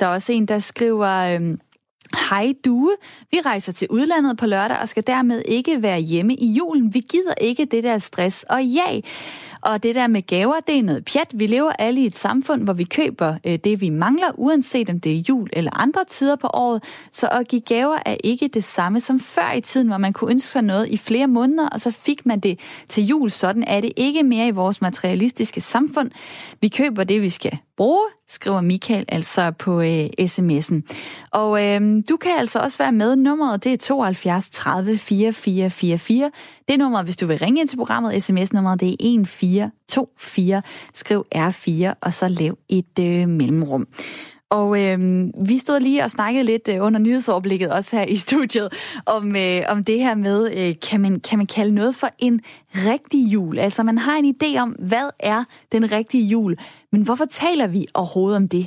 Der 0.00 0.06
er 0.06 0.10
også 0.10 0.32
en, 0.32 0.46
der 0.46 0.58
skriver... 0.58 1.08
Øh, 1.08 1.56
Hej 2.30 2.54
Due, 2.64 2.96
vi 3.30 3.38
rejser 3.46 3.72
til 3.72 3.88
udlandet 3.90 4.38
på 4.38 4.46
lørdag 4.46 4.78
og 4.78 4.88
skal 4.88 5.06
dermed 5.06 5.42
ikke 5.44 5.82
være 5.82 6.00
hjemme 6.00 6.34
i 6.34 6.52
julen. 6.52 6.94
Vi 6.94 7.00
gider 7.00 7.34
ikke 7.40 7.64
det 7.64 7.82
der 7.82 7.98
stress 7.98 8.44
og 8.48 8.64
ja. 8.64 9.00
Og 9.62 9.82
det 9.82 9.94
der 9.94 10.06
med 10.06 10.22
gaver, 10.26 10.60
det 10.66 10.78
er 10.78 10.82
noget 10.82 11.04
pjat. 11.04 11.28
Vi 11.34 11.46
lever 11.46 11.72
alle 11.72 12.00
i 12.00 12.06
et 12.06 12.16
samfund, 12.16 12.62
hvor 12.62 12.72
vi 12.72 12.84
køber 12.84 13.34
øh, 13.46 13.58
det, 13.64 13.80
vi 13.80 13.90
mangler, 13.90 14.30
uanset 14.34 14.90
om 14.90 15.00
det 15.00 15.12
er 15.12 15.22
jul 15.28 15.48
eller 15.52 15.80
andre 15.80 16.04
tider 16.08 16.36
på 16.36 16.48
året. 16.54 16.84
Så 17.12 17.28
at 17.28 17.48
give 17.48 17.60
gaver 17.60 17.98
er 18.06 18.16
ikke 18.24 18.48
det 18.48 18.64
samme 18.64 19.00
som 19.00 19.20
før 19.20 19.52
i 19.52 19.60
tiden, 19.60 19.88
hvor 19.88 19.98
man 19.98 20.12
kunne 20.12 20.30
ønske 20.30 20.48
sig 20.48 20.62
noget 20.62 20.88
i 20.88 20.96
flere 20.96 21.26
måneder, 21.26 21.68
og 21.68 21.80
så 21.80 21.90
fik 21.90 22.26
man 22.26 22.40
det 22.40 22.60
til 22.88 23.06
jul. 23.06 23.30
Sådan 23.30 23.64
er 23.64 23.80
det 23.80 23.92
ikke 23.96 24.22
mere 24.22 24.48
i 24.48 24.50
vores 24.50 24.80
materialistiske 24.80 25.60
samfund. 25.60 26.10
Vi 26.60 26.68
køber 26.68 27.04
det, 27.04 27.22
vi 27.22 27.30
skal 27.30 27.58
bruge, 27.76 28.08
skriver 28.28 28.60
Michael 28.60 29.04
altså 29.08 29.50
på 29.50 29.80
øh, 29.80 30.06
sms'en. 30.20 30.82
Og 31.32 31.64
øh, 31.66 32.02
du 32.08 32.16
kan 32.16 32.32
altså 32.38 32.58
også 32.58 32.78
være 32.78 32.92
med. 32.92 33.16
Nummeret 33.16 33.64
det 33.64 33.72
er 33.72 33.76
72 33.76 34.50
30 34.50 34.96
44 34.98 35.70
44. 35.70 36.30
Det 36.68 36.78
nummer, 36.78 37.02
hvis 37.02 37.16
du 37.16 37.26
vil 37.26 37.38
ringe 37.38 37.60
ind 37.60 37.68
til 37.68 37.76
programmet. 37.76 38.22
SMS-nummeret 38.22 38.80
det 38.80 38.88
er 38.88 38.92
1424. 38.92 40.62
Skriv 40.94 41.24
R4 41.34 41.94
og 42.00 42.14
så 42.14 42.28
lav 42.28 42.58
et 42.68 42.98
øh, 43.00 43.28
mellemrum. 43.28 43.86
Og 44.52 44.82
øh, 44.82 45.26
vi 45.46 45.58
stod 45.58 45.80
lige 45.80 46.04
og 46.04 46.10
snakkede 46.10 46.44
lidt 46.44 46.68
øh, 46.68 46.84
under 46.84 47.00
nyhedsoverblikket 47.00 47.72
også 47.72 47.96
her 47.96 48.04
i 48.04 48.16
studiet 48.16 48.68
om, 49.06 49.36
øh, 49.36 49.62
om 49.68 49.84
det 49.84 49.98
her 49.98 50.14
med, 50.14 50.50
øh, 50.56 50.74
kan, 50.90 51.00
man, 51.00 51.20
kan 51.20 51.38
man 51.38 51.46
kalde 51.46 51.74
noget 51.74 51.94
for 51.94 52.08
en 52.18 52.40
rigtig 52.72 53.32
jul? 53.32 53.58
Altså 53.58 53.82
man 53.82 53.98
har 53.98 54.16
en 54.16 54.34
idé 54.34 54.60
om, 54.60 54.70
hvad 54.70 55.10
er 55.18 55.44
den 55.72 55.92
rigtige 55.92 56.24
jul? 56.24 56.56
Men 56.92 57.02
hvorfor 57.02 57.24
taler 57.24 57.66
vi 57.66 57.86
overhovedet 57.94 58.36
om 58.36 58.48
det 58.48 58.66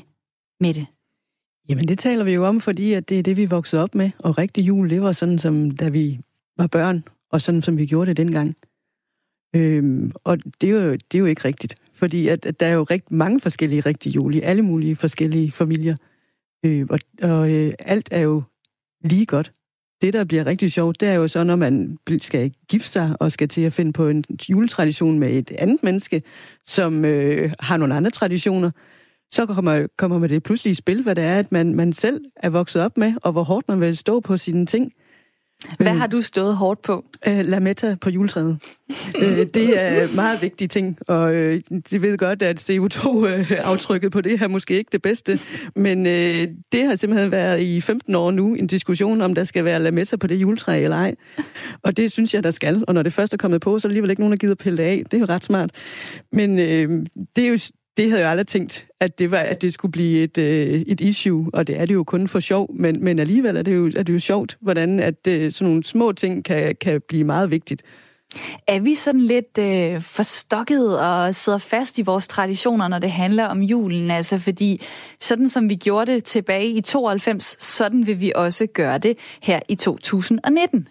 med 0.59 0.73
det? 0.73 0.87
Jamen 1.69 1.87
det 1.87 1.99
taler 1.99 2.23
vi 2.23 2.33
jo 2.33 2.45
om, 2.45 2.61
fordi 2.61 2.93
at 2.93 3.09
det 3.09 3.19
er 3.19 3.23
det, 3.23 3.37
vi 3.37 3.45
voksede 3.45 3.83
op 3.83 3.95
med. 3.95 4.11
Og 4.17 4.37
rigtig 4.37 4.67
jul, 4.67 4.89
det 4.89 5.01
var 5.01 5.11
sådan, 5.11 5.39
som 5.39 5.71
da 5.71 5.89
vi 5.89 6.19
var 6.57 6.67
børn, 6.67 7.03
og 7.31 7.41
sådan 7.41 7.61
som 7.61 7.77
vi 7.77 7.85
gjorde 7.85 8.09
det 8.09 8.17
dengang. 8.17 8.55
Øhm, 9.55 10.11
og 10.23 10.37
det 10.61 10.69
er, 10.69 10.73
jo, 10.73 10.91
det 10.91 11.15
er 11.15 11.19
jo 11.19 11.25
ikke 11.25 11.45
rigtigt. 11.45 11.75
Fordi 11.93 12.27
at, 12.27 12.45
at 12.45 12.59
der 12.59 12.67
er 12.67 12.73
jo 12.73 12.83
rigt, 12.83 13.11
mange 13.11 13.39
forskellige 13.39 13.81
rigtige 13.81 14.13
jule 14.13 14.37
i 14.37 14.41
alle 14.41 14.61
mulige 14.61 14.95
forskellige 14.95 15.51
familier. 15.51 15.95
Øh, 16.65 16.87
og 16.89 16.99
og 17.21 17.51
øh, 17.51 17.73
alt 17.79 18.09
er 18.11 18.19
jo 18.19 18.43
lige 19.01 19.25
godt. 19.25 19.53
Det, 20.05 20.13
der 20.13 20.23
bliver 20.23 20.45
rigtig 20.45 20.71
sjovt, 20.71 20.99
det 21.01 21.09
er 21.09 21.13
jo 21.13 21.27
så, 21.27 21.43
når 21.43 21.55
man 21.55 21.97
skal 22.21 22.51
gifte 22.69 22.89
sig 22.89 23.15
og 23.19 23.31
skal 23.31 23.47
til 23.47 23.61
at 23.61 23.73
finde 23.73 23.93
på 23.93 24.07
en 24.07 24.23
juletradition 24.49 25.19
med 25.19 25.29
et 25.29 25.51
andet 25.51 25.83
menneske, 25.83 26.21
som 26.65 27.05
øh, 27.05 27.51
har 27.59 27.77
nogle 27.77 27.95
andre 27.95 28.11
traditioner, 28.11 28.71
så 29.31 29.45
kommer, 29.45 29.87
kommer 29.97 30.17
man 30.17 30.29
det 30.29 30.43
pludselig 30.43 30.71
i 30.71 30.73
spil, 30.73 31.03
hvad 31.03 31.15
det 31.15 31.23
er, 31.23 31.39
at 31.39 31.51
man, 31.51 31.75
man 31.75 31.93
selv 31.93 32.21
er 32.35 32.49
vokset 32.49 32.81
op 32.81 32.97
med, 32.97 33.13
og 33.23 33.31
hvor 33.31 33.43
hårdt 33.43 33.67
man 33.67 33.81
vil 33.81 33.97
stå 33.97 34.19
på 34.19 34.37
sine 34.37 34.65
ting. 34.65 34.91
Hvad 35.77 35.93
har 35.93 36.07
du 36.07 36.21
stået 36.21 36.55
hårdt 36.55 36.81
på? 36.81 37.05
Øh, 37.27 37.45
Lametta 37.45 37.95
på 38.01 38.09
juletræet. 38.09 38.57
øh, 39.21 39.37
det 39.53 39.79
er 39.81 40.07
meget 40.15 40.41
vigtige 40.41 40.67
ting, 40.67 40.97
og 41.07 41.33
øh, 41.33 41.61
de 41.91 42.01
ved 42.01 42.17
godt, 42.17 42.41
at 42.41 42.69
CO2-aftrykket 42.69 44.11
på 44.11 44.21
det 44.21 44.39
her 44.39 44.47
måske 44.47 44.77
ikke 44.77 44.89
det 44.91 45.01
bedste, 45.01 45.39
men 45.75 46.05
øh, 46.05 46.47
det 46.71 46.83
har 46.83 46.95
simpelthen 46.95 47.31
været 47.31 47.61
i 47.61 47.81
15 47.81 48.15
år 48.15 48.31
nu 48.31 48.53
en 48.53 48.67
diskussion 48.67 49.21
om, 49.21 49.35
der 49.35 49.43
skal 49.43 49.65
være 49.65 49.79
Lametta 49.79 50.15
på 50.15 50.27
det 50.27 50.35
juletræ 50.35 50.83
eller 50.83 50.97
ej. 50.97 51.15
Og 51.83 51.97
det 51.97 52.11
synes 52.11 52.33
jeg, 52.33 52.43
der 52.43 52.51
skal. 52.51 52.83
Og 52.87 52.93
når 52.93 53.03
det 53.03 53.13
først 53.13 53.33
er 53.33 53.37
kommet 53.37 53.61
på, 53.61 53.79
så 53.79 53.87
er 53.87 53.89
der 53.89 53.91
alligevel 53.91 54.09
ikke 54.09 54.21
nogen, 54.21 54.31
der 54.31 54.37
gider 54.37 54.55
pille 54.55 54.77
det 54.77 54.83
af. 54.83 55.03
Det 55.11 55.13
er 55.13 55.19
jo 55.19 55.25
ret 55.25 55.45
smart. 55.45 55.69
Men 56.31 56.59
øh, 56.59 57.05
det 57.35 57.43
er 57.43 57.47
jo 57.47 57.57
det 57.97 58.09
havde 58.09 58.21
jeg 58.21 58.31
aldrig 58.31 58.47
tænkt, 58.47 58.85
at 58.99 59.19
det, 59.19 59.31
var, 59.31 59.37
at 59.37 59.61
det 59.61 59.73
skulle 59.73 59.91
blive 59.91 60.23
et, 60.23 60.37
øh, 60.37 60.81
et 60.87 61.01
issue, 61.01 61.49
og 61.53 61.67
det 61.67 61.79
er 61.79 61.85
det 61.85 61.93
jo 61.93 62.03
kun 62.03 62.27
for 62.27 62.39
sjov, 62.39 62.73
men, 62.73 63.03
men 63.03 63.19
alligevel 63.19 63.57
er 63.57 63.61
det, 63.61 63.75
jo, 63.75 63.91
er 63.95 64.03
det 64.03 64.13
jo 64.13 64.19
sjovt, 64.19 64.57
hvordan 64.61 64.99
at 64.99 65.27
øh, 65.27 65.51
sådan 65.51 65.67
nogle 65.67 65.83
små 65.83 66.11
ting 66.11 66.45
kan, 66.45 66.75
kan 66.81 67.01
blive 67.07 67.23
meget 67.23 67.51
vigtigt. 67.51 67.83
Er 68.67 68.79
vi 68.79 68.95
sådan 68.95 69.21
lidt 69.21 69.57
øh, 69.59 70.01
forstokket 70.01 70.99
og 70.99 71.35
sidder 71.35 71.57
fast 71.57 71.99
i 71.99 72.01
vores 72.01 72.27
traditioner, 72.27 72.87
når 72.87 72.99
det 72.99 73.11
handler 73.11 73.45
om 73.45 73.61
julen? 73.61 74.11
Altså 74.11 74.39
fordi 74.39 74.81
sådan 75.19 75.49
som 75.49 75.69
vi 75.69 75.75
gjorde 75.75 76.11
det 76.11 76.23
tilbage 76.23 76.67
i 76.67 76.81
92, 76.81 77.63
sådan 77.63 78.07
vil 78.07 78.19
vi 78.19 78.31
også 78.35 78.67
gøre 78.73 78.97
det 78.97 79.17
her 79.41 79.59
i 79.69 79.75
2019. 79.75 80.87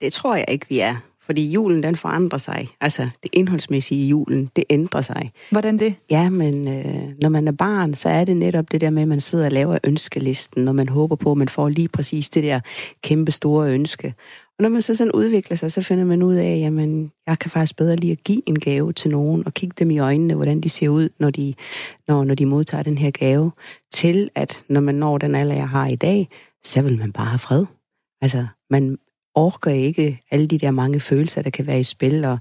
Det 0.00 0.12
tror 0.12 0.34
jeg 0.34 0.44
ikke, 0.48 0.66
vi 0.68 0.78
er. 0.78 0.96
Fordi 1.26 1.50
julen, 1.50 1.82
den 1.82 1.96
forandrer 1.96 2.38
sig. 2.38 2.68
Altså, 2.80 3.08
det 3.22 3.30
indholdsmæssige 3.32 4.04
i 4.04 4.08
julen, 4.08 4.50
det 4.56 4.64
ændrer 4.70 5.00
sig. 5.00 5.32
Hvordan 5.50 5.78
det? 5.78 5.94
Ja, 6.10 6.30
men 6.30 6.68
øh, 6.68 7.08
når 7.22 7.28
man 7.28 7.48
er 7.48 7.52
barn, 7.52 7.94
så 7.94 8.08
er 8.08 8.24
det 8.24 8.36
netop 8.36 8.72
det 8.72 8.80
der 8.80 8.90
med, 8.90 9.02
at 9.02 9.08
man 9.08 9.20
sidder 9.20 9.44
og 9.44 9.52
laver 9.52 9.78
ønskelisten, 9.84 10.64
når 10.64 10.72
man 10.72 10.88
håber 10.88 11.16
på, 11.16 11.30
at 11.30 11.38
man 11.38 11.48
får 11.48 11.68
lige 11.68 11.88
præcis 11.88 12.28
det 12.28 12.42
der 12.42 12.60
kæmpe 13.02 13.32
store 13.32 13.72
ønske. 13.72 14.14
Og 14.58 14.62
når 14.62 14.68
man 14.68 14.82
så 14.82 14.94
sådan 14.94 15.12
udvikler 15.12 15.56
sig, 15.56 15.72
så 15.72 15.82
finder 15.82 16.04
man 16.04 16.22
ud 16.22 16.34
af, 16.34 16.58
jamen, 16.58 17.12
jeg 17.26 17.38
kan 17.38 17.50
faktisk 17.50 17.76
bedre 17.76 17.96
lige 17.96 18.12
at 18.12 18.24
give 18.24 18.42
en 18.46 18.58
gave 18.58 18.92
til 18.92 19.10
nogen, 19.10 19.46
og 19.46 19.54
kigge 19.54 19.74
dem 19.78 19.90
i 19.90 19.98
øjnene, 19.98 20.34
hvordan 20.34 20.60
de 20.60 20.68
ser 20.68 20.88
ud, 20.88 21.08
når 21.18 21.30
de, 21.30 21.54
når, 22.08 22.24
når 22.24 22.34
de 22.34 22.46
modtager 22.46 22.82
den 22.82 22.98
her 22.98 23.10
gave, 23.10 23.52
til 23.92 24.30
at 24.34 24.64
når 24.68 24.80
man 24.80 24.94
når 24.94 25.18
den 25.18 25.34
alder, 25.34 25.54
jeg 25.54 25.68
har 25.68 25.86
i 25.86 25.96
dag, 25.96 26.28
så 26.64 26.82
vil 26.82 26.98
man 26.98 27.12
bare 27.12 27.26
have 27.26 27.38
fred. 27.38 27.66
Altså, 28.22 28.46
man 28.70 28.98
orker 29.36 29.70
ikke 29.70 30.20
alle 30.30 30.46
de 30.46 30.58
der 30.58 30.70
mange 30.70 31.00
følelser, 31.00 31.42
der 31.42 31.50
kan 31.50 31.66
være 31.66 31.80
i 31.80 31.84
spil, 31.84 32.24
og 32.24 32.38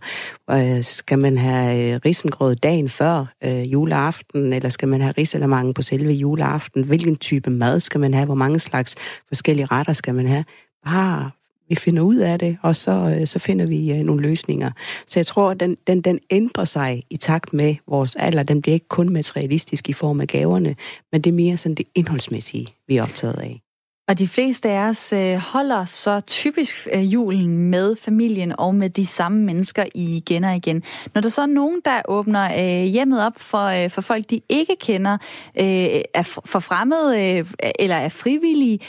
øh, 0.51 0.83
skal 0.83 1.19
man 1.19 1.37
have 1.37 1.93
øh, 1.93 1.99
risengrød 2.05 2.55
dagen 2.55 2.89
før 2.89 3.25
øh, 3.43 3.73
juleaften, 3.73 4.53
eller 4.53 4.69
skal 4.69 4.87
man 4.87 5.01
have 5.01 5.13
risalamangen 5.17 5.73
på 5.73 5.81
selve 5.81 6.11
juleaften? 6.11 6.83
Hvilken 6.83 7.15
type 7.15 7.49
mad 7.49 7.79
skal 7.79 7.99
man 7.99 8.13
have? 8.13 8.25
Hvor 8.25 8.35
mange 8.35 8.59
slags 8.59 8.95
forskellige 9.27 9.65
retter 9.65 9.93
skal 9.93 10.15
man 10.15 10.27
have? 10.27 10.45
Bare 10.85 11.31
vi 11.69 11.75
finder 11.75 12.01
ud 12.01 12.15
af 12.15 12.39
det, 12.39 12.57
og 12.61 12.75
så, 12.75 12.91
øh, 12.91 13.27
så 13.27 13.39
finder 13.39 13.65
vi 13.65 13.91
øh, 13.91 13.97
nogle 13.97 14.21
løsninger. 14.21 14.71
Så 15.07 15.19
jeg 15.19 15.25
tror, 15.25 15.51
at 15.51 15.59
den, 15.59 15.77
den, 15.87 16.01
den 16.01 16.19
ændrer 16.29 16.65
sig 16.65 17.03
i 17.09 17.17
takt 17.17 17.53
med 17.53 17.75
vores 17.87 18.15
alder. 18.15 18.43
Den 18.43 18.61
bliver 18.61 18.73
ikke 18.73 18.87
kun 18.87 19.13
materialistisk 19.13 19.89
i 19.89 19.93
form 19.93 20.21
af 20.21 20.27
gaverne, 20.27 20.75
men 21.11 21.21
det 21.21 21.29
er 21.29 21.35
mere 21.35 21.57
sådan 21.57 21.75
det 21.75 21.85
indholdsmæssige, 21.95 22.67
vi 22.87 22.97
er 22.97 23.03
optaget 23.03 23.39
af. 23.39 23.64
Og 24.07 24.19
de 24.19 24.27
fleste 24.27 24.69
af 24.69 24.79
os 24.89 25.13
øh, 25.13 25.35
holder 25.35 25.85
så 25.85 26.19
typisk 26.19 26.87
øh, 26.93 27.13
julen 27.13 27.57
med 27.57 27.95
familien 27.95 28.59
og 28.59 28.75
med 28.75 28.89
de 28.89 29.05
samme 29.05 29.41
mennesker 29.43 29.85
igen 29.95 30.43
og 30.43 30.55
igen. 30.55 30.83
Når 31.13 31.21
der 31.21 31.29
så 31.29 31.41
er 31.41 31.45
nogen, 31.45 31.81
der 31.85 32.01
åbner 32.07 32.45
øh, 32.45 32.85
hjemmet 32.85 33.25
op 33.25 33.33
for, 33.37 33.65
øh, 33.65 33.89
for 33.89 34.01
folk, 34.01 34.29
de 34.29 34.41
ikke 34.49 34.75
kender, 34.79 35.13
øh, 35.59 36.01
er 36.13 36.39
for 36.45 36.59
fremmede 36.59 37.21
øh, 37.21 37.45
eller 37.79 37.95
er 37.95 38.09
frivillige, 38.09 38.79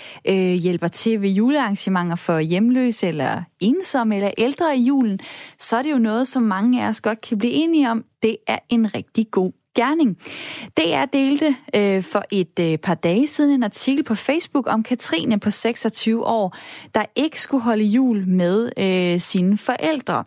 hjælper 0.57 0.89
til 0.89 1.23
ved 1.23 1.29
julearrangementer 1.29 2.17
for 2.17 2.39
hjemløse 2.39 3.09
eller 3.09 3.43
ensomme 3.61 4.17
eller 4.17 4.31
ældre 4.39 4.77
i 4.77 4.81
julen, 4.81 5.19
så 5.59 5.77
er 5.77 5.83
det 5.83 5.93
jo 5.93 5.99
noget, 5.99 6.29
som 6.29 6.43
mange 6.43 6.85
af 6.85 6.89
os 6.89 7.01
godt 7.01 7.21
kan 7.21 7.39
blive 7.39 7.53
enige 7.53 7.91
om. 7.91 8.05
Det 8.23 8.37
er 8.47 8.59
en 8.69 8.95
rigtig 8.95 9.31
god 9.31 9.53
gerning. 9.77 10.16
DR 10.77 11.05
delte 11.05 11.57
øh, 11.74 12.03
for 12.03 12.24
et 12.31 12.61
øh, 12.61 12.79
par 12.79 12.95
dage 12.95 13.27
siden 13.27 13.51
en 13.51 13.62
artikel 13.62 14.05
på 14.05 14.14
Facebook 14.14 14.66
om 14.72 14.83
Katrine 14.83 15.41
på 15.41 15.51
26 15.51 16.27
år, 16.27 16.57
der 16.95 17.05
ikke 17.16 17.41
skulle 17.41 17.62
holde 17.62 17.85
jul 17.85 18.27
med 18.29 18.70
øh, 18.77 19.20
sine 19.20 19.57
forældre. 19.57 20.24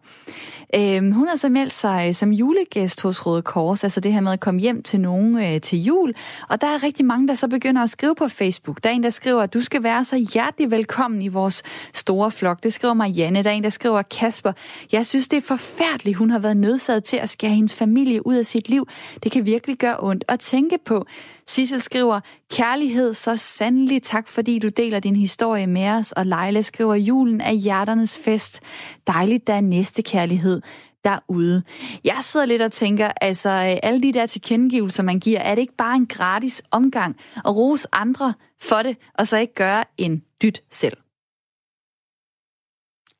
Øh, 0.76 1.12
hun 1.12 1.28
har 1.28 1.36
så 1.36 1.50
meldt 1.50 1.74
sig 1.74 2.16
som 2.16 2.32
julegæst 2.32 3.02
hos 3.02 3.26
Røde 3.26 3.42
Kors, 3.42 3.84
altså 3.84 4.00
det 4.00 4.14
her 4.14 4.22
med 4.22 4.32
at 4.32 4.40
komme 4.40 4.60
hjem 4.60 4.84
til 4.84 5.00
nogen 5.00 5.38
øh, 5.38 5.62
til 5.62 5.84
jul. 5.84 6.14
Og 6.50 6.62
der 6.62 6.68
er 6.68 6.84
rigtig 6.84 7.06
mange, 7.06 7.28
der 7.28 7.34
så 7.34 7.48
begynder 7.48 7.82
at 7.82 7.90
skrive 7.90 8.16
på 8.16 8.28
Facebook. 8.28 8.84
Der 8.84 8.90
er 8.90 8.94
en, 8.94 9.04
der 9.04 9.10
skriver, 9.10 9.42
at 9.42 9.54
du 9.54 9.62
skal 9.62 9.84
være 9.84 10.06
så 10.06 10.28
hjertelig 10.34 10.72
velkommen 10.72 11.22
i 11.22 11.28
vores 11.28 11.64
store 11.94 12.32
flok. 12.32 12.64
Det 12.64 12.74
skriver 12.74 12.94
Marianne. 12.94 13.44
Der 13.44 13.50
er 13.50 13.54
en, 13.54 13.64
der 13.64 13.70
skriver, 13.70 14.02
Kasper, 14.02 14.52
jeg 14.92 15.06
synes, 15.06 15.28
det 15.28 15.38
er 15.38 15.42
forfærdeligt, 15.42 16.18
hun 16.18 16.30
har 16.30 16.40
været 16.40 16.58
nødsaget 16.58 17.04
til 17.04 17.18
at 17.18 17.30
skære 17.30 17.52
hendes 17.52 17.76
familie 17.76 18.28
ud 18.28 18.36
af 18.36 18.46
sit 18.46 18.70
liv. 18.70 18.88
Det 19.24 19.32
kan 19.32 19.46
virkelig 19.46 19.78
gøre 19.78 19.96
ondt 20.00 20.26
at 20.28 20.40
tænke 20.40 20.78
på. 20.86 21.06
Sissel 21.50 21.82
skriver, 21.82 22.20
kærlighed, 22.52 23.14
så 23.14 23.36
sandelig 23.36 24.04
tak, 24.04 24.28
fordi 24.28 24.60
du 24.60 24.68
deler 24.68 25.00
din 25.00 25.16
historie 25.16 25.68
med 25.68 25.88
os. 25.88 26.12
Og 26.12 26.26
Leila 26.26 26.62
skriver, 26.62 26.96
julen 26.96 27.42
er 27.42 27.52
hjerternes 27.52 28.20
fest. 28.20 28.62
Dejligt, 29.08 29.48
der 29.48 29.54
er 29.54 29.62
næste 29.62 30.02
kærlighed 30.02 30.62
derude. 31.04 31.64
Jeg 32.04 32.18
sidder 32.22 32.46
lidt 32.46 32.62
og 32.62 32.72
tænker, 32.72 33.12
altså 33.22 33.50
øh, 33.50 33.78
alle 33.84 34.02
de 34.02 34.14
der 34.14 34.26
tilkendegivelser, 34.26 35.04
man 35.04 35.20
giver, 35.20 35.40
er 35.40 35.56
det 35.56 35.62
ikke 35.62 35.76
bare 35.78 35.96
en 35.96 36.08
gratis 36.08 36.62
omgang 36.72 37.18
at 37.46 37.56
rose 37.56 37.88
andre 37.92 38.34
for 38.62 38.82
det, 38.84 38.98
og 39.14 39.28
så 39.28 39.38
ikke 39.38 39.54
gøre 39.54 39.84
en 39.98 40.24
dyt 40.44 40.64
selv? 40.70 40.98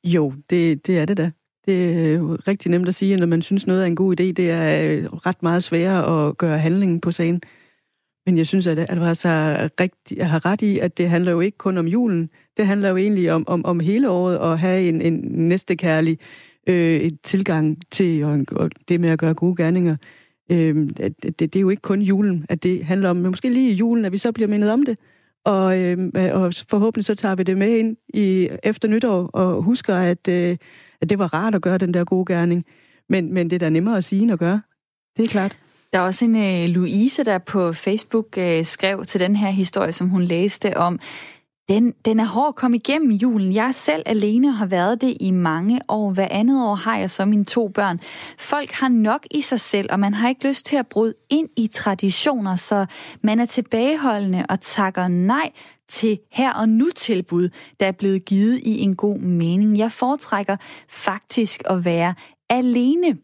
Jo, 0.04 0.32
det, 0.50 0.86
det 0.86 0.98
er 0.98 1.04
det 1.04 1.16
da. 1.16 1.30
Det 1.66 2.06
er 2.06 2.14
jo 2.14 2.38
rigtig 2.48 2.70
nemt 2.70 2.88
at 2.88 2.94
sige, 2.94 3.14
at 3.14 3.20
når 3.20 3.26
man 3.26 3.42
synes 3.42 3.66
noget 3.66 3.82
er 3.82 3.86
en 3.86 3.96
god 3.96 4.20
idé, 4.20 4.24
det 4.24 4.50
er 4.50 4.82
øh, 4.82 5.04
ret 5.04 5.42
meget 5.42 5.64
sværere 5.64 6.28
at 6.28 6.38
gøre 6.38 6.58
handlingen 6.58 7.00
på 7.00 7.12
sagen. 7.12 7.42
Men 8.26 8.38
jeg 8.38 8.46
synes, 8.46 8.66
at 8.66 8.78
Alvarez 8.78 9.22
har, 9.22 9.70
rigtig, 9.80 10.26
har 10.26 10.46
ret 10.46 10.62
i, 10.62 10.78
at 10.78 10.98
det 10.98 11.10
handler 11.10 11.32
jo 11.32 11.40
ikke 11.40 11.58
kun 11.58 11.78
om 11.78 11.86
julen. 11.86 12.30
Det 12.56 12.66
handler 12.66 12.88
jo 12.88 12.96
egentlig 12.96 13.32
om, 13.32 13.48
om, 13.48 13.64
om 13.64 13.80
hele 13.80 14.10
året 14.10 14.52
at 14.52 14.58
have 14.58 14.88
en, 14.88 15.00
en 15.00 15.14
næstekærlig 15.24 16.18
øh, 16.66 17.10
tilgang 17.22 17.78
til 17.90 18.24
og, 18.24 18.44
og 18.52 18.70
det 18.88 19.00
med 19.00 19.10
at 19.10 19.18
gøre 19.18 19.34
gode 19.34 19.56
gerninger. 19.56 19.96
Øh, 20.50 20.90
at 21.00 21.12
det, 21.22 21.40
det 21.40 21.56
er 21.56 21.60
jo 21.60 21.70
ikke 21.70 21.82
kun 21.82 22.02
julen, 22.02 22.46
at 22.48 22.62
det 22.62 22.84
handler 22.84 23.10
om, 23.10 23.16
men 23.16 23.26
måske 23.26 23.48
lige 23.48 23.70
i 23.70 23.74
julen, 23.74 24.04
at 24.04 24.12
vi 24.12 24.18
så 24.18 24.32
bliver 24.32 24.48
mindet 24.48 24.70
om 24.70 24.84
det. 24.84 24.98
Og, 25.44 25.78
øhm, 25.78 26.12
øh, 26.16 26.34
og 26.34 26.54
forhåbentlig 26.68 27.04
så 27.04 27.14
tager 27.14 27.34
vi 27.34 27.42
det 27.42 27.56
med 27.56 27.78
ind 27.78 27.96
i 28.14 28.48
efter 28.62 28.88
nytår 28.88 29.26
og 29.26 29.62
husker, 29.62 29.96
at, 29.96 30.28
øh, 30.28 30.56
at 31.00 31.10
det 31.10 31.18
var 31.18 31.34
rart 31.34 31.54
at 31.54 31.62
gøre 31.62 31.78
den 31.78 31.94
der 31.94 32.04
gode 32.04 32.34
gerning. 32.34 32.64
Men, 33.08 33.34
men 33.34 33.50
det 33.50 33.56
er 33.56 33.58
da 33.58 33.68
nemmere 33.68 33.96
at 33.96 34.04
sige 34.04 34.22
end 34.22 34.32
at 34.32 34.38
gøre. 34.38 34.60
Det 35.16 35.24
er 35.24 35.28
klart. 35.28 35.58
Der 35.92 35.98
er 35.98 36.02
også 36.02 36.24
en 36.24 36.36
øh, 36.36 36.68
Louise, 36.68 37.24
der 37.24 37.38
på 37.38 37.72
Facebook 37.72 38.38
øh, 38.38 38.64
skrev 38.64 39.04
til 39.04 39.20
den 39.20 39.36
her 39.36 39.50
historie, 39.50 39.92
som 39.92 40.08
hun 40.08 40.22
læste 40.22 40.76
om, 40.76 41.00
den, 41.68 41.92
den 42.04 42.20
er 42.20 42.24
hård 42.24 42.48
at 42.48 42.54
komme 42.54 42.76
igennem 42.76 43.10
julen. 43.10 43.54
Jeg 43.54 43.74
selv 43.74 44.02
alene 44.06 44.48
og 44.48 44.56
har 44.56 44.66
været 44.66 45.00
det 45.00 45.16
i 45.20 45.30
mange 45.30 45.80
år. 45.88 46.10
Hver 46.10 46.28
andet 46.30 46.66
år 46.66 46.74
har 46.74 46.96
jeg 46.96 47.10
så 47.10 47.24
mine 47.24 47.44
to 47.44 47.68
børn. 47.68 48.00
Folk 48.38 48.70
har 48.70 48.88
nok 48.88 49.26
i 49.30 49.40
sig 49.40 49.60
selv, 49.60 49.88
og 49.92 50.00
man 50.00 50.14
har 50.14 50.28
ikke 50.28 50.48
lyst 50.48 50.66
til 50.66 50.76
at 50.76 50.86
bryde 50.86 51.14
ind 51.30 51.48
i 51.56 51.66
traditioner, 51.66 52.56
så 52.56 52.86
man 53.22 53.40
er 53.40 53.46
tilbageholdende 53.46 54.44
og 54.48 54.60
takker 54.60 55.08
nej 55.08 55.50
til 55.88 56.18
her 56.32 56.52
og 56.52 56.68
nu 56.68 56.88
tilbud, 56.96 57.48
der 57.80 57.86
er 57.86 57.92
blevet 57.92 58.24
givet 58.24 58.58
i 58.58 58.80
en 58.80 58.96
god 58.96 59.18
mening. 59.18 59.78
Jeg 59.78 59.92
foretrækker 59.92 60.56
faktisk 60.88 61.62
at 61.70 61.84
være 61.84 62.14
alene. 62.48 63.16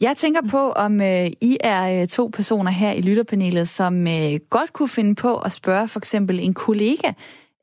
Jeg 0.00 0.16
tænker 0.16 0.40
på, 0.50 0.70
om 0.72 1.00
øh, 1.00 1.26
I 1.40 1.56
er 1.60 2.00
øh, 2.00 2.08
to 2.08 2.30
personer 2.32 2.70
her 2.70 2.92
i 2.92 3.00
lytterpanelet, 3.00 3.68
som 3.68 4.06
øh, 4.06 4.40
godt 4.50 4.72
kunne 4.72 4.88
finde 4.88 5.14
på 5.14 5.38
at 5.38 5.52
spørge 5.52 5.88
for 5.88 6.00
eksempel 6.00 6.40
en 6.40 6.54
kollega 6.54 7.08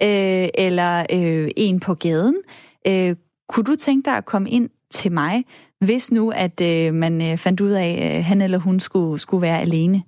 øh, 0.03 0.49
eller 0.53 1.05
øh, 1.13 1.51
en 1.57 1.79
på 1.79 1.93
gaden. 1.93 2.35
Øh, 2.87 3.15
kunne 3.49 3.63
du 3.63 3.75
tænke 3.75 4.05
dig 4.05 4.17
at 4.17 4.25
komme 4.25 4.49
ind 4.49 4.69
til 4.91 5.11
mig, 5.11 5.45
hvis 5.79 6.11
nu, 6.11 6.31
at 6.31 6.61
øh, 6.61 6.93
man 6.93 7.21
øh, 7.21 7.37
fandt 7.37 7.61
ud 7.61 7.71
af, 7.71 7.99
at 8.01 8.17
øh, 8.17 8.25
han 8.25 8.41
eller 8.41 8.57
hun 8.57 8.79
skulle, 8.79 9.19
skulle 9.19 9.41
være 9.41 9.61
alene? 9.61 10.03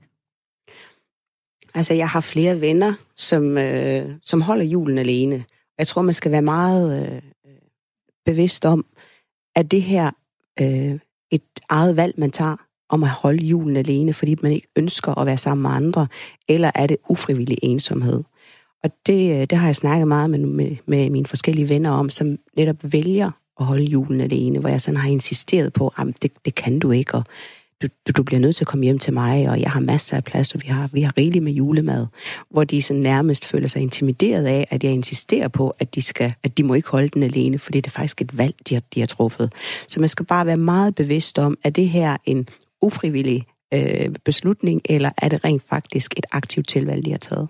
Altså, 1.74 1.94
jeg 1.94 2.10
har 2.10 2.22
flere 2.22 2.62
venner, 2.62 2.94
som, 3.16 3.58
øh, 3.58 4.10
som 4.24 4.42
holder 4.42 4.66
julen 4.66 4.98
alene. 4.98 5.44
Jeg 5.78 5.88
tror, 5.88 6.02
man 6.02 6.14
skal 6.14 6.32
være 6.32 6.42
meget 6.42 7.08
øh, 7.08 7.16
øh 7.16 7.22
bevidst 8.26 8.66
om, 8.66 8.86
at 9.56 9.72
det 9.72 9.82
her 9.82 10.12
øh, 10.62 11.00
et 11.32 11.42
eget 11.70 11.96
valg, 11.96 12.14
man 12.18 12.32
tager 12.32 12.56
om 12.90 13.04
at 13.04 13.10
holde 13.10 13.46
julen 13.46 13.76
alene, 13.76 14.14
fordi 14.14 14.36
man 14.42 14.52
ikke 14.52 14.68
ønsker 14.76 15.18
at 15.18 15.26
være 15.26 15.38
sammen 15.38 15.62
med 15.62 15.72
andre, 15.72 16.08
eller 16.48 16.72
er 16.76 16.88
det 16.88 16.98
ufrivillig 17.10 17.58
ensomhed? 17.62 18.24
Og 18.84 18.90
det, 19.06 19.42
øh, 19.42 19.48
det 19.50 19.52
har 19.52 19.66
jeg 19.66 19.76
snakket 19.76 20.08
meget 20.08 20.30
med, 20.30 20.40
med, 20.40 20.76
med 20.86 21.10
mine 21.10 21.26
forskellige 21.26 21.70
venner 21.70 21.92
om, 21.92 22.10
som 22.10 22.38
netop 22.58 22.76
vælger 22.82 23.32
at 23.60 23.66
holde 23.66 23.84
julen 23.84 24.22
alene, 24.22 24.60
hvor 24.60 24.70
jeg 24.70 24.82
sådan 24.82 24.98
har 24.98 25.10
insisteret 25.10 25.74
på, 25.74 25.94
at 25.98 26.08
det, 26.22 26.32
det 26.46 26.56
kan 26.56 26.80
du 26.80 26.92
ikke, 26.92 27.16
og 27.16 27.24
du, 27.82 27.88
du, 28.08 28.12
du 28.18 28.24
bliver 28.24 28.40
nødt 28.40 28.56
til 28.56 28.64
at 28.64 28.68
komme 28.68 28.84
hjem 28.84 29.00
til 29.00 29.14
mig, 29.14 29.50
og 29.50 29.62
jeg 29.62 29.72
har 29.72 29.80
masser 29.80 30.18
af 30.18 30.24
plads, 30.24 30.56
og 30.56 30.62
vi 30.62 30.68
har, 30.68 30.90
vi 30.94 31.02
har 31.02 31.18
rigeligt 31.18 31.44
med 31.44 31.52
julemad, 31.52 32.08
hvor 32.50 32.64
de 32.64 32.82
sådan 32.82 33.02
nærmest 33.02 33.46
føler 33.46 33.68
sig 33.68 33.82
intimideret 33.82 34.46
af, 34.46 34.68
at 34.70 34.84
jeg 34.84 34.92
insisterer 34.92 35.48
på, 35.48 35.76
at 35.80 35.96
de, 35.96 36.02
skal, 36.02 36.34
at 36.44 36.58
de 36.58 36.64
må 36.64 36.74
ikke 36.74 36.90
holde 36.90 37.10
den 37.10 37.24
alene, 37.24 37.60
for 37.60 37.72
det 37.72 37.86
er 37.86 37.90
faktisk 37.90 38.22
et 38.22 38.38
valg, 38.38 38.56
de 38.70 38.74
har, 38.74 38.82
de 38.94 39.00
har 39.00 39.08
truffet. 39.08 39.54
Så 39.88 40.00
man 40.00 40.10
skal 40.10 40.26
bare 40.26 40.46
være 40.46 40.58
meget 40.58 40.96
bevidst 40.96 41.40
om, 41.40 41.58
at 41.64 41.76
det 41.76 41.90
her 41.90 42.18
en 42.26 42.48
ufrivillig 42.82 43.46
øh, 43.74 44.10
beslutning, 44.26 44.82
eller 44.86 45.12
er 45.18 45.30
det 45.30 45.44
rent 45.44 45.64
faktisk 45.70 46.14
et 46.18 46.26
aktivt 46.32 46.68
tilvalg, 46.68 47.06
de 47.06 47.12
har 47.12 47.18
taget? 47.18 47.48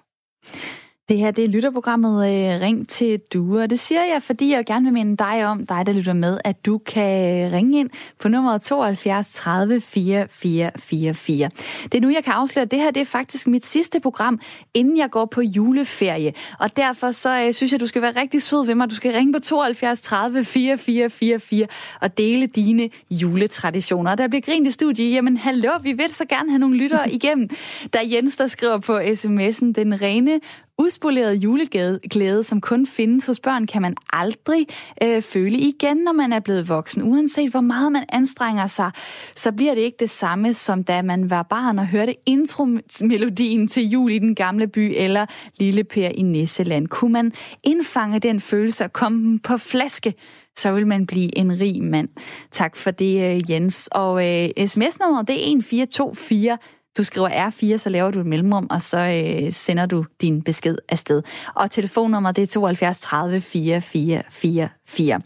Det 1.09 1.17
her 1.17 1.31
det 1.31 1.43
er 1.43 1.47
lytterprogrammet 1.47 2.11
øh, 2.11 2.61
Ring 2.61 2.89
til 2.89 3.19
du, 3.33 3.59
og 3.59 3.69
det 3.69 3.79
siger 3.79 4.05
jeg, 4.05 4.23
fordi 4.23 4.51
jeg 4.51 4.65
gerne 4.65 4.85
vil 4.85 4.93
minde 4.93 5.17
dig 5.17 5.45
om, 5.45 5.65
dig 5.65 5.85
der 5.85 5.93
lytter 5.93 6.13
med, 6.13 6.37
at 6.43 6.65
du 6.65 6.77
kan 6.77 7.51
ringe 7.51 7.79
ind 7.79 7.89
på 8.19 8.27
nummeret 8.27 8.61
72 8.61 9.31
30 9.31 9.81
4444. 9.81 11.49
Det 11.83 11.95
er 11.95 12.01
nu, 12.01 12.09
jeg 12.09 12.23
kan 12.23 12.33
afsløre, 12.33 12.63
at 12.63 12.71
det 12.71 12.79
her 12.79 12.91
det 12.91 13.01
er 13.01 13.05
faktisk 13.05 13.47
mit 13.47 13.65
sidste 13.65 13.99
program, 13.99 14.39
inden 14.73 14.97
jeg 14.97 15.09
går 15.09 15.25
på 15.25 15.41
juleferie. 15.41 16.33
Og 16.59 16.77
derfor 16.77 17.11
så 17.11 17.43
øh, 17.45 17.53
synes 17.53 17.71
jeg, 17.71 17.79
du 17.79 17.87
skal 17.87 18.01
være 18.01 18.21
rigtig 18.21 18.41
sød 18.41 18.65
ved 18.65 18.75
mig. 18.75 18.89
Du 18.89 18.95
skal 18.95 19.13
ringe 19.13 19.33
på 19.33 19.39
72 19.39 20.01
30 20.01 20.45
4444 20.45 21.67
og 22.01 22.17
dele 22.17 22.47
dine 22.47 22.89
juletraditioner. 23.11 24.11
Og 24.11 24.17
der 24.17 24.27
bliver 24.27 24.41
grint 24.41 24.67
i 24.67 24.71
studiet. 24.71 25.13
Jamen 25.13 25.37
hallo, 25.37 25.71
vi 25.83 25.93
vil 25.93 26.15
så 26.15 26.25
gerne 26.25 26.49
have 26.49 26.59
nogle 26.59 26.77
lyttere 26.77 27.11
igennem. 27.17 27.49
Der 27.93 27.99
er 27.99 28.05
Jens, 28.05 28.37
der 28.37 28.47
skriver 28.47 28.77
på 28.77 28.97
sms'en, 28.97 29.71
den 29.71 30.01
rene 30.01 30.39
Uspoleret 30.79 31.35
juleglæde, 31.35 32.43
som 32.43 32.61
kun 32.61 32.85
findes 32.85 33.25
hos 33.25 33.39
børn, 33.39 33.67
kan 33.67 33.81
man 33.81 33.95
aldrig 34.13 34.67
øh, 35.03 35.21
føle 35.21 35.57
igen, 35.57 35.97
når 35.97 36.11
man 36.11 36.33
er 36.33 36.39
blevet 36.39 36.69
voksen. 36.69 37.03
Uanset 37.03 37.51
hvor 37.51 37.61
meget 37.61 37.91
man 37.91 38.05
anstrenger 38.09 38.67
sig, 38.67 38.91
så 39.35 39.51
bliver 39.51 39.75
det 39.75 39.81
ikke 39.81 39.97
det 39.99 40.09
samme, 40.09 40.53
som 40.53 40.83
da 40.83 41.01
man 41.01 41.29
var 41.29 41.43
barn 41.43 41.79
og 41.79 41.87
hørte 41.87 42.15
intromelodien 42.25 43.67
til 43.67 43.89
jul 43.89 44.11
i 44.11 44.19
den 44.19 44.35
gamle 44.35 44.67
by 44.67 44.93
eller 44.97 45.25
Lille 45.59 45.83
Per 45.83 46.09
i 46.09 46.21
Nisseland. 46.21 46.87
Kunne 46.87 47.13
man 47.13 47.31
indfange 47.63 48.19
den 48.19 48.39
følelse 48.39 48.83
og 48.83 48.93
komme 48.93 49.19
den 49.19 49.39
på 49.39 49.57
flaske, 49.57 50.13
så 50.57 50.71
vil 50.71 50.87
man 50.87 51.05
blive 51.05 51.37
en 51.37 51.59
rig 51.59 51.83
mand. 51.83 52.09
Tak 52.51 52.75
for 52.75 52.91
det, 52.91 53.23
øh, 53.23 53.51
Jens. 53.51 53.89
Og 53.91 54.27
øh, 54.27 54.49
sms-nummeret, 54.67 55.27
det 55.27 55.35
er 55.35 55.57
1424 55.57 56.57
du 56.97 57.03
skriver 57.03 57.29
R4, 57.49 57.77
så 57.77 57.89
laver 57.89 58.11
du 58.11 58.19
et 58.19 58.25
mellemrum, 58.25 58.67
og 58.69 58.81
så 58.81 58.99
øh, 58.99 59.51
sender 59.51 59.85
du 59.85 60.05
din 60.21 60.41
besked 60.41 60.77
afsted. 60.89 61.21
Og 61.55 61.71
telefonnummer 61.71 62.31
det 62.31 62.41
er 62.41 62.47
72 62.47 62.99
30 62.99 63.41
4444. 63.41 65.21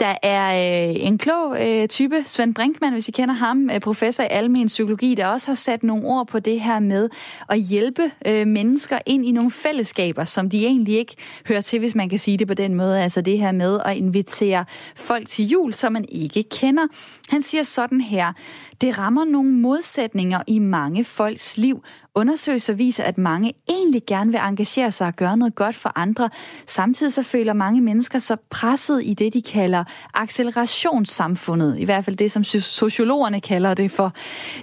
Der 0.00 0.14
er 0.22 0.88
øh, 0.88 0.96
en 0.98 1.18
klog 1.18 1.66
øh, 1.66 1.88
type, 1.88 2.22
Svend 2.26 2.54
Brinkmann, 2.54 2.92
hvis 2.92 3.08
I 3.08 3.10
kender 3.10 3.34
ham, 3.34 3.70
øh, 3.70 3.80
professor 3.80 4.22
i 4.22 4.28
almen 4.30 4.66
psykologi, 4.66 5.14
der 5.14 5.26
også 5.26 5.46
har 5.46 5.54
sat 5.54 5.82
nogle 5.82 6.06
ord 6.06 6.26
på 6.26 6.38
det 6.38 6.60
her 6.60 6.80
med 6.80 7.08
at 7.48 7.58
hjælpe 7.58 8.10
øh, 8.26 8.46
mennesker 8.46 8.98
ind 9.06 9.26
i 9.26 9.32
nogle 9.32 9.50
fællesskaber, 9.50 10.24
som 10.24 10.50
de 10.50 10.66
egentlig 10.66 10.98
ikke 10.98 11.16
hører 11.48 11.60
til, 11.60 11.78
hvis 11.78 11.94
man 11.94 12.08
kan 12.08 12.18
sige 12.18 12.38
det 12.38 12.48
på 12.48 12.54
den 12.54 12.74
måde. 12.74 13.02
Altså 13.02 13.20
det 13.20 13.38
her 13.38 13.52
med 13.52 13.80
at 13.84 13.96
invitere 13.96 14.64
folk 14.96 15.28
til 15.28 15.48
jul, 15.48 15.72
som 15.72 15.92
man 15.92 16.04
ikke 16.08 16.42
kender. 16.42 16.86
Han 17.28 17.42
siger 17.42 17.62
sådan 17.62 18.00
her, 18.00 18.32
det 18.80 18.98
rammer 18.98 19.24
nogle 19.24 19.50
modsætninger 19.52 20.42
i 20.46 20.58
mange 20.58 21.04
folks 21.04 21.58
liv. 21.58 21.82
Undersøgelser 22.14 22.72
viser, 22.72 23.04
at 23.04 23.18
mange 23.18 23.52
egentlig 23.68 24.02
gerne 24.06 24.30
vil 24.30 24.40
engagere 24.48 24.92
sig 24.92 25.06
og 25.06 25.16
gøre 25.16 25.36
noget 25.36 25.54
godt 25.54 25.76
for 25.76 25.92
andre. 25.96 26.30
Samtidig 26.66 27.12
så 27.12 27.22
føler 27.22 27.52
mange 27.52 27.80
mennesker 27.80 28.18
sig 28.18 28.40
presset 28.50 29.02
i 29.04 29.14
det, 29.14 29.34
de 29.34 29.42
kalder 29.42 29.84
accelerationssamfundet. 30.14 31.78
I 31.78 31.84
hvert 31.84 32.04
fald 32.04 32.16
det, 32.16 32.30
som 32.32 32.44
sociologerne 32.44 33.40
kalder 33.40 33.74
det 33.74 33.90
for. 33.90 34.12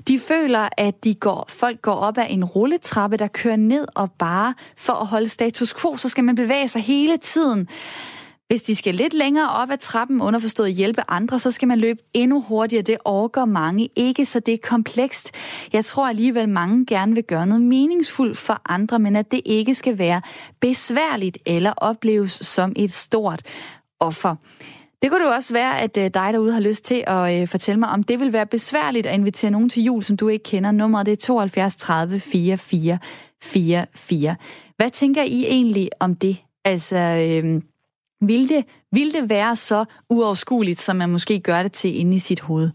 De 0.07 0.19
føler, 0.19 0.69
at 0.77 1.03
de 1.03 1.15
går, 1.15 1.45
folk 1.49 1.81
går 1.81 1.93
op 1.93 2.17
ad 2.17 2.25
en 2.29 2.45
rulletrappe, 2.45 3.17
der 3.17 3.27
kører 3.27 3.55
ned 3.55 3.85
og 3.95 4.11
bare 4.11 4.53
for 4.77 4.93
at 4.93 5.07
holde 5.07 5.29
status 5.29 5.73
quo, 5.73 5.97
så 5.97 6.09
skal 6.09 6.23
man 6.23 6.35
bevæge 6.35 6.67
sig 6.67 6.81
hele 6.81 7.17
tiden. 7.17 7.67
Hvis 8.53 8.63
de 8.63 8.75
skal 8.75 8.95
lidt 8.95 9.13
længere 9.13 9.49
op 9.49 9.71
ad 9.71 9.77
trappen, 9.77 10.21
underforstået 10.21 10.73
hjælpe 10.73 11.01
andre, 11.07 11.39
så 11.39 11.51
skal 11.51 11.67
man 11.67 11.79
løbe 11.79 11.99
endnu 12.13 12.41
hurtigere. 12.41 12.81
Det 12.83 12.97
overgår 13.05 13.45
mange 13.45 13.89
ikke, 13.95 14.25
så 14.25 14.39
det 14.39 14.53
er 14.53 14.57
komplekst. 14.63 15.31
Jeg 15.73 15.85
tror 15.85 16.07
alligevel, 16.07 16.49
mange 16.49 16.85
gerne 16.85 17.15
vil 17.15 17.23
gøre 17.23 17.47
noget 17.47 17.63
meningsfuldt 17.63 18.37
for 18.37 18.61
andre, 18.69 18.99
men 18.99 19.15
at 19.15 19.31
det 19.31 19.41
ikke 19.45 19.75
skal 19.75 19.97
være 19.97 20.21
besværligt 20.59 21.37
eller 21.45 21.73
opleves 21.77 22.31
som 22.31 22.73
et 22.75 22.93
stort 22.93 23.41
offer. 23.99 24.35
Det 25.01 25.11
kunne 25.11 25.23
det 25.25 25.33
også 25.33 25.53
være, 25.53 25.79
at 25.79 25.97
øh, 25.97 26.03
dig 26.13 26.33
derude 26.33 26.53
har 26.53 26.61
lyst 26.61 26.85
til 26.85 27.03
at 27.07 27.41
øh, 27.41 27.47
fortælle 27.47 27.79
mig, 27.79 27.89
om 27.89 28.03
det 28.03 28.19
vil 28.19 28.33
være 28.33 28.45
besværligt 28.45 29.07
at 29.07 29.13
invitere 29.13 29.51
nogen 29.51 29.69
til 29.69 29.83
jul, 29.83 30.03
som 30.03 30.17
du 30.17 30.27
ikke 30.27 30.43
kender. 30.43 30.71
Nummeret 30.71 31.05
det 31.05 31.11
er 31.11 31.15
72 31.15 31.75
30 31.75 32.19
44 32.19 32.99
44. 33.41 34.35
Hvad 34.77 34.89
tænker 34.89 35.23
I 35.23 35.45
egentlig 35.47 35.89
om 35.99 36.15
det? 36.15 36.37
Altså, 36.65 36.97
øh, 36.97 37.61
vil 38.27 38.49
det, 38.49 38.65
vil 38.91 39.13
det 39.13 39.29
være 39.29 39.55
så 39.55 39.85
uoverskueligt, 40.09 40.79
som 40.79 40.95
man 40.95 41.09
måske 41.09 41.39
gør 41.39 41.63
det 41.63 41.71
til 41.71 41.99
inde 41.99 42.15
i 42.15 42.19
sit 42.19 42.39
hoved? 42.39 42.69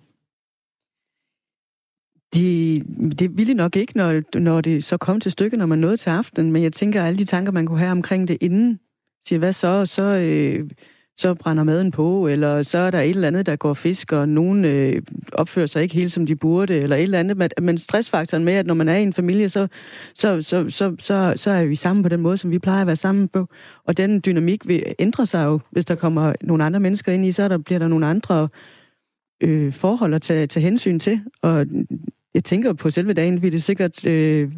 Det, 2.34 2.82
det 3.18 3.36
ville 3.36 3.54
nok 3.54 3.76
ikke, 3.76 3.96
når, 3.96 4.38
når 4.38 4.60
det 4.60 4.84
så 4.84 4.96
kom 4.96 5.20
til 5.20 5.32
stykket, 5.32 5.58
når 5.58 5.66
man 5.66 5.78
nåede 5.78 5.96
til 5.96 6.10
aften. 6.10 6.52
Men 6.52 6.62
jeg 6.62 6.72
tænker, 6.72 7.00
at 7.00 7.06
alle 7.06 7.18
de 7.18 7.24
tanker, 7.24 7.52
man 7.52 7.66
kunne 7.66 7.78
have 7.78 7.90
omkring 7.90 8.28
det 8.28 8.38
inden, 8.40 8.80
siger, 9.28 9.38
hvad 9.38 9.52
så? 9.52 9.86
Så 9.86 10.02
øh, 10.02 10.70
så 11.18 11.34
brænder 11.34 11.64
maden 11.64 11.90
på, 11.90 12.28
eller 12.28 12.62
så 12.62 12.78
er 12.78 12.90
der 12.90 13.00
et 13.00 13.10
eller 13.10 13.28
andet, 13.28 13.46
der 13.46 13.56
går 13.56 13.74
fisk, 13.74 14.12
og 14.12 14.28
nogen 14.28 14.64
øh, 14.64 15.02
opfører 15.32 15.66
sig 15.66 15.82
ikke 15.82 15.94
helt, 15.94 16.12
som 16.12 16.26
de 16.26 16.36
burde, 16.36 16.74
eller 16.74 16.96
et 16.96 17.02
eller 17.02 17.18
andet. 17.18 17.52
Men 17.62 17.78
stressfaktoren 17.78 18.44
med, 18.44 18.52
at 18.52 18.66
når 18.66 18.74
man 18.74 18.88
er 18.88 18.96
i 18.96 19.02
en 19.02 19.12
familie, 19.12 19.48
så, 19.48 19.68
så, 20.14 20.42
så, 20.42 20.70
så, 20.70 20.96
så, 20.98 21.32
så 21.36 21.50
er 21.50 21.64
vi 21.64 21.74
sammen 21.74 22.02
på 22.02 22.08
den 22.08 22.20
måde, 22.20 22.36
som 22.36 22.50
vi 22.50 22.58
plejer 22.58 22.80
at 22.80 22.86
være 22.86 22.96
sammen 22.96 23.28
på. 23.28 23.48
Og 23.84 23.96
den 23.96 24.20
dynamik 24.26 24.68
vil 24.68 24.94
ændre 24.98 25.26
sig 25.26 25.44
jo, 25.44 25.60
hvis 25.70 25.84
der 25.84 25.94
kommer 25.94 26.32
nogle 26.40 26.64
andre 26.64 26.80
mennesker 26.80 27.12
ind 27.12 27.26
i, 27.26 27.32
så 27.32 27.48
der, 27.48 27.58
bliver 27.58 27.78
der 27.78 27.88
nogle 27.88 28.06
andre 28.06 28.48
øh, 29.40 29.72
forhold 29.72 30.14
at 30.14 30.22
tage, 30.22 30.46
tage 30.46 30.64
hensyn 30.64 30.98
til. 30.98 31.20
Og 31.42 31.66
jeg 32.34 32.44
tænker 32.44 32.72
på 32.72 32.90
selve 32.90 33.12
dagen, 33.12 33.42
vil 33.42 33.52
det 33.52 33.62
sikkert 33.62 34.06
øh, 34.06 34.52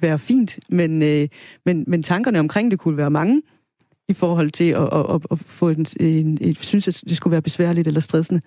være 0.00 0.18
fint, 0.18 0.58
men, 0.68 1.02
øh, 1.02 1.28
men, 1.64 1.84
men 1.86 2.02
tankerne 2.02 2.38
omkring 2.38 2.70
det 2.70 2.78
kunne 2.78 2.96
være 2.96 3.10
mange 3.10 3.42
i 4.08 4.14
forhold 4.14 4.50
til 4.50 4.70
at, 4.70 4.82
at, 4.92 5.14
at, 5.14 5.20
at 5.30 5.38
få 5.46 5.68
en, 5.68 5.86
en, 6.00 6.38
en, 6.40 6.56
synes, 6.60 6.88
at 6.88 7.00
det 7.08 7.16
skulle 7.16 7.32
være 7.32 7.42
besværligt 7.42 7.88
eller 7.88 8.00
stressende. 8.00 8.40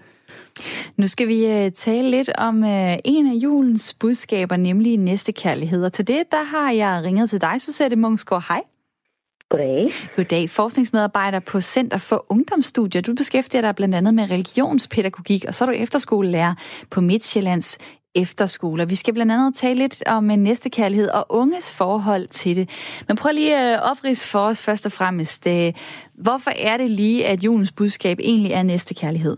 Nu 0.97 1.07
skal 1.07 1.27
vi 1.27 1.45
uh, 1.45 1.71
tale 1.71 2.09
lidt 2.09 2.29
om 2.37 2.63
uh, 2.63 2.93
en 3.05 3.27
af 3.27 3.35
julens 3.43 3.93
budskaber, 3.93 4.55
nemlig 4.57 4.97
næstekærlighed. 4.97 5.85
Og 5.85 5.93
til 5.93 6.07
det, 6.07 6.23
der 6.31 6.43
har 6.43 6.71
jeg 6.71 7.01
ringet 7.03 7.29
til 7.29 7.41
dig, 7.41 7.61
Susette 7.61 7.95
Munksgaard. 7.95 8.45
Hej. 8.47 8.61
Goddag. 9.49 9.87
Goddag. 10.15 10.49
Forskningsmedarbejder 10.49 11.39
på 11.39 11.61
Center 11.61 11.97
for 11.97 12.25
Ungdomsstudier. 12.29 13.01
Du 13.01 13.13
beskæftiger 13.13 13.61
dig 13.61 13.75
blandt 13.75 13.95
andet 13.95 14.13
med 14.13 14.31
religionspædagogik, 14.31 15.45
og 15.47 15.55
så 15.55 15.63
er 15.63 15.65
du 15.65 15.73
efterskolelærer 15.73 16.53
på 16.89 17.01
Midtjyllands 17.01 17.77
efterskoler. 18.15 18.85
Vi 18.85 18.95
skal 18.95 19.13
blandt 19.13 19.31
andet 19.31 19.55
tale 19.55 19.79
lidt 19.79 20.03
om 20.17 20.31
øh, 20.31 20.37
næstekærlighed 20.37 21.09
og 21.09 21.25
unges 21.29 21.77
forhold 21.77 22.27
til 22.27 22.55
det. 22.55 22.65
Men 23.07 23.17
prøv 23.17 23.31
lige 23.33 23.57
at 23.57 23.79
oprids 23.91 24.31
for 24.31 24.39
os 24.39 24.65
først 24.65 24.85
og 24.85 24.91
fremmest. 24.91 25.47
Øh, 25.47 25.69
hvorfor 26.25 26.51
er 26.69 26.77
det 26.77 26.89
lige, 26.89 27.27
at 27.27 27.43
julens 27.43 27.73
budskab 27.77 28.17
egentlig 28.19 28.51
er 28.51 28.63
næstekærlighed? 28.63 29.37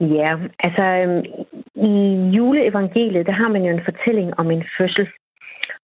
Ja, 0.00 0.30
altså 0.58 0.82
øhm, 0.82 1.24
i 1.74 1.92
juleevangeliet, 2.36 3.26
der 3.26 3.32
har 3.32 3.48
man 3.48 3.62
jo 3.62 3.70
en 3.72 3.84
fortælling 3.84 4.38
om 4.38 4.50
en 4.50 4.64
fødsel. 4.78 5.08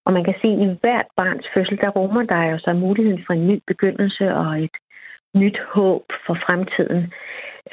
Og 0.05 0.13
man 0.13 0.25
kan 0.25 0.35
se, 0.43 0.49
at 0.49 0.61
i 0.67 0.79
hvert 0.81 1.07
barns 1.17 1.47
fødsel, 1.55 1.79
der 1.83 1.91
rummer 1.91 2.23
der 2.23 2.51
jo 2.51 2.59
så 2.59 2.73
muligheden 2.73 3.23
for 3.27 3.33
en 3.33 3.47
ny 3.49 3.63
begyndelse 3.67 4.35
og 4.35 4.61
et 4.63 4.77
nyt 5.35 5.59
håb 5.75 6.05
for 6.27 6.35
fremtiden. 6.35 7.13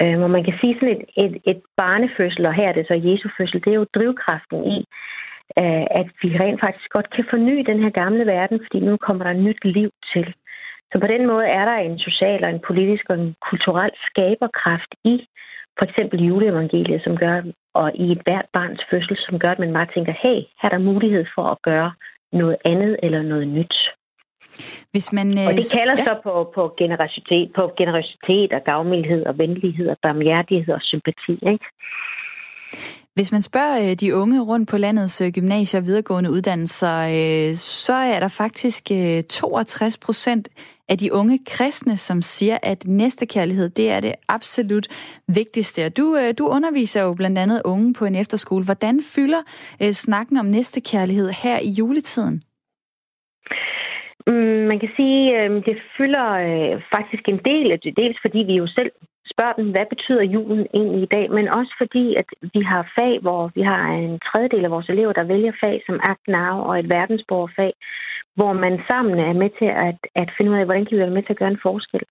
Øh, 0.02 0.18
hvor 0.18 0.30
man 0.36 0.44
kan 0.44 0.56
sige 0.60 0.74
sådan 0.74 0.94
et, 0.96 1.04
et, 1.24 1.34
et 1.52 1.60
barnefødsel, 1.76 2.46
og 2.46 2.54
her 2.54 2.68
er 2.68 2.72
det 2.72 2.86
så 2.86 2.94
Jesu 3.08 3.28
fødsel, 3.36 3.64
det 3.64 3.70
er 3.70 3.80
jo 3.82 3.92
drivkraften 3.96 4.58
i, 4.76 4.78
øh, 5.62 5.86
at 6.00 6.08
vi 6.22 6.28
rent 6.42 6.60
faktisk 6.64 6.88
godt 6.96 7.10
kan 7.14 7.24
forny 7.30 7.56
den 7.70 7.82
her 7.82 7.90
gamle 7.90 8.26
verden, 8.26 8.58
fordi 8.64 8.78
nu 8.84 8.96
kommer 8.96 9.24
der 9.24 9.32
nyt 9.32 9.64
liv 9.64 9.90
til. 10.12 10.34
Så 10.90 11.00
på 11.00 11.06
den 11.06 11.26
måde 11.26 11.46
er 11.46 11.64
der 11.64 11.76
en 11.76 11.98
social 11.98 12.40
og 12.44 12.50
en 12.50 12.64
politisk 12.68 13.04
og 13.10 13.16
en 13.18 13.34
kulturel 13.48 13.90
skaberkraft 14.08 14.92
i 15.04 15.16
for 15.78 15.84
eksempel 15.88 16.18
juleevangeliet, 16.24 17.02
som 17.04 17.16
gør, 17.16 17.42
og 17.74 17.96
i 17.96 18.12
et 18.12 18.22
hvert 18.24 18.48
barns 18.52 18.82
fødsel, 18.90 19.16
som 19.26 19.38
gør, 19.38 19.50
at 19.50 19.58
man 19.58 19.72
bare 19.72 19.92
tænker, 19.94 20.12
hey, 20.22 20.38
her 20.60 20.68
er 20.68 20.68
der 20.68 20.88
mulighed 20.90 21.24
for 21.34 21.44
at 21.54 21.62
gøre 21.62 21.92
noget 22.32 22.56
andet 22.64 22.96
eller 23.02 23.22
noget 23.22 23.48
nyt. 23.48 23.76
Hvis 24.92 25.12
man, 25.12 25.26
og 25.48 25.52
det 25.54 25.66
øh, 25.74 25.78
kalder 25.78 25.96
ja. 25.98 26.04
så 26.04 26.14
på, 26.22 26.52
på, 26.54 26.74
generositet, 26.78 27.52
på 27.56 27.72
generositet 27.78 28.52
og 28.52 28.60
gavmildhed 28.64 29.26
og 29.26 29.38
venlighed 29.38 29.88
og 29.88 29.96
barmhjertighed 30.02 30.74
og 30.74 30.82
sympati. 30.82 31.34
Ikke? 31.52 31.66
Hvis 33.14 33.32
man 33.32 33.42
spørger 33.42 33.90
øh, 33.90 33.94
de 33.94 34.16
unge 34.16 34.42
rundt 34.42 34.68
på 34.70 34.76
landets 34.76 35.20
øh, 35.20 35.32
gymnasier 35.32 35.80
og 35.80 35.86
videregående 35.86 36.30
uddannelser, 36.30 36.94
så 37.54 37.94
er 37.94 38.20
der 38.20 38.28
faktisk 38.28 38.84
62 39.30 39.98
procent 39.98 40.48
af 40.88 40.98
de 40.98 41.12
unge 41.12 41.38
kristne, 41.46 41.96
som 41.96 42.22
siger, 42.22 42.58
at 42.62 42.84
næstekærlighed, 42.86 43.68
det 43.68 43.90
er 43.90 44.00
det 44.00 44.12
absolut 44.28 44.86
vigtigste. 45.26 45.88
du, 45.88 46.18
du 46.38 46.46
underviser 46.46 47.02
jo 47.02 47.14
blandt 47.14 47.38
andet 47.38 47.62
unge 47.64 47.94
på 47.94 48.04
en 48.04 48.14
efterskole. 48.14 48.64
Hvordan 48.64 49.00
fylder 49.14 49.42
snakken 49.92 50.38
om 50.38 50.46
næstekærlighed 50.46 51.30
her 51.30 51.58
i 51.58 51.70
juletiden? 51.70 52.42
Mm, 54.28 54.62
man 54.70 54.78
kan 54.78 54.90
sige, 54.96 55.38
at 55.38 55.50
øh, 55.50 55.64
det 55.64 55.76
fylder 55.96 56.28
øh, 56.46 56.82
faktisk 56.94 57.24
en 57.28 57.40
del 57.50 57.72
af 57.72 57.80
det. 57.80 57.96
Dels 57.96 58.18
fordi 58.24 58.38
vi 58.38 58.54
jo 58.62 58.66
selv 58.66 58.90
spørger 59.32 59.56
dem, 59.60 59.70
hvad 59.70 59.86
betyder 59.94 60.22
julen 60.34 60.66
egentlig 60.74 61.02
i 61.02 61.12
dag, 61.16 61.30
men 61.30 61.48
også 61.48 61.74
fordi, 61.78 62.14
at 62.14 62.28
vi 62.54 62.60
har 62.70 62.92
fag, 62.98 63.14
hvor 63.24 63.50
vi 63.54 63.62
har 63.62 63.84
en 63.88 64.20
tredjedel 64.28 64.64
af 64.64 64.70
vores 64.70 64.88
elever, 64.88 65.12
der 65.12 65.30
vælger 65.32 65.52
fag 65.60 65.82
som 65.86 66.00
Act 66.10 66.24
Now 66.28 66.54
og 66.68 66.78
et 66.78 66.88
verdensborgerfag, 66.88 67.72
hvor 68.36 68.52
man 68.52 68.74
sammen 68.90 69.18
er 69.18 69.32
med 69.42 69.50
til 69.58 69.70
at, 69.88 69.98
at 70.22 70.28
finde 70.36 70.50
ud 70.50 70.58
af, 70.58 70.64
hvordan 70.64 70.84
kan 70.84 70.96
vi 70.96 71.02
være 71.02 71.16
med 71.16 71.22
til 71.22 71.34
at 71.34 71.40
gøre 71.42 71.54
en 71.56 71.64
forskel. 71.68 72.02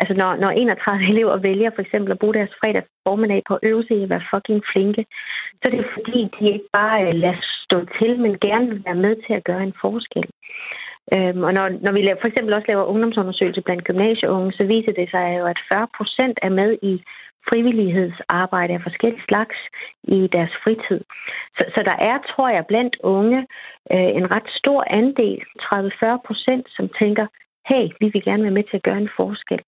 Altså 0.00 0.14
når, 0.20 0.36
når 0.36 0.50
31 0.50 1.08
elever 1.12 1.36
vælger 1.36 1.70
for 1.74 1.82
eksempel 1.82 2.10
at 2.12 2.18
bruge 2.18 2.34
deres 2.34 2.54
fredag 2.60 2.82
formiddag 3.06 3.42
på 3.48 3.54
at 3.54 3.60
øve 3.62 3.84
sig 3.84 3.96
i 3.96 4.02
at 4.02 4.10
være 4.10 4.28
fucking 4.34 4.62
flinke, 4.72 5.02
så 5.58 5.64
er 5.66 5.76
det 5.76 5.86
fordi, 5.96 6.20
de 6.36 6.52
ikke 6.54 6.68
bare 6.72 6.96
øh, 7.06 7.14
lader 7.14 7.42
stå 7.64 7.78
til, 7.98 8.20
men 8.20 8.38
gerne 8.46 8.66
vil 8.68 8.84
være 8.84 9.02
med 9.06 9.14
til 9.26 9.32
at 9.38 9.44
gøre 9.44 9.62
en 9.62 9.74
forskel. 9.80 10.26
Øhm, 11.16 11.42
og 11.42 11.52
når, 11.54 11.68
når 11.84 11.92
vi 11.92 12.02
laver, 12.02 12.20
for 12.20 12.28
eksempel 12.28 12.54
også 12.54 12.68
laver 12.68 12.84
ungdomsundersøgelser 12.92 13.62
blandt 13.62 13.84
gymnasieunge, 13.84 14.52
så 14.52 14.64
viser 14.64 14.92
det 14.92 15.10
sig 15.10 15.36
jo, 15.38 15.44
at 15.46 15.58
40 15.72 15.86
procent 15.96 16.38
er 16.42 16.48
med 16.60 16.70
i 16.82 17.02
frivillighedsarbejde 17.48 18.72
af 18.74 18.82
forskellige 18.82 19.26
slags 19.28 19.56
i 20.04 20.28
deres 20.32 20.52
fritid. 20.64 21.00
Så, 21.56 21.62
så 21.74 21.80
der 21.90 21.96
er, 22.10 22.16
tror 22.30 22.48
jeg, 22.48 22.64
blandt 22.66 22.96
unge 23.02 23.40
øh, 23.92 24.10
en 24.18 24.26
ret 24.34 24.48
stor 24.60 24.84
andel, 24.90 25.40
30-40 25.62 26.26
procent, 26.26 26.66
som 26.76 26.88
tænker, 27.00 27.26
hey, 27.70 27.84
vi 28.00 28.06
vil 28.12 28.24
gerne 28.24 28.42
være 28.42 28.58
med 28.58 28.64
til 28.64 28.76
at 28.76 28.86
gøre 28.88 29.02
en 29.04 29.14
forskel. 29.16 29.62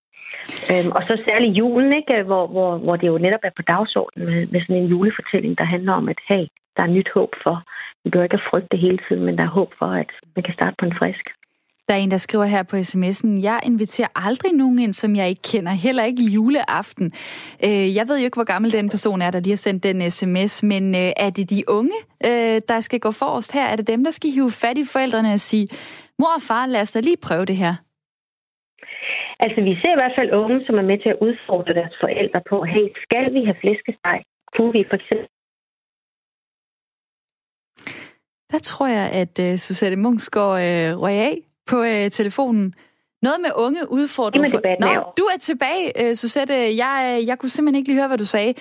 Øhm, 0.70 0.90
og 0.96 1.02
så 1.08 1.14
særligt 1.28 1.56
julen, 1.58 1.92
ikke? 2.00 2.22
Hvor, 2.22 2.46
hvor, 2.46 2.70
hvor 2.84 2.96
det 2.96 3.06
jo 3.06 3.18
netop 3.18 3.44
er 3.44 3.54
på 3.56 3.62
dagsordenen 3.62 4.28
med, 4.30 4.46
med 4.52 4.60
sådan 4.60 4.82
en 4.82 4.92
julefortælling, 4.94 5.58
der 5.58 5.64
handler 5.64 5.92
om, 5.92 6.08
at 6.08 6.20
hey, 6.28 6.44
der 6.76 6.82
er 6.82 6.94
nyt 6.96 7.10
håb 7.14 7.32
for. 7.44 7.56
Vi 8.04 8.10
behøver 8.10 8.24
ikke 8.24 8.40
at 8.40 8.48
frygte 8.50 8.76
hele 8.76 8.98
tiden, 9.08 9.24
men 9.24 9.36
der 9.38 9.44
er 9.44 9.56
håb 9.58 9.70
for, 9.78 9.90
at 10.02 10.10
man 10.36 10.42
kan 10.42 10.54
starte 10.54 10.76
på 10.78 10.84
en 10.86 10.98
frisk. 11.00 11.26
Der 11.88 11.94
er 11.94 11.98
en, 11.98 12.10
der 12.10 12.16
skriver 12.16 12.44
her 12.44 12.62
på 12.62 12.76
sms'en, 12.76 13.42
jeg 13.42 13.60
inviterer 13.70 14.26
aldrig 14.26 14.52
nogen 14.52 14.78
ind, 14.78 14.92
som 14.92 15.16
jeg 15.16 15.28
ikke 15.28 15.42
kender, 15.52 15.72
heller 15.86 16.04
ikke 16.04 16.22
juleaften. 16.22 17.06
Øh, 17.66 17.86
jeg 17.98 18.04
ved 18.08 18.16
jo 18.18 18.24
ikke, 18.24 18.40
hvor 18.40 18.52
gammel 18.52 18.72
den 18.72 18.88
person 18.88 19.22
er, 19.22 19.30
der 19.30 19.40
lige 19.40 19.56
har 19.58 19.64
sendt 19.66 19.82
den 19.88 20.10
sms, 20.10 20.62
men 20.62 20.84
øh, 20.94 21.10
er 21.24 21.30
det 21.36 21.50
de 21.50 21.62
unge, 21.78 21.98
øh, 22.28 22.56
der 22.68 22.80
skal 22.80 23.00
gå 23.00 23.10
forrest 23.22 23.52
her? 23.56 23.66
Er 23.72 23.76
det 23.76 23.86
dem, 23.86 24.04
der 24.04 24.10
skal 24.10 24.30
hive 24.30 24.52
fat 24.62 24.78
i 24.78 24.84
forældrene 24.92 25.32
og 25.32 25.40
sige, 25.50 25.66
mor 26.18 26.32
og 26.38 26.42
far, 26.48 26.66
lad 26.66 26.80
os 26.80 26.92
da 26.92 27.00
lige 27.00 27.24
prøve 27.28 27.44
det 27.50 27.56
her? 27.64 27.74
Altså, 29.44 29.60
vi 29.68 29.74
ser 29.80 29.92
i 29.94 30.00
hvert 30.00 30.16
fald 30.18 30.30
unge, 30.42 30.58
som 30.66 30.74
er 30.82 30.86
med 30.90 30.98
til 30.98 31.10
at 31.14 31.20
udfordre 31.26 31.72
deres 31.80 31.96
forældre 32.02 32.40
på, 32.50 32.56
hey, 32.72 32.86
skal 33.04 33.26
vi 33.34 33.40
have 33.48 33.60
flæskesteg? 33.62 34.18
Kunne 34.54 34.72
vi 34.76 34.82
for 34.90 34.96
eksempel 35.00 35.28
der 38.52 38.58
tror 38.58 38.86
jeg, 38.86 39.10
at 39.10 39.52
uh, 39.52 39.58
Susette 39.58 39.96
Munksgaard 39.96 40.56
uh, 40.94 41.02
røg 41.02 41.14
af 41.14 41.40
på 41.66 41.80
uh, 41.80 42.10
telefonen. 42.10 42.74
Noget 43.22 43.40
med 43.40 43.50
unge 43.56 43.92
udfordringer. 43.92 44.50
For... 44.50 44.80
Nå, 44.80 45.12
du 45.16 45.22
er 45.22 45.38
tilbage, 45.38 46.10
uh, 46.10 46.16
Susette. 46.16 46.54
Jeg, 46.54 47.22
jeg 47.26 47.38
kunne 47.38 47.48
simpelthen 47.48 47.78
ikke 47.78 47.88
lige 47.88 47.98
høre, 47.98 48.08
hvad 48.08 48.18
du 48.18 48.24
sagde. 48.24 48.54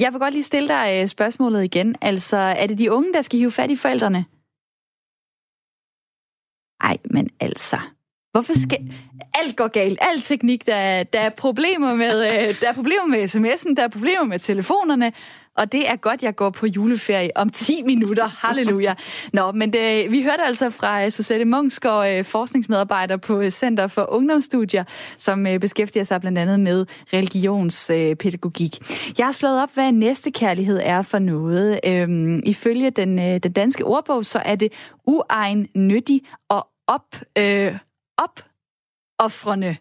Jeg 0.00 0.12
vil 0.12 0.20
godt 0.20 0.34
lige 0.34 0.42
stille 0.42 0.68
dig 0.68 1.00
uh, 1.02 1.08
spørgsmålet 1.08 1.64
igen. 1.64 1.94
Altså, 2.00 2.36
er 2.36 2.66
det 2.66 2.78
de 2.78 2.92
unge, 2.92 3.12
der 3.12 3.22
skal 3.22 3.38
hive 3.38 3.50
fat 3.50 3.70
i 3.70 3.76
forældrene? 3.76 4.24
Ej, 6.80 6.96
men 7.04 7.30
altså. 7.40 7.76
Hvorfor 8.30 8.52
skal... 8.52 8.92
Alt 9.34 9.56
går 9.56 9.68
galt. 9.68 9.98
Alt 10.00 10.24
teknik. 10.24 10.66
Der, 10.66 11.02
der 11.02 11.20
er 11.20 11.30
problemer 11.30 11.94
med, 11.94 12.18
der 12.60 12.68
er 12.68 12.72
problemer 12.72 13.06
med 13.06 13.24
sms'en, 13.24 13.74
der 13.74 13.82
er 13.82 13.88
problemer 13.88 14.24
med 14.24 14.38
telefonerne 14.38 15.12
og 15.56 15.72
det 15.72 15.88
er 15.88 15.96
godt, 15.96 16.22
jeg 16.22 16.36
går 16.36 16.50
på 16.50 16.66
juleferie 16.66 17.30
om 17.36 17.50
10 17.50 17.82
minutter. 17.86 18.26
Halleluja. 18.26 18.94
Nå, 19.32 19.52
men 19.52 19.72
det, 19.72 20.10
vi 20.10 20.22
hørte 20.22 20.42
altså 20.42 20.70
fra 20.70 21.04
øh, 21.04 21.10
Susette 21.10 21.44
Mungsgaard, 21.44 22.08
øh, 22.08 22.24
forskningsmedarbejder 22.24 23.16
på 23.16 23.50
Center 23.50 23.86
for 23.86 24.12
Ungdomsstudier, 24.12 24.84
som 25.18 25.46
beskæftiger 25.60 26.04
sig 26.04 26.20
blandt 26.20 26.38
andet 26.38 26.60
med 26.60 26.86
religionspædagogik. 27.12 28.78
Jeg 29.18 29.26
har 29.26 29.32
slået 29.32 29.62
op, 29.62 29.74
hvad 29.74 29.92
næste 29.92 30.30
kærlighed 30.30 30.80
er 30.82 31.02
for 31.02 31.18
noget. 31.18 31.80
Øhm, 31.86 32.42
ifølge 32.46 32.90
den, 32.90 33.18
den 33.18 33.52
danske 33.52 33.84
ordbog, 33.84 34.24
så 34.24 34.42
er 34.44 34.54
det 34.54 34.72
uegn, 35.06 35.68
nyttig 35.74 36.22
og 36.48 36.68
op, 36.86 37.14
øh, 37.38 37.78
op 38.18 38.40
offrende 39.18 39.76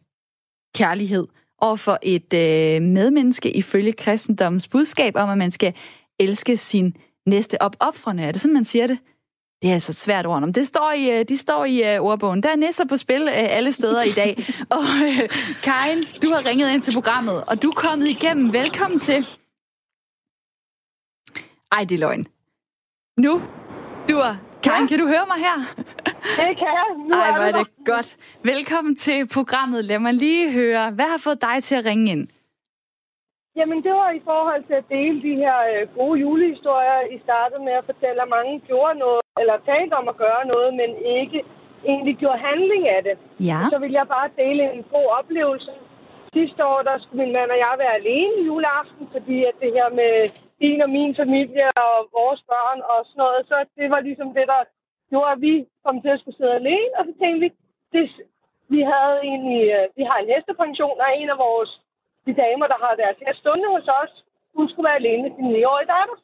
kærlighed 0.75 1.27
over 1.61 1.75
for 1.75 1.99
et 2.01 2.33
øh, 2.33 2.81
medmenneske 2.81 3.57
ifølge 3.57 3.93
kristendommens 3.93 4.67
budskab 4.67 5.15
om, 5.15 5.29
at 5.29 5.37
man 5.37 5.51
skal 5.51 5.73
elske 6.19 6.57
sin 6.57 6.95
næste 7.25 7.61
opoffrende. 7.61 8.23
Er 8.23 8.31
det 8.31 8.41
sådan, 8.41 8.53
man 8.53 8.65
siger 8.65 8.87
det? 8.87 8.99
Det 9.61 9.69
er 9.69 9.73
altså 9.73 9.91
et 9.91 9.95
svært 9.95 10.25
ord. 10.25 10.41
Men 10.41 10.51
det 10.51 10.67
står 10.67 10.91
i, 10.91 11.19
øh, 11.19 11.25
de 11.29 11.37
står 11.37 11.65
i 11.65 11.97
uh, 11.97 12.05
ordbogen. 12.05 12.43
Der 12.43 12.49
er 12.49 12.55
nisser 12.55 12.85
på 12.85 12.97
spil 12.97 13.23
uh, 13.23 13.29
alle 13.33 13.73
steder 13.73 14.03
i 14.03 14.11
dag. 14.11 14.37
og 14.75 14.79
uh, 14.79 15.29
Karin, 15.63 16.05
du 16.23 16.31
har 16.31 16.45
ringet 16.45 16.73
ind 16.73 16.81
til 16.81 16.93
programmet, 16.93 17.43
og 17.45 17.61
du 17.61 17.69
er 17.69 17.75
kommet 17.75 18.07
igennem. 18.07 18.53
Velkommen 18.53 18.99
til. 18.99 19.25
Ej, 21.71 21.83
det 21.83 21.95
er 21.95 21.99
løgn. 21.99 22.27
Nu, 23.17 23.41
du 24.09 24.17
er 24.67 24.69
Karin, 24.69 24.87
kan 24.87 24.99
du 25.03 25.07
høre 25.13 25.25
mig 25.31 25.39
her? 25.47 25.57
Det 26.39 26.53
kan 26.61 26.71
jeg. 26.79 26.87
Nu 27.07 27.13
Ej, 27.23 27.29
hvor 27.37 27.47
er 27.49 27.55
det 27.59 27.67
godt. 27.93 28.09
Velkommen 28.51 28.95
til 28.95 29.19
programmet. 29.37 29.85
Lad 29.85 29.99
mig 29.99 30.13
lige 30.13 30.45
høre, 30.59 30.83
hvad 30.97 31.07
har 31.13 31.21
fået 31.27 31.41
dig 31.41 31.57
til 31.67 31.75
at 31.79 31.85
ringe 31.89 32.05
ind? 32.13 32.23
Jamen, 33.59 33.79
det 33.85 33.93
var 34.01 34.11
i 34.19 34.21
forhold 34.29 34.63
til 34.69 34.75
at 34.81 34.87
dele 34.95 35.17
de 35.27 35.33
her 35.43 35.57
øh, 35.71 35.81
gode 35.97 36.19
julehistorier. 36.25 36.99
I 37.15 37.17
startede 37.25 37.61
med 37.67 37.73
at 37.79 37.85
fortælle, 37.91 38.19
at 38.25 38.29
mange 38.37 38.53
gjorde 38.69 38.95
noget, 39.05 39.21
eller 39.41 39.55
talte 39.71 39.93
om 40.01 40.07
at 40.13 40.17
gøre 40.25 40.43
noget, 40.53 40.69
men 40.81 40.89
ikke 41.19 41.39
egentlig 41.91 42.15
gjorde 42.21 42.39
handling 42.49 42.83
af 42.95 43.01
det. 43.07 43.15
Ja. 43.49 43.61
Så 43.71 43.77
vil 43.83 43.91
jeg 43.99 44.05
bare 44.15 44.29
dele 44.41 44.63
en 44.77 44.83
god 44.95 45.07
oplevelse. 45.19 45.71
Sidste 46.37 46.61
år, 46.71 46.81
der 46.89 46.95
skulle 46.99 47.21
min 47.23 47.33
mand 47.37 47.49
og 47.55 47.59
jeg 47.65 47.73
være 47.83 47.93
alene 48.01 48.37
juleaften, 48.49 49.05
fordi 49.15 49.37
at 49.49 49.55
det 49.63 49.71
her 49.77 49.89
med 50.01 50.13
din 50.61 50.83
og 50.85 50.89
min 50.97 51.13
familie 51.21 51.67
og 51.85 51.95
vores 52.19 52.41
børn 52.51 52.79
og 52.91 52.99
sådan 53.05 53.21
noget. 53.23 53.41
Så 53.49 53.55
det 53.77 53.87
var 53.93 54.01
ligesom 54.07 54.29
det, 54.37 54.45
der 54.53 54.61
gjorde, 55.09 55.31
at 55.35 55.41
vi 55.47 55.53
kom 55.85 55.95
til 56.01 56.11
at 56.13 56.19
skulle 56.19 56.37
sidde 56.37 56.59
alene. 56.61 56.93
Og 56.99 57.03
så 57.07 57.13
tænkte 57.21 57.39
vi, 57.43 57.49
det, 57.93 58.03
vi 58.73 58.79
havde 58.93 59.17
egentlig, 59.29 59.63
øh, 59.77 59.85
vi 59.97 60.03
har 60.09 60.17
en 60.19 60.31
hestepension, 60.33 60.97
og 61.03 61.09
en 61.19 61.29
af 61.35 61.37
vores 61.47 61.71
de 62.25 62.33
damer, 62.43 62.67
der 62.73 62.79
har 62.83 62.93
deres 63.03 63.17
hest 63.25 63.39
stående 63.39 63.69
hos 63.75 63.87
os, 64.01 64.13
hun 64.57 64.69
skulle 64.69 64.87
være 64.89 65.01
alene 65.01 65.23
med 65.23 65.31
sin 65.35 65.47
9-årige 65.55 65.91
datter. 65.95 66.17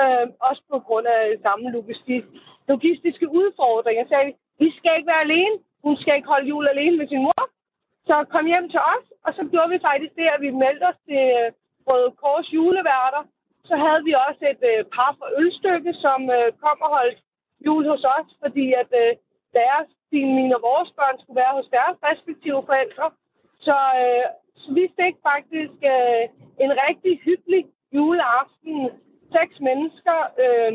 Øh, 0.00 0.26
også 0.48 0.62
på 0.72 0.78
grund 0.86 1.06
af 1.16 1.22
samme 1.46 1.64
logistik, 1.76 2.24
logistiske 2.72 3.26
udfordringer. 3.40 4.04
Så 4.04 4.10
sagde 4.10 4.26
vi, 4.28 4.32
vi 4.62 4.68
skal 4.78 4.92
ikke 4.96 5.12
være 5.12 5.26
alene. 5.28 5.56
Hun 5.86 5.96
skal 6.00 6.16
ikke 6.16 6.32
holde 6.32 6.48
jul 6.52 6.66
alene 6.68 6.96
med 7.00 7.08
sin 7.08 7.22
mor. 7.26 7.44
Så 8.08 8.16
kom 8.34 8.46
hjem 8.52 8.68
til 8.70 8.80
os, 8.94 9.06
og 9.26 9.30
så 9.36 9.42
gjorde 9.52 9.70
vi 9.74 9.86
faktisk 9.88 10.12
det, 10.20 10.26
at 10.34 10.40
vi 10.46 10.50
meldte 10.64 10.84
os 10.90 11.00
til 11.08 11.24
øh, 11.40 11.48
Røde 11.88 12.10
Kors 12.20 12.48
juleværter, 12.56 13.22
så 13.68 13.74
havde 13.84 14.02
vi 14.08 14.12
også 14.26 14.44
et 14.52 14.62
øh, 14.72 14.84
par 14.96 15.12
for 15.18 15.28
ølstykke, 15.40 15.92
som 16.04 16.20
øh, 16.36 16.48
kom 16.64 16.78
og 16.86 16.90
holdt 16.98 17.18
jul 17.66 17.84
hos 17.92 18.04
os, 18.16 18.28
fordi 18.42 18.66
at 18.82 18.90
øh, 19.02 19.12
deres, 19.58 19.88
dine, 20.12 20.34
mine 20.38 20.56
og 20.56 20.62
vores 20.70 20.90
børn 20.98 21.16
skulle 21.18 21.40
være 21.42 21.56
hos 21.58 21.68
deres 21.76 21.96
respektive 22.08 22.60
forældre. 22.68 23.06
Så, 23.66 23.78
øh, 24.02 24.26
så 24.60 24.68
vi 24.78 24.84
fik 25.00 25.16
faktisk 25.30 25.76
øh, 25.94 26.24
en 26.64 26.72
rigtig 26.84 27.12
hyggelig 27.26 27.62
juleaften. 27.96 28.76
Seks 29.36 29.60
mennesker, 29.60 30.18
øh, 30.44 30.72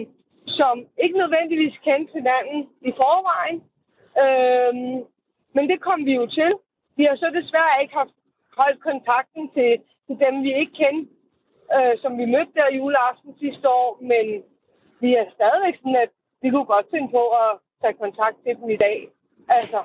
som 0.47 0.75
ikke 1.03 1.17
nødvendigvis 1.17 1.75
kendte 1.87 2.13
hinanden 2.13 2.61
i 2.89 2.91
forvejen. 3.01 3.57
Øh, 4.23 4.73
men 5.55 5.63
det 5.71 5.79
kom 5.87 6.05
vi 6.05 6.13
jo 6.21 6.25
til. 6.27 6.51
Vi 6.97 7.03
har 7.03 7.15
så 7.15 7.29
desværre 7.39 7.81
ikke 7.81 7.93
haft 7.93 8.15
holdt 8.59 8.79
kontakten 8.89 9.43
til, 9.55 9.71
til 10.05 10.15
dem, 10.25 10.43
vi 10.43 10.51
ikke 10.61 10.73
kendte 10.81 11.16
øh, 11.75 11.93
som 12.01 12.11
vi 12.19 12.25
mødte 12.33 12.53
der 12.59 12.75
juleaften 12.77 13.31
sidste 13.43 13.65
år, 13.69 13.89
men 14.11 14.25
vi 15.03 15.09
er 15.21 15.25
stadigvæk 15.37 15.75
sådan, 15.77 16.03
at 16.05 16.11
vi 16.41 16.47
kunne 16.49 16.73
godt 16.75 16.87
tænke 16.93 17.11
på 17.17 17.23
at 17.43 17.51
tage 17.81 17.99
kontakt 18.03 18.37
til 18.43 18.53
dem 18.59 18.69
i 18.69 18.81
dag. 18.85 18.97
Altså, 19.57 19.79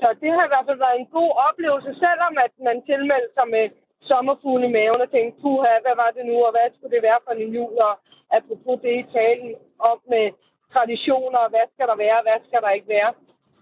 så 0.00 0.06
det 0.20 0.30
har 0.34 0.44
i 0.44 0.52
hvert 0.52 0.66
fald 0.68 0.84
været 0.86 0.98
en 0.98 1.12
god 1.18 1.32
oplevelse, 1.48 1.90
selvom 2.04 2.34
at 2.44 2.52
man 2.68 2.76
tilmeldte 2.90 3.32
sig 3.38 3.48
med 3.56 3.66
sommerfugle 4.10 4.66
i 4.66 4.74
maven 4.76 5.04
og 5.04 5.10
tænkte, 5.10 5.40
puha, 5.42 5.72
hvad 5.84 5.96
var 6.02 6.10
det 6.16 6.24
nu, 6.30 6.36
og 6.46 6.52
hvad 6.54 6.66
skulle 6.70 6.94
det 6.96 7.06
være 7.08 7.20
for 7.24 7.32
en 7.32 7.52
jul, 7.56 7.74
og 7.88 7.94
apropos 8.38 8.76
det 8.84 8.92
i 9.02 9.10
talen 9.18 9.52
om 9.90 9.98
med 10.12 10.26
traditioner, 10.74 11.38
og 11.44 11.50
hvad 11.52 11.66
skal 11.74 11.86
der 11.90 11.98
være, 12.04 12.18
og 12.20 12.26
hvad 12.26 12.38
skal 12.46 12.60
der 12.64 12.70
ikke 12.76 12.88
være. 12.96 13.10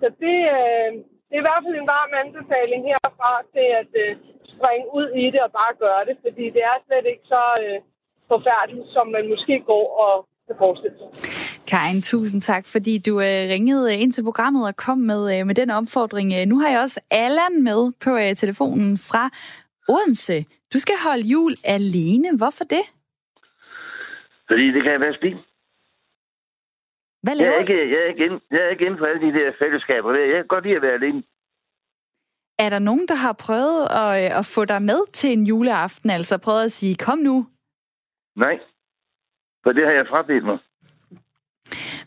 Så 0.00 0.06
det, 0.24 0.38
øh, 0.56 0.90
det 1.26 1.34
er 1.36 1.42
i 1.42 1.48
hvert 1.48 1.64
fald 1.64 1.76
en 1.78 1.92
varm 1.96 2.12
anbefaling 2.22 2.80
herfra 2.90 3.32
til 3.54 3.66
at 3.80 3.92
øh, 4.04 4.12
springe 4.56 4.86
ud 4.98 5.08
i 5.22 5.24
det 5.34 5.40
og 5.46 5.52
bare 5.60 5.74
gøre 5.84 6.02
det, 6.08 6.16
fordi 6.24 6.44
det 6.56 6.62
er 6.70 6.76
slet 6.86 7.06
ikke 7.12 7.26
så 7.34 7.44
øh, 7.62 7.78
forfærdeligt, 8.32 8.88
som 8.96 9.06
man 9.16 9.24
måske 9.32 9.54
går 9.72 9.86
og 10.06 10.14
kan 10.46 10.56
forestille 10.64 10.96
sig. 10.98 11.08
Karin, 11.70 12.02
tusind 12.02 12.40
tak, 12.40 12.64
fordi 12.74 12.94
du 12.98 13.14
øh, 13.28 13.40
ringede 13.54 13.96
ind 14.02 14.12
til 14.12 14.24
programmet 14.24 14.62
og 14.70 14.76
kom 14.76 14.98
med, 14.98 15.22
øh, 15.34 15.46
med 15.46 15.54
den 15.54 15.70
opfordring. 15.70 16.28
Øh, 16.38 16.46
nu 16.46 16.56
har 16.58 16.68
jeg 16.68 16.80
også 16.80 17.00
Allan 17.10 17.62
med 17.68 17.80
på 18.04 18.10
øh, 18.22 18.34
telefonen 18.42 18.98
fra 19.10 19.24
Odense. 19.88 20.38
Du 20.72 20.78
skal 20.84 20.94
holde 21.06 21.26
jul 21.32 21.54
alene. 21.64 22.28
Hvorfor 22.40 22.64
det? 22.64 22.84
Fordi 24.48 24.66
det 24.74 24.82
kan 24.82 25.00
være 25.00 25.14
spil. 25.20 25.36
Hvad 27.24 27.34
laver 27.34 27.50
jeg 27.50 27.56
er, 27.56 27.60
ikke, 27.60 27.90
jeg, 27.94 28.00
er 28.04 28.08
ikke 28.12 28.24
ind, 28.24 28.40
jeg 28.50 28.60
er 28.66 28.70
ikke 28.74 28.84
inden 28.86 28.98
for 28.98 29.06
alle 29.06 29.22
de 29.26 29.32
der 29.38 29.52
fællesskaber. 29.62 30.14
Jeg 30.14 30.28
kan 30.34 30.46
godt 30.46 30.64
lide 30.64 30.76
at 30.76 30.82
være 30.82 30.98
alene. 31.00 31.22
Er 32.58 32.70
der 32.70 32.78
nogen, 32.78 33.08
der 33.08 33.14
har 33.14 33.32
prøvet 33.32 33.82
at, 33.90 34.24
øh, 34.24 34.38
at 34.38 34.46
få 34.46 34.64
dig 34.64 34.82
med 34.82 35.12
til 35.12 35.32
en 35.32 35.46
juleaften? 35.46 36.10
Altså 36.10 36.38
prøvet 36.38 36.64
at 36.64 36.72
sige, 36.72 36.96
kom 36.96 37.18
nu? 37.18 37.46
Nej, 38.36 38.58
for 39.62 39.72
det 39.72 39.86
har 39.86 39.92
jeg 39.92 40.06
frabedt 40.08 40.44
mig. 40.44 40.58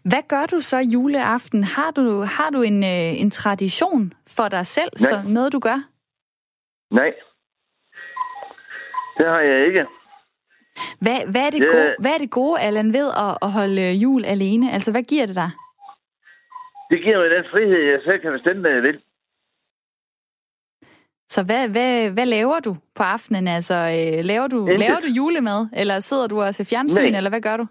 Hvad 0.04 0.24
gør 0.28 0.46
du 0.46 0.60
så 0.60 0.78
juleaften? 0.78 1.64
Har 1.64 1.92
du, 1.92 2.22
har 2.22 2.50
du 2.50 2.62
en, 2.62 2.84
øh, 2.84 3.22
en 3.22 3.32
tradition 3.32 4.14
for 4.28 4.48
dig 4.48 4.66
selv, 4.66 4.92
Nej. 4.94 5.10
så 5.10 5.22
noget 5.28 5.54
du 5.54 5.60
gør? 5.60 5.80
Nej, 6.92 7.12
det 9.18 9.28
har 9.28 9.42
jeg 9.42 9.66
ikke. 9.68 9.86
Hvad, 11.02 11.32
hvad, 11.32 11.42
er, 11.48 11.50
det 11.50 11.62
det... 11.62 11.72
Gode, 11.72 11.96
hvad 12.00 12.12
er 12.12 12.18
det 12.18 12.32
gode, 12.32 12.60
Allan, 12.62 12.94
ved 12.94 13.08
at, 13.26 13.38
at 13.42 13.52
holde 13.52 13.94
jul 14.04 14.26
alene? 14.26 14.72
Altså, 14.72 14.92
hvad 14.92 15.04
giver 15.04 15.26
det 15.26 15.36
dig? 15.36 15.52
Det 16.90 17.04
giver 17.04 17.18
mig 17.22 17.30
den 17.30 17.46
frihed, 17.52 17.82
jeg 17.94 18.00
selv 18.04 18.20
kan 18.22 18.32
bestemme, 18.32 18.62
hvad 18.62 18.72
jeg 18.72 18.84
vil. 18.84 19.02
Så 21.30 21.44
hvad, 21.46 21.70
hvad, 21.70 22.12
hvad 22.12 22.26
laver 22.26 22.60
du 22.60 22.76
på 22.96 23.04
aftenen? 23.04 23.48
Altså, 23.48 23.76
øh, 23.76 24.26
laver, 24.26 24.48
du, 24.48 24.66
laver 24.66 25.00
du 25.06 25.10
julemad, 25.20 25.70
eller 25.74 26.00
sidder 26.00 26.28
du 26.28 26.42
og 26.42 26.56
ser 26.56 26.64
fjernsyn, 26.70 27.12
Nej. 27.12 27.18
eller 27.18 27.30
hvad 27.30 27.42
gør 27.42 27.58
du? 27.58 27.66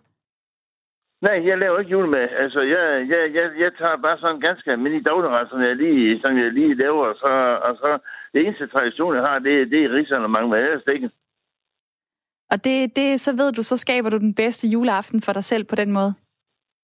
Nej, 1.27 1.49
jeg 1.49 1.59
laver 1.59 1.79
ikke 1.79 1.91
julemad. 1.91 2.29
Altså, 2.45 2.61
jeg, 2.61 2.85
jeg, 3.13 3.23
jeg, 3.35 3.47
jeg 3.65 3.71
tager 3.79 3.97
bare 3.97 4.19
sådan 4.19 4.41
ganske 4.41 4.71
almindelig 4.73 5.07
dagligret, 5.07 5.49
som 5.51 5.61
jeg 5.63 5.77
lige, 5.77 6.21
som 6.21 6.39
jeg 6.39 6.53
lige 6.53 6.75
laver. 6.75 7.07
Og 7.07 7.17
så, 7.23 7.33
og 7.67 7.77
så 7.77 7.99
det 8.33 8.47
eneste 8.47 8.67
tradition, 8.67 9.15
jeg 9.15 9.23
har, 9.23 9.39
det, 9.39 9.71
det 9.71 9.85
er 9.85 9.93
risalemang, 9.93 10.49
men 10.49 10.59
ellers 10.59 10.83
ikke. 10.95 11.11
Og 12.51 12.65
det, 12.65 12.97
det, 12.97 13.21
så 13.21 13.37
ved 13.37 13.53
du, 13.53 13.63
så 13.63 13.77
skaber 13.77 14.11
du 14.11 14.19
den 14.19 14.35
bedste 14.35 14.69
juleaften 14.69 15.21
for 15.23 15.33
dig 15.33 15.45
selv 15.45 15.65
på 15.65 15.77
den 15.77 15.93
måde. 15.93 16.15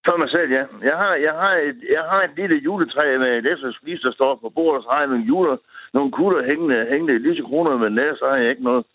For 0.06 0.16
mig 0.22 0.30
selv, 0.30 0.50
ja. 0.52 0.64
Jeg 0.90 0.96
har, 1.02 1.14
jeg 1.14 1.32
har, 1.42 1.54
et, 1.68 1.80
jeg 1.96 2.04
har 2.10 2.22
et 2.22 2.34
lille 2.36 2.56
juletræ 2.56 3.18
med 3.18 3.38
et 3.38 3.46
efterspis, 3.52 4.00
der 4.00 4.12
står 4.12 4.38
på 4.42 4.48
bordet, 4.56 4.84
så 4.84 4.88
har 4.90 4.98
jeg 4.98 5.08
nogle, 5.08 5.24
juler, 5.24 5.56
nogle 5.94 6.12
kugler 6.12 6.46
hængende, 6.46 6.86
hængende 6.90 7.18
lige 7.18 7.34
til 7.34 7.44
kroner, 7.44 7.76
men 7.76 7.98
ellers 7.98 8.18
har 8.22 8.36
jeg 8.36 8.50
ikke 8.50 8.62
noget. 8.62 8.86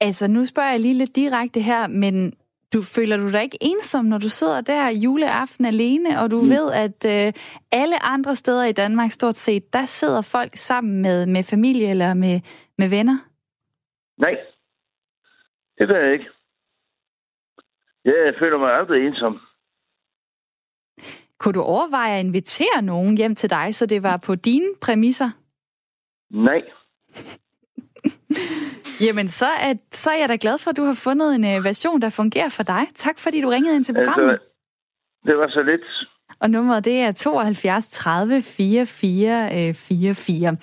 Altså, 0.00 0.28
nu 0.28 0.44
spørger 0.44 0.70
jeg 0.70 0.80
lige 0.80 0.98
lidt 0.98 1.16
direkte 1.16 1.60
her, 1.60 1.88
men 1.88 2.34
du 2.74 2.82
føler 2.82 3.16
du 3.16 3.32
dig 3.32 3.42
ikke 3.42 3.58
ensom, 3.60 4.04
når 4.04 4.18
du 4.18 4.28
sidder 4.28 4.60
der 4.60 4.88
juleaften 4.88 5.64
alene, 5.64 6.20
og 6.20 6.30
du 6.30 6.40
mm. 6.42 6.48
ved, 6.48 6.72
at 6.72 6.98
øh, 7.14 7.32
alle 7.72 8.02
andre 8.02 8.34
steder 8.34 8.64
i 8.64 8.72
Danmark 8.72 9.10
stort 9.10 9.36
set, 9.36 9.72
der 9.72 9.84
sidder 9.84 10.22
folk 10.22 10.50
sammen 10.54 11.02
med, 11.02 11.26
med 11.26 11.42
familie 11.42 11.90
eller 11.90 12.14
med, 12.14 12.40
med 12.78 12.88
venner? 12.88 13.18
Nej, 14.18 14.34
det 15.78 15.88
gør 15.88 16.04
jeg 16.04 16.12
ikke. 16.12 16.28
Jeg 18.04 18.34
føler 18.38 18.58
mig 18.58 18.72
aldrig 18.72 19.06
ensom. 19.06 19.40
Kunne 21.38 21.54
du 21.54 21.60
overveje 21.60 22.18
at 22.18 22.24
invitere 22.24 22.82
nogen 22.82 23.16
hjem 23.16 23.34
til 23.34 23.50
dig, 23.50 23.74
så 23.74 23.86
det 23.86 24.02
var 24.02 24.16
på 24.26 24.34
dine 24.34 24.68
præmisser? 24.82 25.30
Nej. 26.30 26.62
Jamen, 29.00 29.28
så 29.28 29.46
er, 29.46 29.74
så 29.90 30.10
er 30.10 30.16
jeg 30.16 30.28
da 30.28 30.36
glad 30.40 30.58
for, 30.58 30.70
at 30.70 30.76
du 30.76 30.84
har 30.84 30.94
fundet 30.94 31.34
en 31.34 31.44
øh, 31.44 31.64
version, 31.64 32.02
der 32.02 32.10
fungerer 32.10 32.48
for 32.48 32.62
dig. 32.62 32.86
Tak, 32.94 33.18
fordi 33.18 33.40
du 33.40 33.48
ringede 33.48 33.76
ind 33.76 33.84
til 33.84 33.94
programmet. 33.94 34.30
Altså, 34.30 34.46
det 35.26 35.36
var 35.36 35.48
så 35.48 35.62
lidt. 35.62 36.08
Og 36.40 36.50
nummeret, 36.50 36.84
det 36.84 37.00
er 37.00 37.12
72 37.12 37.88
30 37.88 38.42
44 38.42 39.68
øh, 39.68 39.74
44. 39.74 40.56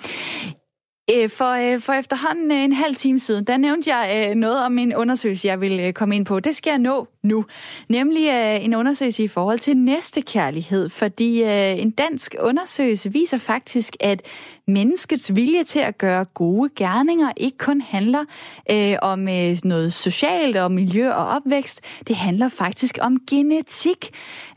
Øh, 1.10 1.28
For, 1.30 1.74
øh, 1.74 1.80
for 1.80 1.92
efterhånden 1.92 2.52
øh, 2.52 2.64
en 2.64 2.72
halv 2.72 2.94
time 2.94 3.18
siden, 3.18 3.44
der 3.44 3.56
nævnte 3.56 3.94
jeg 3.94 4.28
øh, 4.30 4.34
noget 4.34 4.66
om 4.66 4.78
en 4.78 4.94
undersøgelse, 4.94 5.48
jeg 5.48 5.60
vil 5.60 5.80
øh, 5.80 5.92
komme 5.92 6.16
ind 6.16 6.26
på. 6.26 6.40
Det 6.40 6.54
skal 6.56 6.70
jeg 6.70 6.78
nå 6.78 7.06
nu. 7.22 7.44
Nemlig 7.88 8.28
øh, 8.28 8.64
en 8.64 8.74
undersøgelse 8.74 9.24
i 9.24 9.28
forhold 9.28 9.58
til 9.58 9.76
næstekærlighed, 9.76 10.88
fordi 10.88 11.42
øh, 11.42 11.78
en 11.78 11.90
dansk 11.90 12.34
undersøgelse 12.40 13.12
viser 13.12 13.38
faktisk, 13.38 13.96
at 14.00 14.22
menneskets 14.66 15.34
vilje 15.34 15.64
til 15.64 15.78
at 15.78 15.98
gøre 15.98 16.24
gode 16.24 16.70
gerninger 16.76 17.32
ikke 17.36 17.58
kun 17.58 17.80
handler 17.80 18.24
øh, 18.70 18.96
om 19.02 19.28
øh, 19.28 19.56
noget 19.64 19.92
socialt 19.92 20.56
og 20.56 20.72
miljø 20.72 21.12
og 21.12 21.26
opvækst. 21.26 21.80
Det 22.08 22.16
handler 22.16 22.48
faktisk 22.48 22.98
om 23.00 23.18
genetik. 23.30 24.10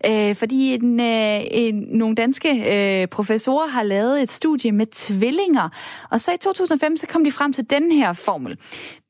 Øh, 0.05 0.35
fordi 0.35 0.73
en, 0.73 0.99
øh, 0.99 1.41
en, 1.51 1.75
nogle 1.75 2.15
danske 2.15 2.49
øh, 2.49 3.07
professorer 3.07 3.67
har 3.67 3.83
lavet 3.83 4.21
et 4.21 4.29
studie 4.29 4.71
med 4.71 4.85
tvillinger. 4.85 5.69
Og 6.11 6.21
så 6.21 6.31
i 6.33 6.37
2005 6.37 6.97
så 6.97 7.07
kom 7.07 7.23
de 7.23 7.31
frem 7.31 7.53
til 7.53 7.69
den 7.69 7.91
her 7.91 8.13
formel. 8.13 8.57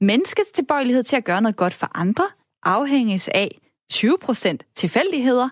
Menneskets 0.01 0.51
tilbøjelighed 0.51 1.03
til 1.03 1.15
at 1.15 1.23
gøre 1.23 1.41
noget 1.41 1.55
godt 1.55 1.73
for 1.73 1.91
andre 1.95 2.25
afhænges 2.65 3.29
af 3.33 3.61
20% 3.93 4.57
tilfældigheder, 4.75 5.49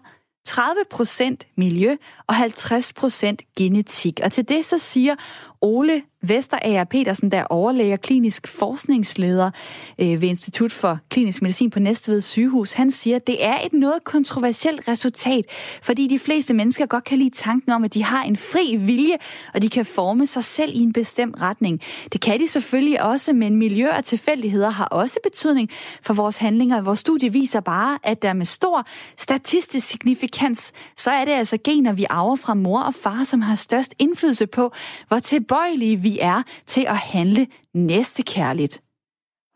30% 0.50 1.36
miljø 1.58 1.96
og 2.28 2.36
50% 2.36 3.36
genetik. 3.58 4.20
Og 4.24 4.32
til 4.32 4.50
det 4.50 4.66
så 4.66 4.78
siger 4.78 5.16
Ole 5.64 6.02
Vesterager 6.28 6.84
Petersen, 6.84 7.32
der 7.32 7.38
er 7.38 7.46
overlæger 7.50 7.98
klinisk 7.98 8.48
forskningsleder 8.48 9.52
øh, 10.00 10.22
ved 10.22 10.30
Institut 10.30 10.72
for 10.72 11.00
Klinisk 11.10 11.42
Medicin 11.42 11.70
på 11.70 11.80
Næstved 11.80 12.22
sygehus, 12.22 12.74
han 12.74 12.92
siger, 12.92 13.16
at 13.16 13.28
det 13.28 13.46
er 13.46 13.56
et 13.66 13.74
noget 13.74 14.04
kontroversielt 14.04 14.88
resultat, 14.88 15.46
fordi 15.82 16.08
de 16.08 16.20
fleste 16.20 16.54
mennesker 16.54 16.86
godt 16.86 17.04
kan 17.04 17.18
lide 17.18 17.30
tanken 17.30 17.72
om, 17.72 17.84
at 17.84 17.94
de 17.94 18.04
har 18.04 18.24
en 18.24 18.36
fri 18.36 18.76
vilje, 18.76 19.18
og 19.54 19.62
de 19.62 19.70
kan 19.70 19.86
forme 19.86 20.28
sig 20.28 20.44
selv 20.44 20.72
i 20.76 20.80
en 20.80 20.94
bestemt 20.94 21.42
retning. 21.42 21.82
Det 22.14 22.22
kan 22.22 22.40
de 22.40 22.48
selvfølgelig 22.48 23.04
også, 23.04 23.34
men 23.34 23.56
miljø 23.56 23.90
og 23.90 24.06
tilfældigheder 24.06 24.70
har 24.70 24.86
også 24.86 25.20
betydning 25.24 25.70
for 26.02 26.14
vores 26.14 26.38
handlinger. 26.38 26.82
Vores 26.82 27.00
studie 27.00 27.32
viser 27.32 27.60
bare, 27.60 28.00
at 28.04 28.22
der 28.22 28.34
med 28.34 28.46
stor 28.46 28.88
statistisk 29.18 29.88
signifikans, 29.88 30.72
så 30.98 31.12
er 31.12 31.26
det 31.26 31.32
altså 31.32 31.58
gener, 31.64 31.94
vi 31.94 32.06
arver 32.10 32.36
fra 32.36 32.54
mor 32.54 32.82
og 32.82 32.94
far, 32.94 33.24
som 33.24 33.42
har 33.42 33.56
størst 33.56 33.94
indflydelse 34.00 34.48
på, 34.48 34.72
hvor 35.08 35.20
tilbøjelige 35.54 35.98
vi 35.98 36.20
er 36.22 36.44
til 36.68 36.86
at 36.88 36.98
handle 36.98 37.48
næstekærligt. 37.74 38.82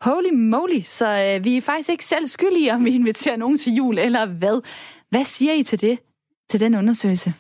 Holy 0.02 0.34
moly, 0.34 0.82
så 0.82 1.08
øh, 1.08 1.44
vi 1.44 1.58
er 1.58 1.62
faktisk 1.62 1.90
ikke 1.90 2.06
selv 2.06 2.28
skyldige, 2.28 2.74
om 2.74 2.86
vi 2.86 2.90
inviterer 2.90 3.36
nogen 3.38 3.58
til 3.58 3.74
jul, 3.74 3.98
eller 3.98 4.26
hvad? 4.26 4.62
Hvad 5.10 5.24
siger 5.24 5.54
I 5.54 5.64
til 5.64 5.82
det, 5.82 6.00
til 6.50 6.60
den 6.60 6.76
undersøgelse? 6.76 7.34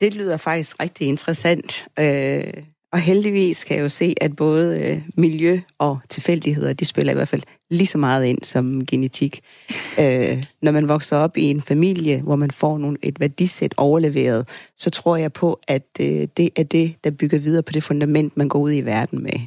Det 0.00 0.14
lyder 0.14 0.36
faktisk 0.36 0.80
rigtig 0.80 1.06
interessant. 1.06 1.88
Øh, 1.98 2.52
og 2.92 2.98
heldigvis 2.98 3.64
kan 3.64 3.76
jeg 3.76 3.82
jo 3.82 3.88
se, 3.88 4.14
at 4.20 4.36
både 4.36 4.80
øh, 4.82 5.02
miljø 5.16 5.60
og 5.78 5.98
tilfældigheder, 6.08 6.72
de 6.72 6.84
spiller 6.84 7.12
i 7.12 7.14
hvert 7.14 7.28
fald 7.28 7.42
lige 7.70 7.86
så 7.86 7.98
meget 7.98 8.24
ind 8.26 8.42
som 8.42 8.86
genetik. 8.86 9.40
Øh, 10.00 10.42
når 10.62 10.72
man 10.72 10.88
vokser 10.88 11.16
op 11.16 11.36
i 11.36 11.42
en 11.42 11.62
familie, 11.62 12.22
hvor 12.22 12.36
man 12.36 12.50
får 12.50 12.78
nogle, 12.78 12.98
et 13.02 13.20
værdisæt 13.20 13.74
overleveret, 13.76 14.48
så 14.76 14.90
tror 14.90 15.16
jeg 15.16 15.32
på, 15.32 15.60
at 15.68 15.86
øh, 16.00 16.28
det 16.36 16.50
er 16.56 16.62
det, 16.62 16.94
der 17.04 17.10
bygger 17.10 17.38
videre 17.38 17.62
på 17.62 17.72
det 17.72 17.82
fundament, 17.82 18.36
man 18.36 18.48
går 18.48 18.58
ud 18.58 18.72
i 18.72 18.80
verden 18.80 19.22
med. 19.22 19.40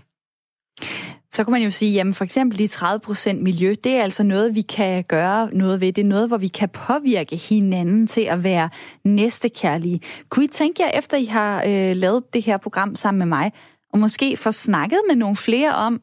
Så 1.32 1.44
kunne 1.44 1.52
man 1.52 1.62
jo 1.62 1.72
sige, 1.72 1.94
jamen 1.94 2.14
for 2.14 2.24
eksempel 2.24 2.58
de 2.58 2.66
30% 2.66 3.34
miljø, 3.34 3.76
det 3.84 3.92
er 3.92 4.04
altså 4.04 4.24
noget, 4.24 4.56
vi 4.56 4.62
kan 4.62 5.04
gøre 5.04 5.50
noget 5.54 5.82
ved. 5.82 5.94
Det 5.94 6.02
er 6.02 6.08
noget, 6.08 6.28
hvor 6.28 6.38
vi 6.38 6.48
kan 6.48 6.70
påvirke 6.70 7.36
hinanden 7.36 8.08
til 8.08 8.22
at 8.22 8.44
være 8.44 8.70
næstekærlige. 9.04 10.02
Kunne 10.30 10.46
I 10.46 10.48
tænke 10.48 10.84
jer, 10.84 10.90
efter 10.90 11.18
I 11.18 11.26
har 11.26 11.64
øh, 11.68 11.96
lavet 11.96 12.34
det 12.34 12.44
her 12.44 12.58
program 12.58 12.96
sammen 12.96 13.20
med 13.20 13.28
mig, 13.28 13.52
og 13.94 14.00
måske 14.00 14.38
få 14.38 14.52
snakket 14.52 15.00
med 15.10 15.16
nogle 15.16 15.36
flere 15.36 15.76
om, 15.76 16.02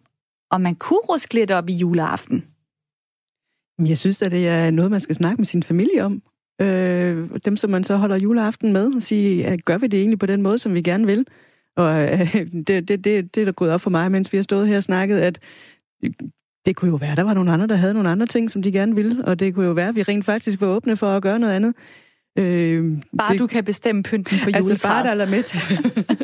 om 0.50 0.60
man 0.60 0.74
kunne 0.74 0.98
ruske 0.98 1.34
lidt 1.34 1.50
op 1.50 1.68
i 1.68 1.72
juleaften? 1.72 2.44
Jeg 3.78 3.98
synes, 3.98 4.22
at 4.22 4.30
det 4.30 4.48
er 4.48 4.70
noget, 4.70 4.90
man 4.90 5.00
skal 5.00 5.14
snakke 5.14 5.36
med 5.36 5.46
sin 5.46 5.62
familie 5.62 6.04
om. 6.04 6.22
Øh, 6.60 7.30
dem, 7.44 7.56
som 7.56 7.70
man 7.70 7.84
så 7.84 7.96
holder 7.96 8.16
juleaften 8.16 8.72
med, 8.72 8.94
og 8.94 9.02
sige, 9.02 9.46
at 9.46 9.64
gør 9.64 9.78
vi 9.78 9.86
det 9.86 10.00
egentlig 10.00 10.18
på 10.18 10.26
den 10.26 10.42
måde, 10.42 10.58
som 10.58 10.74
vi 10.74 10.82
gerne 10.82 11.06
vil? 11.06 11.26
Og 11.76 12.02
øh, 12.02 12.34
det, 12.66 12.88
det, 12.88 13.04
det, 13.04 13.34
det 13.34 13.36
er 13.36 13.44
der 13.44 13.52
gået 13.52 13.70
op 13.70 13.80
for 13.80 13.90
mig, 13.90 14.12
mens 14.12 14.32
vi 14.32 14.38
har 14.38 14.42
stået 14.42 14.68
her 14.68 14.76
og 14.76 14.82
snakket, 14.82 15.18
at 15.18 15.38
det 16.66 16.76
kunne 16.76 16.90
jo 16.90 16.96
være, 16.96 17.10
at 17.10 17.16
der 17.16 17.22
var 17.22 17.34
nogle 17.34 17.52
andre, 17.52 17.66
der 17.66 17.76
havde 17.76 17.94
nogle 17.94 18.08
andre 18.08 18.26
ting, 18.26 18.50
som 18.50 18.62
de 18.62 18.72
gerne 18.72 18.94
ville, 18.94 19.24
og 19.24 19.40
det 19.40 19.54
kunne 19.54 19.66
jo 19.66 19.72
være, 19.72 19.88
at 19.88 19.96
vi 19.96 20.02
rent 20.02 20.24
faktisk 20.24 20.60
var 20.60 20.66
åbne 20.66 20.96
for 20.96 21.16
at 21.16 21.22
gøre 21.22 21.38
noget 21.38 21.52
andet. 21.52 21.74
Øh, 22.36 22.84
bare 23.18 23.32
det, 23.32 23.38
du 23.38 23.46
kan 23.46 23.64
bestemme 23.64 24.02
pynten 24.02 24.38
på 24.38 24.50
juletræet. 24.50 24.70
Altså 24.70 24.88
bare 24.88 25.16
der 25.16 25.24
er 25.24 25.30
med 25.30 25.42
til. 25.42 25.58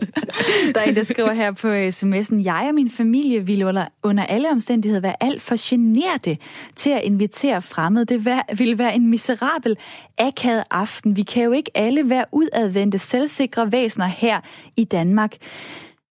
der 0.74 0.80
er 0.80 0.84
en, 0.84 0.96
der 0.96 1.02
skriver 1.02 1.32
her 1.32 1.52
på 1.52 1.68
sms'en, 1.68 2.44
jeg 2.44 2.66
og 2.68 2.74
min 2.74 2.90
familie 2.90 3.46
ville 3.46 3.66
under, 3.66 3.86
under 4.02 4.24
alle 4.24 4.50
omstændigheder 4.50 5.00
være 5.00 5.22
alt 5.22 5.42
for 5.42 5.54
generte 5.58 6.38
til 6.76 6.90
at 6.90 7.02
invitere 7.02 7.62
fremmede. 7.62 8.04
Det 8.04 8.24
vær, 8.24 8.54
ville 8.56 8.78
være 8.78 8.94
en 8.94 9.06
miserabel, 9.06 9.76
akavet 10.18 10.64
aften. 10.70 11.16
Vi 11.16 11.22
kan 11.22 11.44
jo 11.44 11.52
ikke 11.52 11.70
alle 11.74 12.10
være 12.10 12.24
udadvendte, 12.32 12.98
selvsikre 12.98 13.72
væsener 13.72 14.06
her 14.06 14.40
i 14.76 14.84
Danmark. 14.84 15.36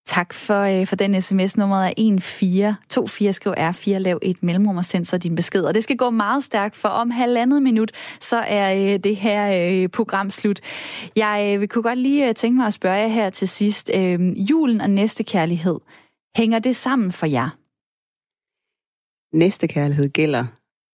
Tak 0.06 0.34
for, 0.34 0.62
øh, 0.62 0.88
for 0.88 0.96
den 0.96 1.22
sms. 1.22 1.58
Nummeret 1.58 1.86
er 1.86 1.94
1424. 1.98 3.34
Skriv 3.34 3.54
R4, 3.58 3.98
lav 3.98 4.20
et 4.22 4.44
mellemrum 4.44 4.78
og 4.78 4.86
send 4.86 5.06
så 5.06 5.18
din 5.18 5.36
besked. 5.36 5.64
Og 5.64 5.74
det 5.74 5.84
skal 5.84 5.98
gå 5.98 6.10
meget 6.10 6.44
stærkt, 6.44 6.76
for 6.76 6.90
om 6.90 7.10
halvandet 7.10 7.64
minut, 7.64 7.92
så 8.20 8.38
er 8.38 8.94
øh, 8.94 9.00
det 9.00 9.16
her 9.16 9.70
øh, 9.84 9.90
program 9.90 10.30
slut. 10.30 10.60
Jeg 11.16 11.58
øh, 11.62 11.68
kunne 11.68 11.84
godt 11.84 12.00
lige 12.00 12.30
øh, 12.30 12.36
tænke 12.36 12.58
mig 12.58 12.68
at 12.68 12.74
spørge 12.74 12.96
jer 12.96 13.08
her 13.08 13.30
til 13.30 13.48
sidst. 13.48 13.92
Øh, 13.94 14.50
julen 14.52 14.82
og 14.82 14.90
næstekærlighed, 14.90 15.80
hænger 16.38 16.60
det 16.60 16.76
sammen 16.76 17.12
for 17.12 17.26
jer? 17.26 17.50
Næstekærlighed 19.38 20.10
gælder, 20.10 20.46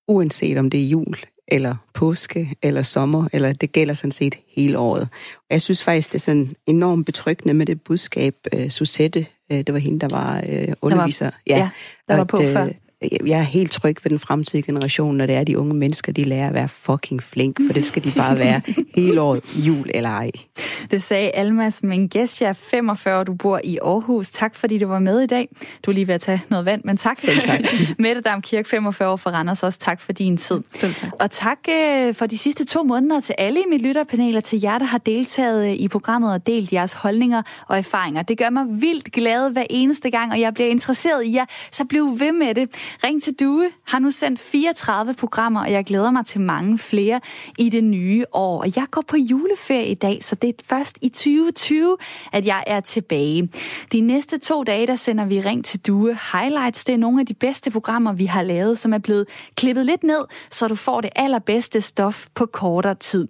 uanset 0.08 0.58
om 0.58 0.70
det 0.70 0.84
er 0.84 0.90
jul 0.90 1.18
eller 1.48 1.76
påske, 1.94 2.56
eller 2.62 2.82
sommer, 2.82 3.28
eller 3.34 3.54
det 3.54 3.72
gælder 3.72 3.94
sådan 3.94 4.12
set 4.12 4.36
hele 4.56 4.80
året. 4.80 5.02
Og 5.36 5.48
jeg 5.50 5.62
synes 5.62 5.84
faktisk, 5.84 6.12
det 6.12 6.16
er 6.16 6.20
sådan 6.20 6.56
enormt 6.66 7.06
betryggende 7.06 7.54
med 7.54 7.66
det 7.66 7.82
budskab, 7.82 8.36
uh, 8.56 8.70
Susette, 8.70 9.26
uh, 9.54 9.58
det 9.58 9.74
var 9.74 9.80
hende, 9.80 10.00
der 10.00 10.08
var 10.16 10.38
uh, 10.38 10.74
underviser. 10.82 11.26
Der 11.26 11.32
var, 11.32 11.42
ja, 11.48 11.58
ja, 11.58 11.70
der 12.08 12.18
var 12.18 12.24
på 12.24 12.38
at, 12.38 12.48
før. 12.54 12.68
Jeg 13.02 13.40
er 13.40 13.44
helt 13.44 13.72
tryg 13.72 13.96
ved 14.04 14.10
den 14.10 14.20
fremtidige 14.20 14.66
generation, 14.66 15.18
når 15.18 15.26
det 15.26 15.36
er 15.36 15.44
de 15.44 15.60
unge 15.60 15.74
mennesker, 15.74 16.12
de 16.12 16.24
lærer 16.24 16.48
at 16.48 16.54
være 16.54 16.68
fucking 16.68 17.24
flink, 17.24 17.58
for 17.68 17.74
det 17.74 17.86
skal 17.86 18.04
de 18.04 18.12
bare 18.18 18.40
være 18.40 18.62
hele 18.96 19.22
året, 19.22 19.44
jul 19.68 19.90
eller 19.94 20.10
ej. 20.10 20.32
Det 20.92 21.04
sagde 21.04 21.30
Almas 21.30 21.84
Mengesja, 21.84 22.52
45, 22.52 23.24
du 23.24 23.34
bor 23.34 23.62
i 23.64 23.78
Aarhus. 23.78 24.32
Tak 24.32 24.56
fordi 24.56 24.78
du 24.78 24.88
var 24.88 25.00
med 25.00 25.22
i 25.22 25.26
dag. 25.26 25.50
Du 25.86 25.92
er 25.92 25.96
lige 25.96 26.08
ved 26.08 26.16
at 26.16 26.22
tage 26.22 26.42
noget 26.50 26.66
vand, 26.66 26.82
men 26.86 26.98
tak. 26.98 27.18
Selv 27.18 27.40
tak. 27.42 27.60
Mette 28.00 28.22
Dam 28.22 28.42
Kirk, 28.42 28.68
45 28.68 29.10
år 29.10 29.16
for 29.16 29.30
Randers, 29.30 29.64
også 29.64 29.80
tak 29.80 30.02
for 30.02 30.12
din 30.12 30.38
tid. 30.38 30.62
Selv 30.74 30.94
tak. 30.94 31.12
Og 31.20 31.32
tak 31.32 31.58
øh, 31.70 32.14
for 32.14 32.26
de 32.26 32.38
sidste 32.38 32.66
to 32.66 32.84
måneder 32.84 33.20
til 33.20 33.36
alle 33.38 33.60
i 33.60 33.64
mit 33.70 33.82
lytterpanel 33.82 34.38
og 34.38 34.44
til 34.44 34.62
jer, 34.62 34.78
der 34.78 34.86
har 34.86 34.98
deltaget 34.98 35.68
øh, 35.68 35.74
i 35.74 35.88
programmet 35.88 36.34
og 36.34 36.48
delt 36.48 36.74
jeres 36.74 36.94
holdninger 36.94 37.42
og 37.68 37.78
erfaringer. 37.78 38.22
Det 38.22 38.38
gør 38.38 38.50
mig 38.50 38.66
vildt 38.70 39.12
glad 39.12 39.52
hver 39.52 39.66
eneste 39.70 40.10
gang, 40.10 40.32
og 40.32 40.40
jeg 40.40 40.54
bliver 40.54 40.70
interesseret 40.70 41.26
i 41.26 41.36
jer, 41.36 41.46
så 41.72 41.86
bliv 41.86 42.20
ved 42.20 42.32
med 42.32 42.56
det. 42.56 42.70
Ring 43.04 43.24
til 43.24 43.34
Due 43.34 43.70
har 43.88 44.00
nu 44.00 44.12
sendt 44.12 44.40
34 44.40 45.14
programmer, 45.14 45.62
og 45.62 45.72
jeg 45.72 45.86
glæder 45.86 46.12
mig 46.12 46.26
til 46.26 46.42
mange 46.42 46.78
flere 46.78 47.20
i 47.58 47.70
det 47.70 47.84
nye 47.84 48.26
år. 48.32 48.62
Og 48.62 48.76
jeg 48.76 48.86
går 48.92 49.04
på 49.08 49.18
juleferie 49.18 49.88
i 49.88 49.94
dag, 49.94 50.24
så 50.24 50.36
det 50.36 50.48
er 50.48 50.54
først 50.66 50.98
i 51.02 51.10
2020, 51.10 51.98
at 52.34 52.46
jeg 52.46 52.64
er 52.68 52.80
tilbage. 52.80 53.50
De 53.92 54.02
næste 54.02 54.38
to 54.38 54.64
dage, 54.64 54.88
der 54.88 54.96
sender 54.96 55.26
vi 55.26 55.42
Ring 55.42 55.66
til 55.66 55.80
Due 55.80 56.18
Highlights. 56.34 56.86
Det 56.86 56.94
er 56.94 56.98
nogle 56.98 57.20
af 57.20 57.26
de 57.26 57.34
bedste 57.34 57.72
programmer, 57.72 58.14
vi 58.14 58.26
har 58.26 58.42
lavet, 58.42 58.78
som 58.78 58.94
er 58.94 58.98
blevet 58.98 59.26
klippet 59.56 59.86
lidt 59.86 60.04
ned, 60.04 60.26
så 60.52 60.68
du 60.68 60.76
får 60.76 61.02
det 61.02 61.10
allerbedste 61.16 61.82
stof 61.82 62.26
på 62.36 62.46
kortere 62.46 62.96
tid. 62.96 63.28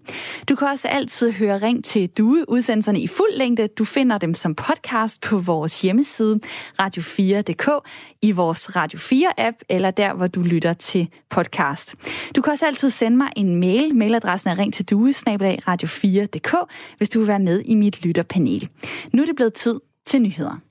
Du 0.49 0.55
kan 0.55 0.67
også 0.67 0.87
altid 0.87 1.31
høre 1.31 1.57
Ring 1.57 1.83
til 1.83 2.09
Due, 2.09 2.49
udsendelserne 2.49 2.99
i 2.99 3.07
fuld 3.07 3.33
længde. 3.37 3.67
Du 3.67 3.85
finder 3.85 4.17
dem 4.17 4.33
som 4.33 4.55
podcast 4.55 5.21
på 5.21 5.37
vores 5.37 5.81
hjemmeside 5.81 6.39
radio4.dk, 6.81 7.69
i 8.21 8.31
vores 8.31 8.75
Radio 8.75 8.99
4-app, 8.99 9.46
eller 9.69 9.91
der, 9.91 10.13
hvor 10.13 10.27
du 10.27 10.41
lytter 10.41 10.73
til 10.73 11.09
podcast. 11.29 11.95
Du 12.35 12.41
kan 12.41 12.51
også 12.51 12.65
altid 12.65 12.89
sende 12.89 13.17
mig 13.17 13.29
en 13.35 13.55
mail. 13.55 13.95
Mailadressen 13.95 14.49
er 14.49 14.57
ring 14.57 14.73
til 14.73 14.85
due, 14.85 15.09
radio4.dk, 15.09 16.55
hvis 16.97 17.09
du 17.09 17.19
vil 17.19 17.27
være 17.27 17.39
med 17.39 17.61
i 17.65 17.75
mit 17.75 18.05
lytterpanel. 18.05 18.69
Nu 19.13 19.21
er 19.21 19.25
det 19.25 19.35
blevet 19.35 19.53
tid 19.53 19.79
til 20.05 20.21
nyheder. 20.21 20.66